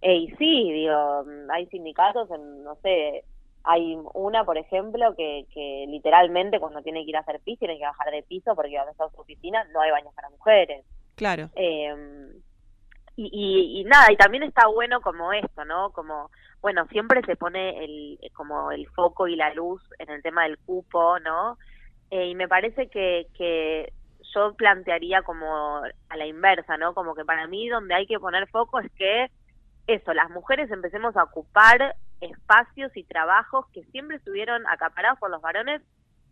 Eh, 0.00 0.16
y 0.16 0.30
sí, 0.36 0.72
digo, 0.72 1.24
hay 1.50 1.66
sindicatos, 1.66 2.30
en, 2.30 2.64
no 2.64 2.74
sé, 2.76 3.24
hay 3.64 3.96
una, 4.14 4.44
por 4.44 4.58
ejemplo, 4.58 5.14
que, 5.14 5.46
que 5.54 5.84
literalmente 5.88 6.58
cuando 6.58 6.82
tiene 6.82 7.04
que 7.04 7.10
ir 7.10 7.16
a 7.16 7.20
hacer 7.20 7.40
pis 7.44 7.58
tiene 7.58 7.78
que 7.78 7.84
bajar 7.84 8.10
de 8.10 8.22
piso 8.22 8.54
porque 8.56 8.76
donde 8.76 8.92
está 8.92 9.08
su 9.10 9.20
oficina 9.20 9.64
no 9.72 9.80
hay 9.80 9.90
baños 9.90 10.14
para 10.14 10.30
mujeres. 10.30 10.84
Claro. 11.14 11.50
Eh, 11.54 11.94
y, 13.16 13.28
y, 13.32 13.80
y 13.80 13.84
nada, 13.84 14.10
y 14.10 14.16
también 14.16 14.42
está 14.42 14.66
bueno 14.68 15.00
como 15.00 15.32
esto, 15.32 15.64
¿no? 15.64 15.90
Como 15.90 16.30
bueno, 16.62 16.86
siempre 16.86 17.20
se 17.26 17.36
pone 17.36 17.84
el, 17.84 18.18
como 18.34 18.70
el 18.70 18.86
foco 18.90 19.26
y 19.26 19.34
la 19.34 19.52
luz 19.52 19.82
en 19.98 20.10
el 20.10 20.22
tema 20.22 20.44
del 20.44 20.58
cupo, 20.58 21.18
¿no? 21.18 21.58
Eh, 22.10 22.28
y 22.28 22.34
me 22.36 22.46
parece 22.46 22.88
que, 22.88 23.26
que 23.36 23.92
yo 24.34 24.54
plantearía 24.54 25.22
como 25.22 25.82
a 26.08 26.16
la 26.16 26.26
inversa, 26.26 26.76
¿no? 26.76 26.94
Como 26.94 27.14
que 27.14 27.24
para 27.24 27.48
mí 27.48 27.68
donde 27.68 27.94
hay 27.94 28.06
que 28.06 28.20
poner 28.20 28.48
foco 28.48 28.78
es 28.78 28.90
que 28.92 29.26
eso, 29.88 30.14
las 30.14 30.30
mujeres 30.30 30.70
empecemos 30.70 31.16
a 31.16 31.24
ocupar 31.24 31.96
espacios 32.20 32.96
y 32.96 33.02
trabajos 33.04 33.66
que 33.72 33.82
siempre 33.84 34.18
estuvieron 34.18 34.64
acaparados 34.68 35.18
por 35.18 35.30
los 35.30 35.42
varones 35.42 35.82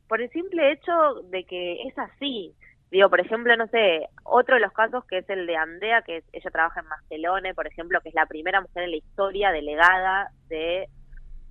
por 0.08 0.20
el 0.20 0.30
simple 0.30 0.72
hecho 0.72 1.22
de 1.30 1.44
que 1.44 1.82
es 1.82 1.98
así. 1.98 2.54
Digo, 2.90 3.08
por 3.08 3.20
ejemplo, 3.20 3.56
no 3.56 3.68
sé, 3.68 4.08
otro 4.24 4.56
de 4.56 4.60
los 4.60 4.72
casos 4.72 5.04
que 5.04 5.18
es 5.18 5.30
el 5.30 5.46
de 5.46 5.56
Andrea, 5.56 6.02
que 6.02 6.24
ella 6.32 6.50
trabaja 6.50 6.80
en 6.80 6.86
Mastelone, 6.86 7.54
por 7.54 7.66
ejemplo, 7.68 8.00
que 8.00 8.08
es 8.08 8.14
la 8.14 8.26
primera 8.26 8.60
mujer 8.60 8.84
en 8.84 8.90
la 8.90 8.96
historia 8.96 9.52
delegada 9.52 10.30
de 10.48 10.88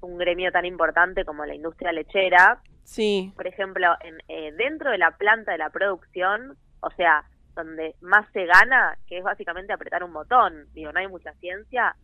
un 0.02 0.18
gremio 0.18 0.52
tan 0.52 0.66
importante 0.66 1.24
como 1.24 1.46
la 1.46 1.56
industria 1.56 1.94
lechera. 1.94 2.62
Sí. 2.84 3.32
Por 3.36 3.48
ejemplo, 3.48 3.88
en, 4.02 4.18
eh, 4.28 4.52
dentro 4.58 4.92
de 4.92 4.98
la 4.98 5.12
planta 5.12 5.54
de 5.54 5.60
la 5.60 5.70
producción, 5.70 6.58
o 6.82 6.90
sea, 6.92 7.24
donde 7.56 7.96
más 8.02 8.30
se 8.34 8.46
gana, 8.46 8.98
que 9.08 9.20
es 9.20 9.24
básicamente 9.24 9.72
apretar 9.72 10.04
un 10.04 10.14
botón, 10.14 10.66
digo, 10.74 10.92
no 10.92 11.00
hay 11.00 11.08
mucha 11.08 11.34
ciencia, 11.36 11.96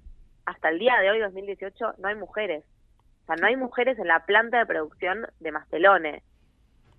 hasta 0.45 0.69
el 0.69 0.79
día 0.79 0.97
de 1.01 1.09
hoy, 1.09 1.19
2018, 1.19 1.95
no 1.97 2.07
hay 2.07 2.15
mujeres. 2.15 2.63
O 3.23 3.25
sea, 3.25 3.35
no 3.35 3.47
hay 3.47 3.55
mujeres 3.55 3.97
en 3.99 4.07
la 4.07 4.25
planta 4.25 4.59
de 4.59 4.65
producción 4.65 5.27
de 5.39 5.51
Mastelone. 5.51 6.23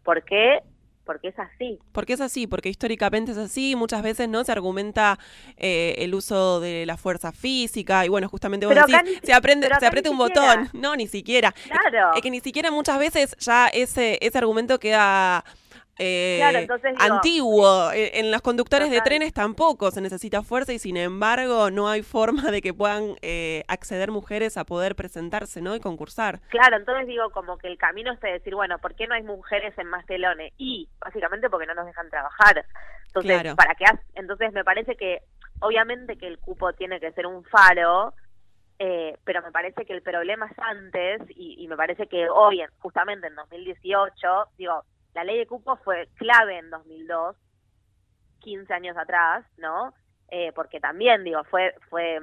¿Por 0.05 0.25
qué? 0.25 0.61
Porque 1.07 1.29
es 1.29 1.39
así. 1.39 1.79
Porque 1.93 2.13
es 2.13 2.21
así, 2.21 2.47
porque 2.47 2.69
históricamente 2.69 3.33
es 3.33 3.39
así, 3.39 3.77
muchas 3.77 4.03
veces 4.03 4.29
no 4.29 4.45
se 4.45 4.53
argumenta 4.53 5.19
eh, 5.57 5.95
el 5.99 6.15
uso 6.15 6.61
de 6.61 6.85
la 6.85 6.97
fuerza 6.97 7.33
física 7.33 8.05
y 8.05 8.09
bueno, 8.09 8.29
justamente 8.29 8.67
vos 8.67 8.75
decís, 8.75 9.21
se 9.23 9.33
aprende, 9.33 9.69
se 9.79 9.87
aprieta 9.87 10.11
un 10.11 10.19
botón, 10.19 10.69
no, 10.75 10.97
ni 10.97 11.07
siquiera. 11.07 11.53
Claro. 11.53 12.15
Es, 12.15 12.21
que 12.21 12.31
ni 12.31 12.41
siquiera 12.41 12.71
muchas 12.71 12.99
veces 12.99 13.37
ya 13.39 13.69
ese, 13.69 14.19
ese 14.21 14.37
argumento 14.37 14.79
queda 14.79 15.45
eh, 15.99 16.67
antiguo. 16.99 17.91
Eh, 17.93 18.19
en 18.21 18.31
los 18.31 18.43
conductores 18.43 18.91
de 18.91 19.01
trenes 19.01 19.33
tampoco 19.33 19.91
se 19.91 20.01
necesita 20.01 20.43
fuerza 20.43 20.73
y 20.73 20.79
sin 20.79 20.97
embargo 20.97 21.71
no 21.71 21.89
hay 21.89 22.03
forma 22.03 22.51
de 22.51 22.61
que 22.61 22.75
puedan 22.75 23.17
eh, 23.23 23.65
acceder 23.69 24.11
mujeres 24.11 24.57
a 24.57 24.65
poder 24.65 24.95
presentarse 24.95 25.63
¿no? 25.63 25.75
y 25.75 25.81
concursar. 25.81 26.41
Claro, 26.49 26.77
entonces 26.77 27.07
digo 27.07 27.31
como 27.31 27.59
que 27.59 27.69
el 27.69 27.79
camino 27.79 28.13
es 28.13 28.21
de 28.21 28.33
decir, 28.33 28.55
bueno, 28.55 28.79
¿por 28.79 28.95
qué 28.95 29.07
no 29.07 29.15
hay 29.15 29.23
mujeres 29.23 29.77
en 29.79 29.89
Mastelones? 29.89 30.53
Y 30.59 30.89
básicamente 31.01 31.49
porque 31.49 31.67
no 31.67 31.75
nos 31.75 31.87
dejan 31.87 32.11
trabajar. 32.11 32.65
Entonces, 33.07 33.55
¿para 33.55 33.75
qué? 33.75 33.87
Entonces 34.15 34.53
me 34.53 34.65
parece 34.65 34.97
que 34.97 35.23
obviamente 35.61 36.17
que 36.19 36.27
el 36.27 36.39
cupo 36.39 36.73
tiene 36.75 37.01
que 37.01 37.13
ser 37.13 37.27
un 37.27 37.45
faro, 37.45 38.13
eh, 38.79 39.17
pero 39.25 39.41
me 39.41 39.53
parece 39.53 39.87
que 39.87 39.95
el 39.95 40.03
problema 40.03 40.47
es 40.47 40.59
antes 40.59 41.23
y, 41.31 41.65
y 41.65 41.69
me 41.69 41.77
parece 41.77 42.07
que 42.09 42.29
hoy, 42.29 42.63
justamente 42.81 43.29
en 43.29 43.35
2018, 43.35 44.49
digo, 44.59 44.85
la 45.17 45.25
ley 45.25 45.39
de 45.39 45.47
cupo 45.47 45.77
fue 45.77 46.11
clave 46.17 46.59
en 46.59 46.69
2002, 46.69 47.37
15 48.41 48.75
años 48.75 48.97
atrás, 48.99 49.47
¿no? 49.57 49.95
Eh, 50.29 50.53
porque 50.55 50.79
también, 50.79 51.25
digo, 51.25 51.43
fue, 51.45 51.75
fue 51.89 52.21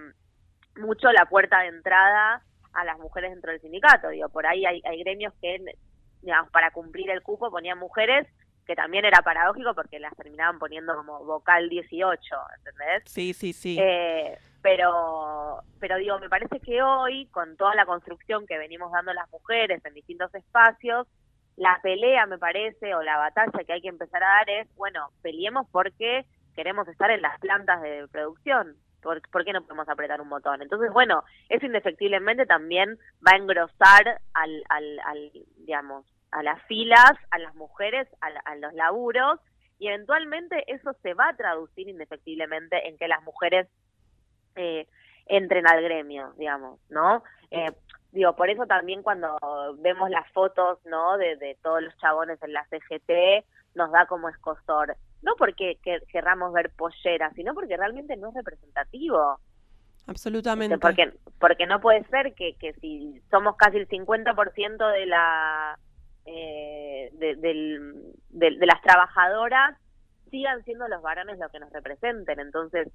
mucho 0.76 1.12
la 1.12 1.26
puerta 1.26 1.62
de 1.62 1.70
entrada 1.70 2.44
a 2.72 2.86
las 2.86 3.00
mujeres 3.00 3.32
dentro 3.32 3.52
del 3.52 3.62
sindicato. 3.62 4.10
Digo, 4.10 4.30
por 4.30 4.46
ahí 4.46 4.64
hay, 4.68 4.80
hay 4.86 5.00
gremios 5.00 5.34
que, 5.42 5.58
digamos, 6.22 6.52
para 6.52 6.70
cumplir 6.70 7.10
el 7.10 7.24
cupo 7.24 7.50
ponían 7.50 7.80
mujeres, 7.80 8.28
que 8.68 8.76
también 8.76 9.06
era 9.06 9.24
paradójico 9.24 9.74
porque 9.74 10.00
las 10.00 10.16
terminaban 10.16 10.60
poniendo 10.60 10.96
como 10.96 11.26
vocal 11.26 11.70
18, 11.70 12.36
¿entendés? 12.58 13.04
Sí, 13.08 13.34
sí, 13.34 13.54
sí. 13.54 13.76
Eh, 13.80 14.38
pero, 14.62 15.64
pero 15.80 15.98
digo, 15.98 16.20
me 16.20 16.30
parece 16.30 16.60
que 16.60 16.84
hoy, 16.84 17.26
con 17.32 17.58
toda 17.58 17.74
la 17.74 17.88
construcción 17.88 18.46
que 18.46 18.60
venimos 18.60 18.92
dando 18.92 19.14
las 19.14 19.28
mujeres 19.32 19.84
en 19.84 19.96
distintos 19.96 20.34
espacios, 20.36 21.08
la 21.56 21.80
pelea, 21.82 22.26
me 22.26 22.38
parece, 22.38 22.96
o 22.96 23.02
la 23.02 23.18
batalla 23.18 23.64
que 23.66 23.74
hay 23.74 23.82
que 23.82 23.90
empezar 23.90 24.24
a 24.24 24.28
dar 24.28 24.50
es, 24.50 24.76
bueno, 24.76 25.10
peleemos 25.22 25.68
porque 25.72 26.26
queremos 26.56 26.88
estar 26.88 27.12
en 27.12 27.22
las 27.22 27.40
plantas 27.40 27.82
de 27.82 28.08
producción. 28.12 28.76
¿Por, 29.02 29.22
¿Por, 29.30 29.44
qué 29.44 29.52
no 29.52 29.62
podemos 29.62 29.90
apretar 29.90 30.22
un 30.22 30.30
botón? 30.30 30.62
Entonces, 30.62 30.92
bueno, 30.94 31.24
eso 31.50 31.66
indefectiblemente 31.66 32.46
también 32.46 32.98
va 33.26 33.34
a 33.34 33.38
engrosar 33.38 34.22
al, 34.34 34.64
al, 34.70 35.00
al 35.02 35.32
digamos, 35.58 36.06
a 36.32 36.42
las 36.42 36.62
filas, 36.64 37.12
a 37.30 37.40
las 37.40 37.54
mujeres, 37.56 38.08
a, 38.22 38.28
a, 38.50 38.56
los 38.56 38.74
laburos, 38.74 39.40
y 39.78 39.88
eventualmente 39.88 40.64
eso 40.74 40.94
se 41.02 41.14
va 41.14 41.30
a 41.30 41.36
traducir 41.36 41.90
indefectiblemente 41.90 42.88
en 42.88 42.98
que 42.98 43.10
las 43.10 43.22
mujeres 43.24 43.68
eh, 44.56 44.88
entren 45.26 45.68
al 45.68 45.82
gremio, 45.82 46.34
digamos, 46.38 46.80
¿no? 46.90 47.24
Eh, 47.52 47.72
digo, 48.14 48.36
por 48.36 48.50
eso 48.50 48.66
también 48.66 49.04
cuando 49.04 49.38
vemos 49.80 50.10
las 50.10 50.32
fotos, 50.32 50.80
¿no? 50.86 51.18
De, 51.18 51.36
de 51.36 51.58
todos 51.62 51.82
los 51.82 51.96
chabones 51.98 52.42
en 52.42 52.54
la 52.54 52.66
CGT, 52.70 53.46
nos 53.76 53.92
da 53.92 54.06
como 54.06 54.30
escosor. 54.30 54.96
No 55.22 55.34
porque 55.38 55.80
querramos 56.12 56.54
ver 56.54 56.72
polleras, 56.72 57.34
sino 57.36 57.54
porque 57.54 57.78
realmente 57.78 58.16
no 58.16 58.30
es 58.30 58.36
representativo. 58.36 59.40
Absolutamente. 60.08 60.78
Porque, 60.78 61.14
porque 61.40 61.66
no 61.66 61.80
puede 61.80 62.04
ser 62.06 62.34
que, 62.34 62.56
que 62.56 62.74
si 62.74 63.22
somos 63.32 63.56
casi 63.56 63.78
el 63.78 63.88
50% 63.88 64.92
de 64.92 65.06
la 65.06 65.80
eh, 66.26 67.10
de, 67.14 67.36
del, 67.36 68.14
de, 68.30 68.66
las 68.66 68.82
trabajadoras, 68.82 69.78
sigan 70.30 70.64
siendo 70.64 70.88
los 70.88 71.02
varones 71.02 71.40
los 71.40 71.52
que 71.52 71.60
nos 71.60 71.72
representen. 71.72 72.40
Entonces, 72.40 72.90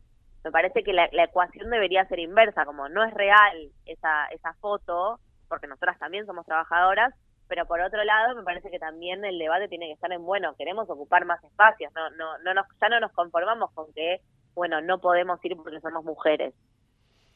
me 0.45 0.51
parece 0.51 0.82
que 0.82 0.93
la, 0.93 1.09
la, 1.12 1.24
ecuación 1.24 1.70
debería 1.70 2.07
ser 2.07 2.20
inversa, 2.20 2.64
como 2.64 2.89
no 2.89 3.05
es 3.05 3.12
real 3.14 3.70
esa, 3.86 4.26
esa 4.26 4.55
foto, 4.55 5.18
porque 5.49 5.66
nosotras 5.66 5.99
también 5.99 6.26
somos 6.26 6.47
trabajadoras, 6.47 7.14
pero 7.49 7.66
por 7.66 7.80
otro 7.80 8.05
lado 8.05 8.36
me 8.36 8.43
parece 8.43 8.70
que 8.70 8.78
también 8.78 9.24
el 9.24 9.39
debate 9.39 9.68
tiene 9.68 9.86
que 9.86 9.93
estar 9.93 10.12
en, 10.12 10.24
bueno, 10.24 10.55
queremos 10.57 10.89
ocupar 10.89 11.24
más 11.24 11.43
espacios, 11.43 11.93
no, 11.95 12.11
no, 12.11 12.39
no 12.39 12.55
nos, 12.55 12.66
ya 12.80 12.89
no 12.89 13.01
nos 13.01 13.12
conformamos 13.12 13.72
con 13.72 13.93
que, 13.95 14.20
bueno, 14.55 14.80
no 14.80 15.01
podemos 15.01 15.43
ir 15.45 15.57
porque 15.57 15.80
somos 15.80 16.05
mujeres, 16.05 16.55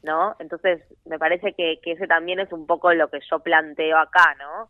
¿no? 0.02 0.36
Entonces 0.38 0.82
me 1.04 1.18
parece 1.18 1.54
que, 1.54 1.80
que 1.82 1.92
ese 1.92 2.06
también 2.06 2.40
es 2.40 2.52
un 2.52 2.66
poco 2.66 2.92
lo 2.92 3.08
que 3.08 3.20
yo 3.30 3.40
planteo 3.40 3.98
acá, 3.98 4.34
¿no? 4.38 4.68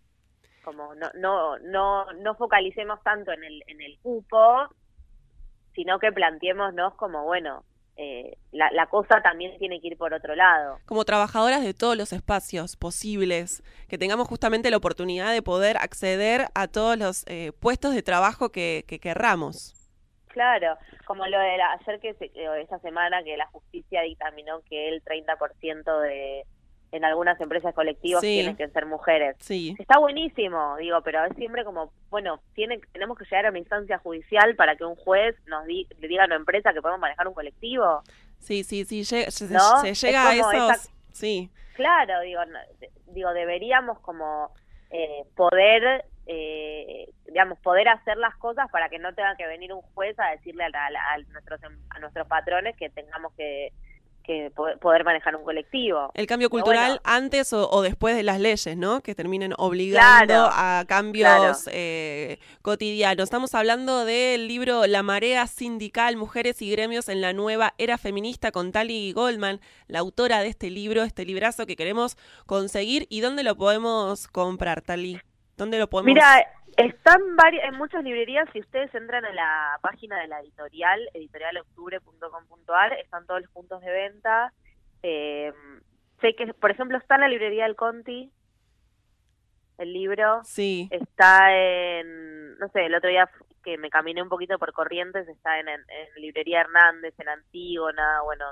Como 0.65 0.95
no, 0.95 1.11
no, 1.15 1.59
no, 1.59 2.13
no 2.13 2.35
focalicemos 2.37 3.03
tanto 3.03 3.33
en 3.33 3.43
el, 3.43 3.65
en 3.67 3.81
el 3.83 3.99
cupo, 4.01 4.69
sino 5.75 5.99
que 5.99 6.13
planteémonos 6.13 6.95
como, 6.95 7.25
bueno, 7.25 7.65
eh, 7.97 8.39
la, 8.53 8.71
la, 8.73 8.87
cosa 8.87 9.21
también 9.23 9.59
tiene 9.59 9.81
que 9.81 9.89
ir 9.89 9.99
por 9.99 10.15
otro 10.15 10.35
lado. 10.35 10.79
Como 10.87 11.05
trabajadoras 11.05 11.63
de 11.63 11.75
todos 11.75 11.97
los 11.97 12.13
espacios 12.13 12.77
posibles, 12.77 13.63
que 13.89 13.99
tengamos 13.99 14.29
justamente 14.29 14.71
la 14.71 14.79
oportunidad 14.79 15.33
de 15.33 15.43
poder 15.43 15.77
acceder 15.77 16.47
a 16.55 16.69
todos 16.69 16.97
los 16.97 17.25
eh, 17.27 17.53
puestos 17.61 17.95
de 17.95 18.03
trabajo 18.03 18.51
que, 18.51 18.85
que, 18.89 18.99
querramos. 18.99 19.75
Claro, 20.29 20.79
como 21.05 21.27
lo 21.27 21.39
de 21.39 21.59
la, 21.59 21.73
ayer 21.73 22.01
que 22.01 22.15
se, 22.15 22.33
esta 22.61 22.79
semana 22.79 23.23
que 23.23 23.37
la 23.37 23.47
justicia 23.49 24.01
dictaminó 24.01 24.63
que 24.63 24.89
el 24.89 25.05
30% 25.05 26.01
de, 26.01 26.45
en 26.93 27.07
algunas 27.07 27.41
empresas 27.41 27.75
colectivas 27.75 28.21
tienen 28.21 28.55
que 28.55 28.69
ser 28.69 28.85
mujeres. 28.85 29.37
Sí. 29.41 29.75
Está 29.79 29.99
buenísimo, 29.99 30.77
digo, 30.77 31.01
pero 31.03 31.25
es 31.25 31.35
siempre 31.37 31.65
como, 31.65 31.91
bueno, 32.11 32.41
tiene, 32.55 32.81
tenemos 32.93 33.19
que 33.19 33.25
llegar 33.25 33.47
a 33.47 33.49
una 33.49 33.59
instancia 33.59 33.99
judicial 33.99 34.55
para 34.57 34.77
que 34.77 34.85
un 34.85 34.95
juez 34.95 35.35
nos 35.47 35.67
le 35.67 35.87
diga 36.07 36.25
a 36.25 36.27
una 36.27 36.37
empresa 36.37 36.75
que 36.75 36.83
podemos 36.83 37.01
manejar 37.01 37.27
un 37.27 37.35
colectivo. 37.35 38.03
Sí, 38.39 38.63
sí, 38.63 38.85
sí, 38.85 39.05
se, 39.05 39.25
llega 39.31 40.29
a 40.29 40.35
eso. 40.35 40.91
Sí. 41.13 41.51
Claro, 41.75 42.21
digo, 42.21 42.41
digo 43.07 43.33
deberíamos 43.33 43.99
como 44.01 44.53
eh, 44.91 45.25
poder, 45.35 46.05
eh, 46.27 47.09
digamos, 47.27 47.59
poder 47.61 47.89
hacer 47.89 48.19
las 48.19 48.37
cosas 48.37 48.71
para 48.71 48.91
que 48.91 48.99
no 48.99 49.15
tenga 49.15 49.35
que 49.37 49.47
venir 49.47 49.73
un 49.73 49.81
juez 49.81 50.19
a 50.19 50.33
decirle 50.33 50.65
a, 50.65 50.69
a 50.69 51.19
nuestros, 51.31 51.61
a 51.89 51.99
nuestros 52.01 52.29
patrones 52.29 52.77
que 52.77 52.91
tengamos 52.91 53.33
que 53.33 53.73
que 54.23 54.51
poder 54.81 55.05
manejar 55.05 55.37
un 55.37 55.45
colectivo. 55.45 56.11
El 56.15 56.27
cambio 56.27 56.51
cultural 56.51 57.01
antes 57.05 57.53
o, 57.53 57.83
después 57.83 58.17
de 58.17 58.23
las 58.23 58.41
leyes, 58.41 58.77
¿no? 58.77 59.01
Que 59.01 59.15
terminen 59.15 59.55
obligando 59.59 60.49
a 60.51 60.85
cambios 60.87 61.69
eh, 61.71 62.39
cotidianos. 62.63 63.25
Estamos 63.25 63.55
hablando 63.55 64.05
del 64.05 64.49
libro 64.49 64.87
La 64.87 65.03
marea 65.03 65.47
sindical, 65.47 66.17
mujeres 66.17 66.63
y 66.63 66.71
gremios 66.71 67.09
en 67.09 67.21
la 67.21 67.33
nueva 67.33 67.75
era 67.79 67.99
feminista 67.99 68.53
con 68.53 68.73
Tali 68.73 69.13
Goldman, 69.13 69.61
la 69.89 70.01
autora 70.01 70.41
de 70.41 70.49
este 70.49 70.71
libro, 70.71 71.03
este 71.03 71.25
librazo 71.25 71.67
que 71.67 71.77
queremos 71.77 72.17
conseguir. 72.47 73.07
¿Y 73.09 73.21
dónde 73.21 73.43
lo 73.43 73.57
podemos 73.57 74.29
comprar, 74.29 74.83
Tali? 74.83 75.21
¿Dónde 75.63 75.79
lo 75.79 75.87
podemos...? 75.87 76.13
Mira, 76.13 76.45
están 76.77 77.21
en 77.63 77.77
muchas 77.77 78.03
librerías, 78.03 78.49
si 78.53 78.59
ustedes 78.59 78.93
entran 78.97 79.25
a 79.25 79.33
la 79.33 79.79
página 79.81 80.21
de 80.21 80.27
la 80.27 80.41
editorial, 80.41 81.01
editorialoctubre.com.ar, 81.15 82.95
están 82.95 83.27
todos 83.27 83.43
los 83.43 83.51
puntos 83.53 83.81
de 83.81 83.91
venta. 83.93 84.53
Eh, 85.05 85.53
sé 86.21 86.35
que, 86.35 86.53
por 86.55 86.73
ejemplo, 86.73 86.99
está 86.99 87.15
en 87.15 87.21
la 87.21 87.29
librería 87.29 87.63
del 87.65 87.77
Conti, 87.77 88.33
el 89.79 89.93
libro. 89.93 90.41
Sí. 90.43 90.89
Está 90.91 91.55
en, 91.57 92.59
no 92.59 92.69
sé, 92.71 92.87
el 92.87 92.95
otro 92.97 93.09
día 93.09 93.31
que 93.63 93.79
me 93.79 93.89
caminé 93.89 94.21
un 94.21 94.29
poquito 94.29 94.59
por 94.59 94.73
Corrientes, 94.73 95.29
está 95.29 95.61
en, 95.61 95.69
en, 95.69 95.81
Librería 96.17 96.63
Hernández, 96.63 97.15
en 97.19 97.29
Antígona, 97.29 98.23
bueno, 98.23 98.47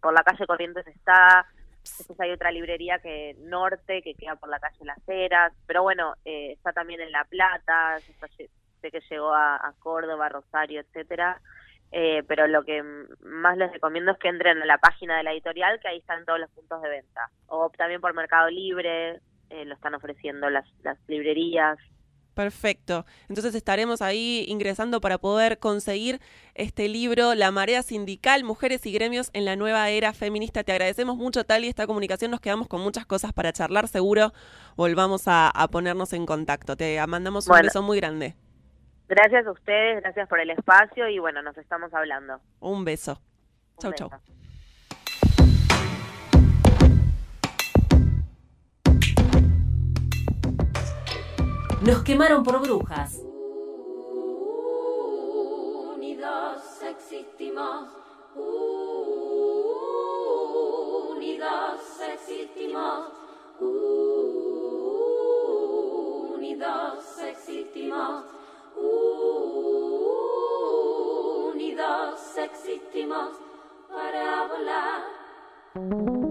por 0.00 0.14
la 0.14 0.22
calle 0.22 0.46
Corrientes 0.46 0.86
está, 0.86 1.46
Después 1.98 2.20
hay 2.20 2.32
otra 2.32 2.50
librería 2.50 2.98
que 2.98 3.36
norte, 3.40 4.02
que 4.02 4.14
queda 4.14 4.36
por 4.36 4.48
la 4.48 4.58
calle 4.58 4.84
Las 4.84 5.08
Heras, 5.08 5.52
pero 5.66 5.82
bueno, 5.82 6.14
eh, 6.24 6.52
está 6.52 6.72
también 6.72 7.00
en 7.00 7.12
La 7.12 7.24
Plata, 7.24 7.98
sé 8.80 8.90
que 8.90 9.00
llegó 9.10 9.34
a, 9.34 9.72
Córdoba, 9.78 10.28
Rosario, 10.28 10.80
etcétera. 10.80 11.40
Eh, 11.92 12.24
pero 12.26 12.48
lo 12.48 12.64
que 12.64 12.82
más 13.22 13.56
les 13.56 13.72
recomiendo 13.72 14.12
es 14.12 14.18
que 14.18 14.28
entren 14.28 14.60
a 14.60 14.66
la 14.66 14.78
página 14.78 15.16
de 15.16 15.22
la 15.22 15.32
editorial, 15.32 15.78
que 15.80 15.88
ahí 15.88 15.98
están 15.98 16.24
todos 16.24 16.40
los 16.40 16.50
puntos 16.50 16.82
de 16.82 16.88
venta. 16.88 17.30
O 17.46 17.70
también 17.70 18.00
por 18.00 18.12
Mercado 18.12 18.50
Libre, 18.50 19.20
eh, 19.50 19.64
lo 19.64 19.74
están 19.74 19.94
ofreciendo 19.94 20.50
las, 20.50 20.66
las 20.82 20.98
librerías. 21.08 21.78
Perfecto. 22.36 23.06
Entonces 23.30 23.54
estaremos 23.54 24.02
ahí 24.02 24.44
ingresando 24.46 25.00
para 25.00 25.16
poder 25.16 25.58
conseguir 25.58 26.20
este 26.54 26.86
libro, 26.86 27.34
La 27.34 27.50
Marea 27.50 27.82
Sindical, 27.82 28.44
Mujeres 28.44 28.84
y 28.84 28.92
Gremios 28.92 29.30
en 29.32 29.46
la 29.46 29.56
Nueva 29.56 29.88
Era 29.88 30.12
Feminista. 30.12 30.62
Te 30.62 30.72
agradecemos 30.72 31.16
mucho, 31.16 31.44
Tali, 31.44 31.66
esta 31.66 31.86
comunicación. 31.86 32.30
Nos 32.30 32.42
quedamos 32.42 32.68
con 32.68 32.82
muchas 32.82 33.06
cosas 33.06 33.32
para 33.32 33.54
charlar. 33.54 33.88
Seguro 33.88 34.34
volvamos 34.76 35.22
a, 35.28 35.50
ponernos 35.72 36.12
en 36.12 36.26
contacto. 36.26 36.76
Te 36.76 37.04
mandamos 37.06 37.48
un 37.48 37.58
beso 37.58 37.80
muy 37.80 37.96
grande. 38.00 38.34
Gracias 39.08 39.46
a 39.46 39.52
ustedes, 39.52 40.02
gracias 40.02 40.28
por 40.28 40.38
el 40.38 40.50
espacio 40.50 41.08
y 41.08 41.18
bueno, 41.18 41.40
nos 41.40 41.56
estamos 41.56 41.94
hablando. 41.94 42.42
Un 42.60 42.84
beso. 42.84 43.18
chau, 43.78 43.94
chau. 43.94 44.10
Nos 51.86 52.02
quemaron 52.02 52.42
por 52.42 52.60
brujas. 52.60 53.22
Unidos 55.94 56.82
existimos. 56.82 57.88
Unidos 61.14 61.80
existimos. 62.12 63.12
Unidos 66.34 67.18
existimos. 67.20 68.24
Unidos 71.54 72.36
existimos 72.36 73.30
para 73.88 74.48
volar. 74.48 76.25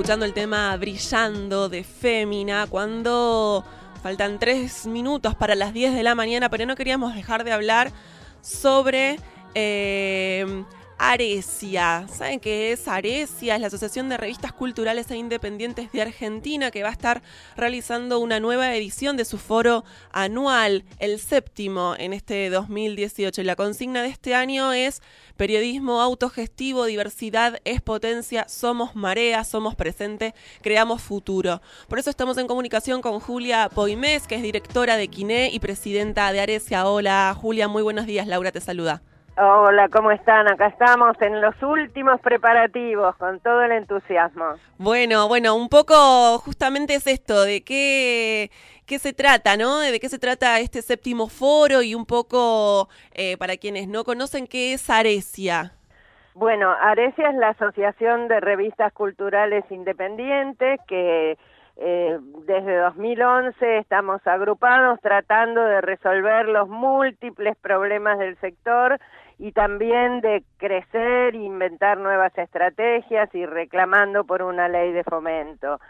Escuchando 0.00 0.24
el 0.24 0.32
tema 0.32 0.74
Brillando 0.78 1.68
de 1.68 1.84
Fémina 1.84 2.66
cuando 2.70 3.62
faltan 4.02 4.38
tres 4.38 4.86
minutos 4.86 5.34
para 5.34 5.54
las 5.54 5.74
10 5.74 5.92
de 5.92 6.02
la 6.02 6.14
mañana, 6.14 6.48
pero 6.48 6.64
no 6.64 6.74
queríamos 6.74 7.14
dejar 7.14 7.44
de 7.44 7.52
hablar 7.52 7.92
sobre 8.40 9.18
eh, 9.54 10.64
Aresia. 11.02 12.06
¿Saben 12.12 12.40
qué 12.40 12.72
es 12.72 12.86
Aresia? 12.86 13.54
Es 13.54 13.60
la 13.62 13.68
Asociación 13.68 14.10
de 14.10 14.18
Revistas 14.18 14.52
Culturales 14.52 15.10
e 15.10 15.16
Independientes 15.16 15.90
de 15.92 16.02
Argentina 16.02 16.70
que 16.70 16.82
va 16.82 16.90
a 16.90 16.92
estar 16.92 17.22
realizando 17.56 18.18
una 18.18 18.38
nueva 18.38 18.76
edición 18.76 19.16
de 19.16 19.24
su 19.24 19.38
foro 19.38 19.82
anual, 20.12 20.84
el 20.98 21.18
séptimo 21.18 21.94
en 21.98 22.12
este 22.12 22.50
2018. 22.50 23.40
Y 23.40 23.44
la 23.44 23.56
consigna 23.56 24.02
de 24.02 24.10
este 24.10 24.34
año 24.34 24.74
es 24.74 25.00
periodismo 25.38 26.02
autogestivo, 26.02 26.84
diversidad 26.84 27.60
es 27.64 27.80
potencia, 27.80 28.46
somos 28.46 28.94
marea, 28.94 29.44
somos 29.44 29.74
presente, 29.74 30.34
creamos 30.60 31.00
futuro. 31.00 31.62
Por 31.88 31.98
eso 31.98 32.10
estamos 32.10 32.36
en 32.36 32.46
comunicación 32.46 33.00
con 33.00 33.20
Julia 33.20 33.70
Poimés, 33.74 34.26
que 34.26 34.34
es 34.34 34.42
directora 34.42 34.98
de 34.98 35.08
Quiné 35.08 35.48
y 35.50 35.60
presidenta 35.60 36.30
de 36.30 36.40
Aresia. 36.40 36.86
Hola 36.86 37.34
Julia, 37.40 37.68
muy 37.68 37.82
buenos 37.82 38.04
días. 38.04 38.26
Laura 38.26 38.52
te 38.52 38.60
saluda. 38.60 39.02
Hola, 39.42 39.88
¿cómo 39.88 40.10
están? 40.10 40.48
Acá 40.48 40.66
estamos 40.66 41.16
en 41.22 41.40
los 41.40 41.54
últimos 41.62 42.20
preparativos, 42.20 43.16
con 43.16 43.40
todo 43.40 43.62
el 43.62 43.72
entusiasmo. 43.72 44.44
Bueno, 44.76 45.28
bueno, 45.28 45.56
un 45.56 45.70
poco 45.70 46.36
justamente 46.40 46.96
es 46.96 47.06
esto, 47.06 47.44
de 47.44 47.62
qué, 47.64 48.50
qué 48.84 48.98
se 48.98 49.14
trata, 49.14 49.56
¿no? 49.56 49.78
De 49.78 49.98
qué 49.98 50.10
se 50.10 50.18
trata 50.18 50.60
este 50.60 50.82
séptimo 50.82 51.28
foro 51.28 51.80
y 51.80 51.94
un 51.94 52.04
poco, 52.04 52.90
eh, 53.14 53.38
para 53.38 53.56
quienes 53.56 53.88
no 53.88 54.04
conocen, 54.04 54.46
¿qué 54.46 54.74
es 54.74 54.90
Aresia? 54.90 55.72
Bueno, 56.34 56.70
Aresia 56.78 57.30
es 57.30 57.36
la 57.36 57.48
Asociación 57.48 58.28
de 58.28 58.40
Revistas 58.40 58.92
Culturales 58.92 59.64
Independientes 59.70 60.80
que 60.86 61.38
eh, 61.78 62.18
desde 62.46 62.76
2011 62.76 63.78
estamos 63.78 64.20
agrupados 64.26 65.00
tratando 65.00 65.64
de 65.64 65.80
resolver 65.80 66.46
los 66.46 66.68
múltiples 66.68 67.56
problemas 67.56 68.18
del 68.18 68.36
sector 68.40 69.00
y 69.40 69.52
también 69.52 70.20
de 70.20 70.44
crecer, 70.58 71.34
inventar 71.34 71.96
nuevas 71.96 72.36
estrategias 72.36 73.34
y 73.34 73.46
reclamando 73.46 74.24
por 74.24 74.42
una 74.42 74.68
ley 74.68 74.92
de 74.92 75.02
fomento. 75.02 75.80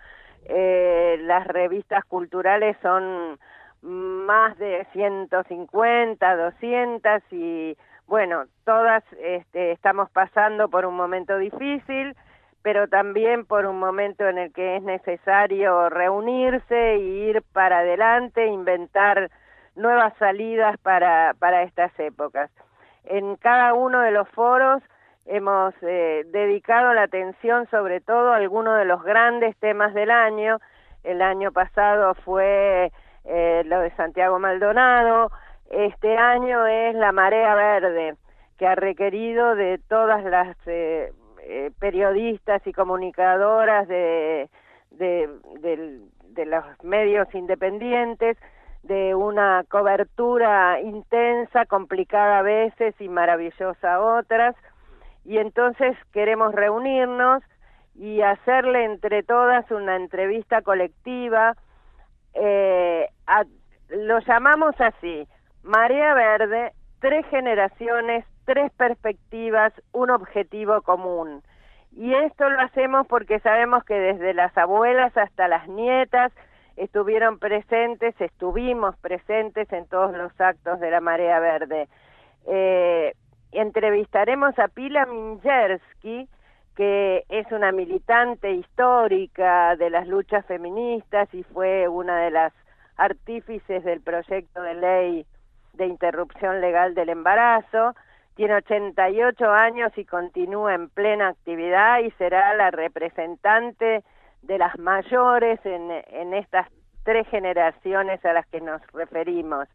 Eh, 0.44 1.18
las 1.22 1.48
revistas 1.48 2.04
culturales 2.04 2.76
son 2.80 3.40
más 3.82 4.56
de 4.56 4.86
150, 4.92 6.36
200 6.36 7.22
y 7.32 7.76
bueno, 8.06 8.44
todas 8.64 9.02
este, 9.18 9.72
estamos 9.72 10.08
pasando 10.12 10.68
por 10.68 10.86
un 10.86 10.94
momento 10.94 11.36
difícil, 11.36 12.14
pero 12.62 12.86
también 12.86 13.46
por 13.46 13.66
un 13.66 13.80
momento 13.80 14.28
en 14.28 14.38
el 14.38 14.52
que 14.52 14.76
es 14.76 14.82
necesario 14.84 15.88
reunirse 15.90 16.92
e 16.92 16.98
ir 16.98 17.42
para 17.52 17.78
adelante, 17.78 18.46
inventar 18.46 19.28
nuevas 19.74 20.16
salidas 20.18 20.78
para, 20.78 21.34
para 21.40 21.64
estas 21.64 21.90
épocas 21.98 22.48
en 23.04 23.36
cada 23.36 23.74
uno 23.74 24.00
de 24.00 24.10
los 24.10 24.28
foros 24.30 24.82
hemos 25.26 25.74
eh, 25.82 26.24
dedicado 26.26 26.92
la 26.94 27.02
atención 27.02 27.68
sobre 27.70 28.00
todo 28.00 28.32
a 28.32 28.36
algunos 28.36 28.78
de 28.78 28.84
los 28.84 29.02
grandes 29.02 29.56
temas 29.58 29.94
del 29.94 30.10
año. 30.10 30.58
El 31.04 31.22
año 31.22 31.52
pasado 31.52 32.14
fue 32.14 32.92
eh, 33.24 33.62
lo 33.66 33.80
de 33.80 33.90
Santiago 33.92 34.38
Maldonado, 34.38 35.30
este 35.70 36.16
año 36.16 36.66
es 36.66 36.94
la 36.96 37.12
marea 37.12 37.54
verde, 37.54 38.16
que 38.58 38.66
ha 38.66 38.74
requerido 38.74 39.54
de 39.54 39.78
todas 39.88 40.24
las 40.24 40.56
eh, 40.66 41.12
periodistas 41.78 42.66
y 42.66 42.72
comunicadoras 42.72 43.86
de, 43.88 44.48
de 44.90 46.46
los 46.46 46.64
medios 46.82 47.32
independientes 47.34 48.36
de 48.82 49.14
una 49.14 49.64
cobertura 49.68 50.80
intensa, 50.80 51.66
complicada 51.66 52.38
a 52.38 52.42
veces 52.42 52.94
y 53.00 53.08
maravillosa 53.08 53.94
a 53.94 54.00
otras, 54.00 54.56
y 55.24 55.38
entonces 55.38 55.96
queremos 56.12 56.54
reunirnos 56.54 57.42
y 57.94 58.22
hacerle 58.22 58.84
entre 58.84 59.22
todas 59.22 59.70
una 59.70 59.96
entrevista 59.96 60.62
colectiva, 60.62 61.54
eh, 62.34 63.08
lo 63.90 64.20
llamamos 64.20 64.74
así, 64.80 65.26
Marea 65.62 66.14
Verde, 66.14 66.72
tres 67.00 67.26
generaciones, 67.26 68.24
tres 68.46 68.72
perspectivas, 68.72 69.72
un 69.92 70.10
objetivo 70.10 70.80
común. 70.82 71.42
Y 71.92 72.14
esto 72.14 72.48
lo 72.48 72.60
hacemos 72.60 73.06
porque 73.06 73.40
sabemos 73.40 73.84
que 73.84 73.94
desde 73.94 74.32
las 74.32 74.56
abuelas 74.56 75.16
hasta 75.16 75.48
las 75.48 75.68
nietas, 75.68 76.32
estuvieron 76.80 77.38
presentes, 77.38 78.18
estuvimos 78.20 78.96
presentes 78.98 79.70
en 79.72 79.86
todos 79.86 80.16
los 80.16 80.32
actos 80.40 80.80
de 80.80 80.90
la 80.90 81.00
Marea 81.00 81.38
Verde. 81.38 81.88
Eh, 82.46 83.12
entrevistaremos 83.52 84.58
a 84.58 84.68
Pila 84.68 85.04
Minjersky, 85.04 86.26
que 86.76 87.24
es 87.28 87.52
una 87.52 87.70
militante 87.72 88.52
histórica 88.52 89.76
de 89.76 89.90
las 89.90 90.08
luchas 90.08 90.46
feministas 90.46 91.28
y 91.34 91.42
fue 91.42 91.86
una 91.86 92.22
de 92.22 92.30
las 92.30 92.52
artífices 92.96 93.84
del 93.84 94.00
proyecto 94.00 94.62
de 94.62 94.74
ley 94.74 95.26
de 95.74 95.86
interrupción 95.86 96.62
legal 96.62 96.94
del 96.94 97.10
embarazo. 97.10 97.94
Tiene 98.36 98.54
88 98.54 99.50
años 99.50 99.92
y 99.96 100.06
continúa 100.06 100.74
en 100.74 100.88
plena 100.88 101.28
actividad 101.28 101.98
y 102.00 102.10
será 102.12 102.54
la 102.54 102.70
representante 102.70 104.02
de 104.42 104.58
las 104.58 104.78
mayores 104.78 105.58
en, 105.64 105.90
en 105.90 106.34
estas 106.34 106.66
tres 107.04 107.26
generaciones 107.28 108.24
a 108.24 108.32
las 108.32 108.46
que 108.46 108.60
nos 108.60 108.80
referimos. 108.92 109.68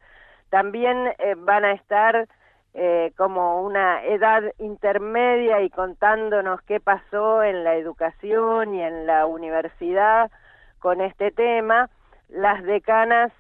También 0.50 1.08
eh, 1.18 1.36
van 1.38 1.66
a 1.66 1.74
estar 1.74 2.28
eh, 2.74 3.14
como 3.18 3.62
una 3.62 4.04
edad 4.04 4.44
intermedia 4.60 5.62
y 5.62 5.70
contándonos 5.70 6.62
qué 6.64 6.80
pasó 6.80 7.42
en 7.42 7.64
la 7.64 7.76
educación 7.76 8.76
y 8.76 8.82
en 8.82 9.08
la 9.08 9.26
universidad 9.26 10.30
con 10.80 11.02
este 11.02 11.32
tema, 11.32 11.90
las 12.30 12.64
decanas 12.64 13.32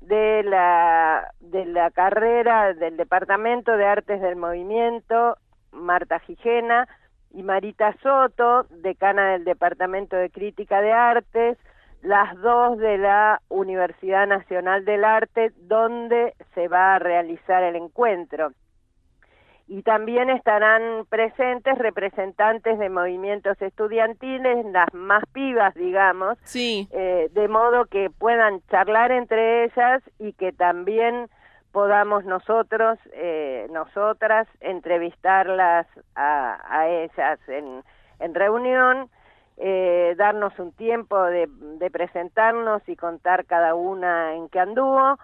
de 0.00 0.42
la, 0.42 1.32
de 1.40 1.66
la 1.66 1.90
carrera 1.90 2.74
del 2.74 2.96
Departamento 2.96 3.76
de 3.76 3.86
Artes 3.86 4.20
del 4.20 4.36
Movimiento, 4.36 5.36
Marta 5.72 6.18
Gijena, 6.18 6.88
y 7.32 7.42
Marita 7.42 7.96
Soto, 8.02 8.66
decana 8.70 9.32
del 9.32 9.44
Departamento 9.44 10.16
de 10.16 10.30
Crítica 10.30 10.80
de 10.80 10.92
Artes, 10.92 11.58
las 12.02 12.34
dos 12.40 12.78
de 12.78 12.98
la 12.98 13.40
Universidad 13.48 14.26
Nacional 14.26 14.84
del 14.84 15.04
Arte, 15.04 15.52
donde 15.56 16.34
se 16.54 16.68
va 16.68 16.94
a 16.94 16.98
realizar 16.98 17.62
el 17.62 17.76
encuentro. 17.76 18.52
Y 19.68 19.82
también 19.82 20.30
estarán 20.30 21.04
presentes 21.08 21.78
representantes 21.78 22.76
de 22.78 22.88
movimientos 22.88 23.60
estudiantiles, 23.62 24.66
las 24.66 24.92
más 24.92 25.22
pibas, 25.32 25.74
digamos, 25.74 26.38
sí. 26.42 26.88
Eh, 26.90 27.28
de 27.32 27.46
modo 27.46 27.84
que 27.84 28.10
puedan 28.10 28.62
charlar 28.68 29.12
entre 29.12 29.64
ellas 29.64 30.02
y 30.18 30.32
que 30.32 30.50
también 30.52 31.28
podamos 31.72 32.24
nosotros, 32.24 32.98
eh, 33.12 33.66
nosotras, 33.70 34.48
entrevistarlas 34.60 35.86
a, 36.14 36.86
ellas 36.88 37.38
en, 37.48 38.34
reunión, 38.34 39.08
eh, 39.56 40.14
darnos 40.16 40.58
un 40.58 40.72
tiempo 40.72 41.22
de, 41.24 41.48
de, 41.78 41.90
presentarnos 41.90 42.86
y 42.88 42.96
contar 42.96 43.44
cada 43.44 43.74
una 43.74 44.34
en 44.34 44.48
qué 44.48 44.60
anduvo. 44.60 45.18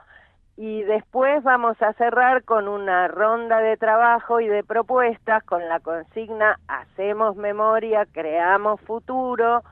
Y 0.56 0.82
después 0.84 1.42
vamos 1.42 1.80
a 1.82 1.92
cerrar 1.94 2.44
con 2.44 2.66
una 2.66 3.08
ronda 3.08 3.60
de 3.60 3.76
trabajo 3.76 4.40
y 4.40 4.48
de 4.48 4.64
propuestas 4.64 5.44
con 5.44 5.68
la 5.68 5.80
consigna 5.80 6.58
Hacemos 6.66 7.36
memoria, 7.36 8.06
creamos 8.10 8.80
futuro, 8.80 9.62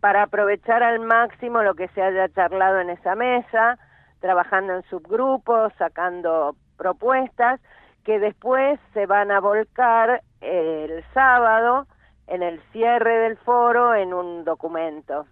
para 0.00 0.22
aprovechar 0.22 0.82
al 0.82 1.00
máximo 1.00 1.62
lo 1.62 1.74
que 1.74 1.88
se 1.88 2.02
haya 2.02 2.28
charlado 2.28 2.78
en 2.78 2.90
esa 2.90 3.16
mesa 3.16 3.78
trabajando 4.20 4.74
en 4.74 4.82
subgrupos, 4.90 5.72
sacando 5.78 6.54
propuestas 6.76 7.60
que 8.04 8.18
después 8.18 8.78
se 8.94 9.06
van 9.06 9.30
a 9.30 9.40
volcar 9.40 10.22
el 10.40 11.04
sábado 11.12 11.86
en 12.26 12.42
el 12.42 12.60
cierre 12.72 13.18
del 13.18 13.36
foro 13.38 13.94
en 13.94 14.14
un 14.14 14.44
documento. 14.44 15.26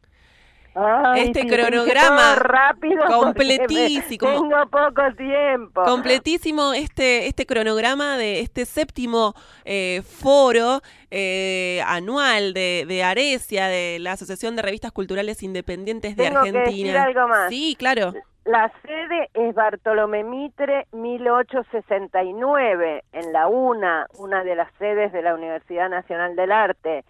este 1.17 1.47
cronograma 1.47 2.35
rápido 2.37 3.05
completísimo. 3.07 4.29
Tengo 4.29 4.67
poco 4.71 5.03
tiempo. 5.17 5.83
Completísimo 5.85 6.73
este 6.73 7.27
este 7.27 7.47
cronograma 7.47 8.17
de 8.17 8.41
este 8.41 8.67
séptimo 8.67 9.35
eh, 9.65 10.03
foro 10.03 10.81
eh, 11.11 11.83
anual 11.87 12.53
de, 12.53 12.85
de 12.87 13.03
Aresia, 13.03 13.67
de 13.69 13.99
la 14.01 14.13
Asociación 14.13 14.57
de 14.57 14.63
Revistas 14.63 14.93
Culturales 14.93 15.43
Independientes 15.43 16.17
de 16.17 16.25
Tengo 16.25 16.41
Argentina. 16.41 16.65
Que 16.65 16.71
decir 16.73 16.97
algo 16.97 17.29
más. 17.29 17.49
Sí, 17.49 17.77
claro. 17.79 18.13
La 18.49 18.73
sede 18.81 19.29
es 19.35 19.55
Bartolomé 19.55 20.25
Mitre 20.25 20.87
1869 20.93 23.05
en 23.13 23.33
la 23.35 23.47
UNA, 23.47 24.07
una 24.19 24.43
de 24.43 24.57
las 24.57 24.73
sedes 24.79 25.13
de 25.13 25.21
la 25.21 25.35
Universidad 25.35 25.91
Nacional 25.91 26.35
del 26.35 26.51
Arte. 26.51 27.05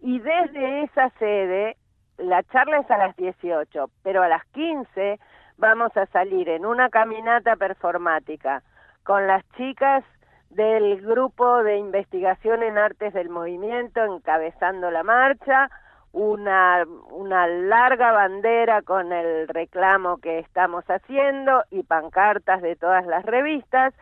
Y 0.00 0.20
desde 0.20 0.84
esa 0.84 1.10
sede, 1.18 1.76
la 2.16 2.44
charla 2.44 2.78
es 2.78 2.88
a 2.92 2.98
las 2.98 3.16
18, 3.16 3.90
pero 4.04 4.22
a 4.22 4.28
las 4.28 4.44
15 4.52 5.18
vamos 5.58 5.96
a 5.96 6.06
salir 6.06 6.48
en 6.48 6.64
una 6.64 6.88
caminata 6.90 7.56
performática 7.56 8.62
con 9.02 9.26
las 9.26 9.42
chicas 9.56 10.04
del 10.50 11.00
grupo 11.00 11.64
de 11.64 11.78
investigación 11.78 12.62
en 12.62 12.78
artes 12.78 13.12
del 13.14 13.30
movimiento 13.30 14.04
encabezando 14.04 14.92
la 14.92 15.02
marcha, 15.02 15.70
una, 16.14 16.84
una 17.10 17.48
larga 17.48 18.12
bandera 18.12 18.82
con 18.82 19.12
el 19.12 19.48
reclamo 19.48 20.18
que 20.18 20.38
estamos 20.38 20.84
haciendo 20.88 21.64
y 21.70 21.82
pancartas 21.82 22.62
de 22.62 22.76
todas 22.76 23.04
las 23.04 23.24
revistas. 23.26 23.92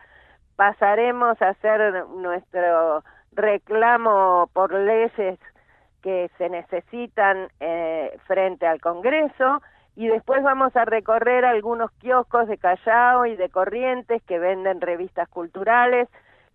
Pasaremos 0.55 1.41
a 1.41 1.49
hacer 1.49 2.05
nuestro 2.09 3.03
reclamo 3.31 4.47
por 4.53 4.73
leyes 4.73 5.39
que 6.03 6.29
se 6.37 6.49
necesitan 6.49 7.47
eh, 7.59 8.15
frente 8.27 8.67
al 8.67 8.79
Congreso 8.79 9.63
y 9.95 10.07
después 10.07 10.43
vamos 10.43 10.75
a 10.75 10.85
recorrer 10.85 11.45
algunos 11.45 11.89
kioscos 11.93 12.47
de 12.47 12.59
Callao 12.59 13.25
y 13.25 13.35
de 13.35 13.49
Corrientes 13.49 14.21
que 14.23 14.37
venden 14.37 14.81
revistas 14.81 15.27
culturales. 15.29 16.07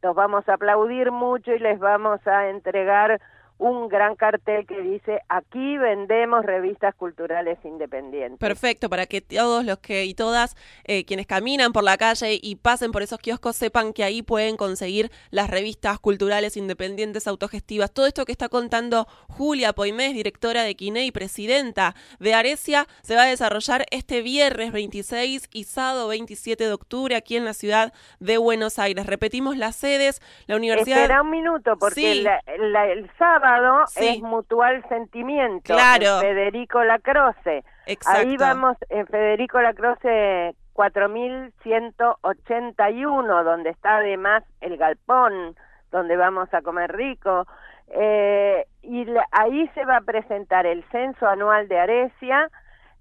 Los 0.03 0.15
vamos 0.15 0.49
a 0.49 0.55
aplaudir 0.55 1.11
mucho 1.11 1.53
y 1.53 1.59
les 1.59 1.81
vamos 1.81 2.25
a 2.29 2.49
entregar 2.49 3.21
un 3.59 3.89
gran 3.89 4.15
cartel 4.15 4.67
que 4.67 4.81
dice 4.81 5.21
aquí 5.29 5.77
vendemos 5.79 6.45
revistas 6.45 6.95
culturales 6.95 7.59
independientes. 7.65 8.39
Perfecto, 8.39 8.89
para 8.89 9.07
que 9.07 9.21
todos 9.21 9.65
los 9.65 9.79
que 9.79 10.05
y 10.05 10.15
todas 10.15 10.57
eh, 10.85 11.05
quienes 11.05 11.27
caminan 11.27 11.73
por 11.73 11.83
la 11.83 11.97
calle 11.97 12.39
y 12.41 12.57
pasen 12.57 12.93
por 12.93 13.03
esos 13.03 13.19
kioscos 13.19 13.57
sepan 13.57 13.93
que 13.93 14.05
ahí 14.05 14.23
pueden 14.23 14.57
conseguir 14.57 15.11
las 15.31 15.51
revistas 15.51 15.99
culturales 15.99 16.57
independientes 16.57 17.27
autogestivas. 17.27 17.93
Todo 17.93 18.07
esto 18.07 18.25
que 18.25 18.33
está 18.33 18.49
contando 18.49 19.07
Julia 19.29 19.73
Poimés, 19.73 20.15
directora 20.15 20.63
de 20.63 20.77
Quine 20.77 21.05
y 21.05 21.11
presidenta 21.11 21.95
de 22.21 22.35
Arecia, 22.35 22.87
se 23.03 23.17
va 23.17 23.23
a 23.23 23.27
desarrollar 23.27 23.87
este 23.91 24.23
viernes 24.23 24.73
26 24.73 25.49
y 25.53 25.65
sábado 25.65 26.09
27 26.09 26.65
de 26.65 26.73
octubre 26.73 27.17
aquí 27.17 27.37
en 27.37 27.45
la 27.45 27.55
ciudad 27.55 27.93
de 28.21 28.39
Buenos 28.39 28.79
Aires. 28.79 29.07
Repetimos 29.07 29.57
las 29.57 29.75
sedes, 29.75 30.21
la 30.47 30.57
universidad... 30.57 31.03
Espera 31.03 31.23
un 31.23 31.31
minuto, 31.31 31.77
porque 31.77 32.25
el 32.47 33.11
sábado 33.19 33.48
es 33.97 34.23
Mutual 34.23 34.85
Sentimiento. 34.89 35.75
Claro. 35.75 36.21
Federico 36.21 36.85
Lacroce. 36.85 37.65
Exacto. 37.87 38.21
Ahí 38.21 38.37
vamos 38.37 38.77
en 38.89 39.05
Federico 39.07 39.61
Lacroce 39.61 40.55
4181, 40.75 43.45
donde 43.45 43.71
está 43.71 43.97
además 43.97 44.45
el 44.61 44.77
galpón, 44.77 45.57
donde 45.91 46.17
vamos 46.17 46.55
a 46.55 46.63
comer 46.63 46.95
rico. 46.95 47.49
Eh, 47.89 48.65
y 48.83 49.07
ahí 49.33 49.69
se 49.75 49.85
va 49.85 49.97
a 49.97 50.03
presentar 50.03 50.67
el 50.67 50.85
censo 50.91 51.27
anual 51.27 51.67
de 51.69 51.81
Arecia, 51.81 52.49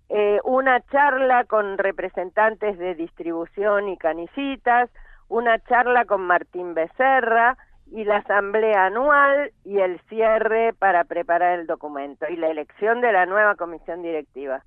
eh, 0.10 0.40
una 0.44 0.80
charla 0.88 1.44
con 1.44 1.78
representantes 1.78 2.78
de 2.78 2.96
distribución 2.96 3.90
y 3.90 3.98
canillitas, 3.98 4.90
una 5.28 5.60
charla 5.60 6.06
con 6.06 6.22
Martín 6.22 6.74
Becerra, 6.74 7.58
y 7.92 8.04
la 8.04 8.18
asamblea 8.18 8.86
anual 8.86 9.52
y 9.64 9.80
el 9.80 10.00
cierre 10.10 10.74
para 10.74 11.04
preparar 11.04 11.60
el 11.60 11.68
documento 11.68 12.26
y 12.30 12.36
la 12.36 12.50
elección 12.50 13.02
de 13.02 13.12
la 13.12 13.26
nueva 13.26 13.56
comisión 13.56 14.02
directiva 14.02 14.64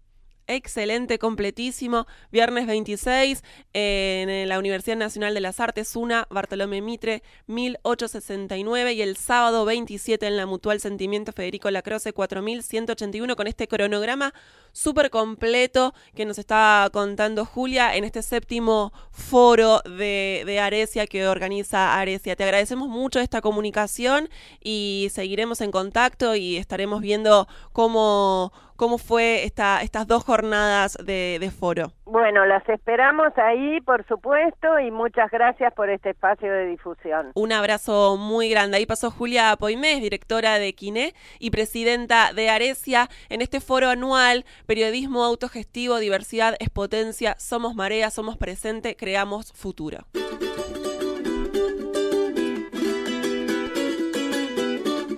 excelente, 0.55 1.18
completísimo. 1.18 2.07
Viernes 2.30 2.66
26 2.66 3.42
en 3.72 4.48
la 4.48 4.59
Universidad 4.59 4.96
Nacional 4.96 5.34
de 5.34 5.40
las 5.40 5.61
Artes, 5.61 5.96
una 5.96 6.26
Bartolomé 6.30 6.82
Mitre, 6.82 7.22
1869. 7.46 8.92
Y 8.92 9.03
el 9.03 9.16
sábado 9.16 9.64
27 9.64 10.26
en 10.26 10.36
la 10.36 10.46
Mutual 10.46 10.80
Sentimiento 10.80 11.32
Federico 11.32 11.70
Lacroce, 11.70 12.12
4181, 12.12 13.36
con 13.36 13.46
este 13.46 13.68
cronograma 13.68 14.34
súper 14.72 15.11
completo 15.11 15.94
que 16.14 16.24
nos 16.24 16.38
está 16.38 16.88
contando 16.92 17.44
Julia 17.44 17.96
en 17.96 18.05
este 18.05 18.22
séptimo 18.22 18.92
foro 19.11 19.80
de, 19.84 20.42
de 20.46 20.61
Arecia 20.61 21.07
que 21.07 21.26
organiza 21.26 21.98
Arecia. 21.98 22.36
Te 22.36 22.44
agradecemos 22.44 22.88
mucho 22.88 23.20
esta 23.20 23.40
comunicación 23.40 24.28
y 24.62 25.09
seguiremos 25.12 25.61
en 25.61 25.70
contacto 25.70 26.34
y 26.34 26.57
estaremos 26.57 27.01
viendo 27.01 27.48
cómo 27.72 28.53
cómo 28.80 28.96
fue 28.96 29.44
esta, 29.44 29.82
estas 29.82 30.06
dos 30.06 30.24
jornadas 30.24 30.96
de, 31.04 31.36
de, 31.38 31.50
foro. 31.50 31.92
Bueno, 32.06 32.46
las 32.46 32.66
esperamos 32.66 33.36
ahí, 33.36 33.78
por 33.82 34.06
supuesto, 34.06 34.80
y 34.80 34.90
muchas 34.90 35.30
gracias 35.30 35.74
por 35.74 35.90
este 35.90 36.10
espacio 36.10 36.50
de 36.50 36.64
difusión. 36.64 37.30
Un 37.34 37.52
abrazo 37.52 38.16
muy 38.16 38.48
grande. 38.48 38.78
Ahí 38.78 38.86
pasó 38.86 39.10
Julia 39.10 39.54
Poimés, 39.60 40.00
directora 40.00 40.58
de 40.58 40.72
Quiné 40.72 41.12
y 41.38 41.50
presidenta 41.50 42.32
de 42.32 42.48
Arecia, 42.48 43.10
en 43.28 43.42
este 43.42 43.60
foro 43.60 43.90
anual, 43.90 44.46
Periodismo 44.64 45.24
Autogestivo, 45.24 45.98
Diversidad 45.98 46.56
es 46.58 46.70
Potencia, 46.70 47.36
Somos 47.38 47.74
Marea, 47.74 48.08
Somos 48.08 48.38
Presente, 48.38 48.96
Creamos 48.96 49.52
Futuro. 49.52 50.06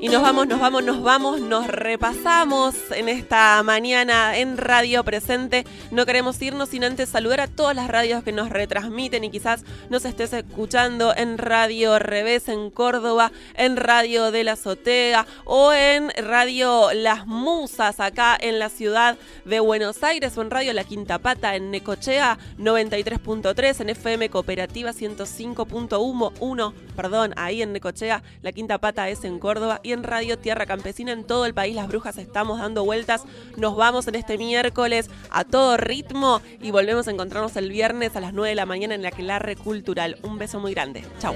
Y 0.03 0.09
nos 0.09 0.21
vamos, 0.21 0.49
nos 0.49 0.59
vamos, 0.59 0.83
nos 0.83 1.01
vamos, 1.01 1.41
nos 1.41 1.69
repasamos 1.69 2.75
en 2.91 3.09
esta 3.09 3.63
mañana 3.63 4.37
en 4.37 4.57
Radio 4.57 5.05
Presente. 5.05 5.65
No 5.93 6.07
queremos 6.07 6.43
irnos 6.43 6.71
sin 6.71 6.83
antes 6.83 7.09
saludar 7.09 7.39
a 7.39 7.47
todas 7.47 7.77
las 7.77 7.87
radios 7.87 8.25
que 8.25 8.33
nos 8.33 8.51
retransmiten 8.51 9.23
y 9.23 9.31
quizás 9.31 9.65
nos 9.91 10.05
estés 10.05 10.33
escuchando 10.33 11.15
en 11.17 11.39
Radio 11.39 12.01
Revés 12.01 12.49
en 12.49 12.71
Córdoba, 12.71 13.31
en 13.55 13.77
Radio 13.77 14.33
de 14.33 14.43
la 14.43 14.55
Azotea 14.55 15.25
o 15.45 15.73
en 15.73 16.11
Radio 16.17 16.93
Las 16.93 17.29
Musas 17.29 18.01
acá 18.01 18.37
en 18.41 18.59
la 18.59 18.71
ciudad 18.71 19.17
de 19.45 19.61
Buenos 19.61 20.03
Aires 20.03 20.37
o 20.37 20.43
en 20.43 20.51
Radio 20.51 20.73
La 20.73 20.83
Quinta 20.83 21.21
Pata 21.21 21.55
en 21.55 21.71
Necochea 21.71 22.41
93.3, 22.59 23.81
en 23.83 23.91
FM 23.91 24.31
Cooperativa 24.31 24.91
105.1, 24.91 26.73
perdón, 26.97 27.35
ahí 27.37 27.63
en 27.63 27.73
Necochea, 27.73 28.25
La 28.43 28.51
Quinta 28.51 28.79
Pata 28.79 29.09
es 29.09 29.23
en 29.23 29.39
Córdoba 29.39 29.81
en 29.93 30.03
Radio 30.03 30.39
Tierra 30.39 30.67
Campesina 30.67 31.13
en 31.13 31.25
todo 31.25 31.47
el 31.47 31.55
país. 31.55 31.75
Las 31.75 31.89
brujas 31.89 32.19
estamos 32.19 32.59
dando 32.59 32.85
vueltas. 32.85 33.25
Nos 33.57 33.77
vamos 33.77 34.09
en 34.09 34.15
este 34.15 34.39
miércoles 34.39 35.11
a 35.31 35.45
todo 35.45 35.77
ritmo 35.77 36.41
y 36.61 36.71
volvemos 36.71 37.09
a 37.09 37.11
encontrarnos 37.11 37.57
el 37.57 37.71
viernes 37.71 38.17
a 38.17 38.21
las 38.21 38.33
9 38.33 38.51
de 38.51 38.55
la 38.55 38.67
mañana 38.67 38.95
en 38.95 39.03
la 39.03 39.09
Aquelarre 39.09 39.57
Cultural. 39.57 40.19
Un 40.23 40.39
beso 40.39 40.61
muy 40.61 40.75
grande. 40.75 41.05
Chao. 41.19 41.35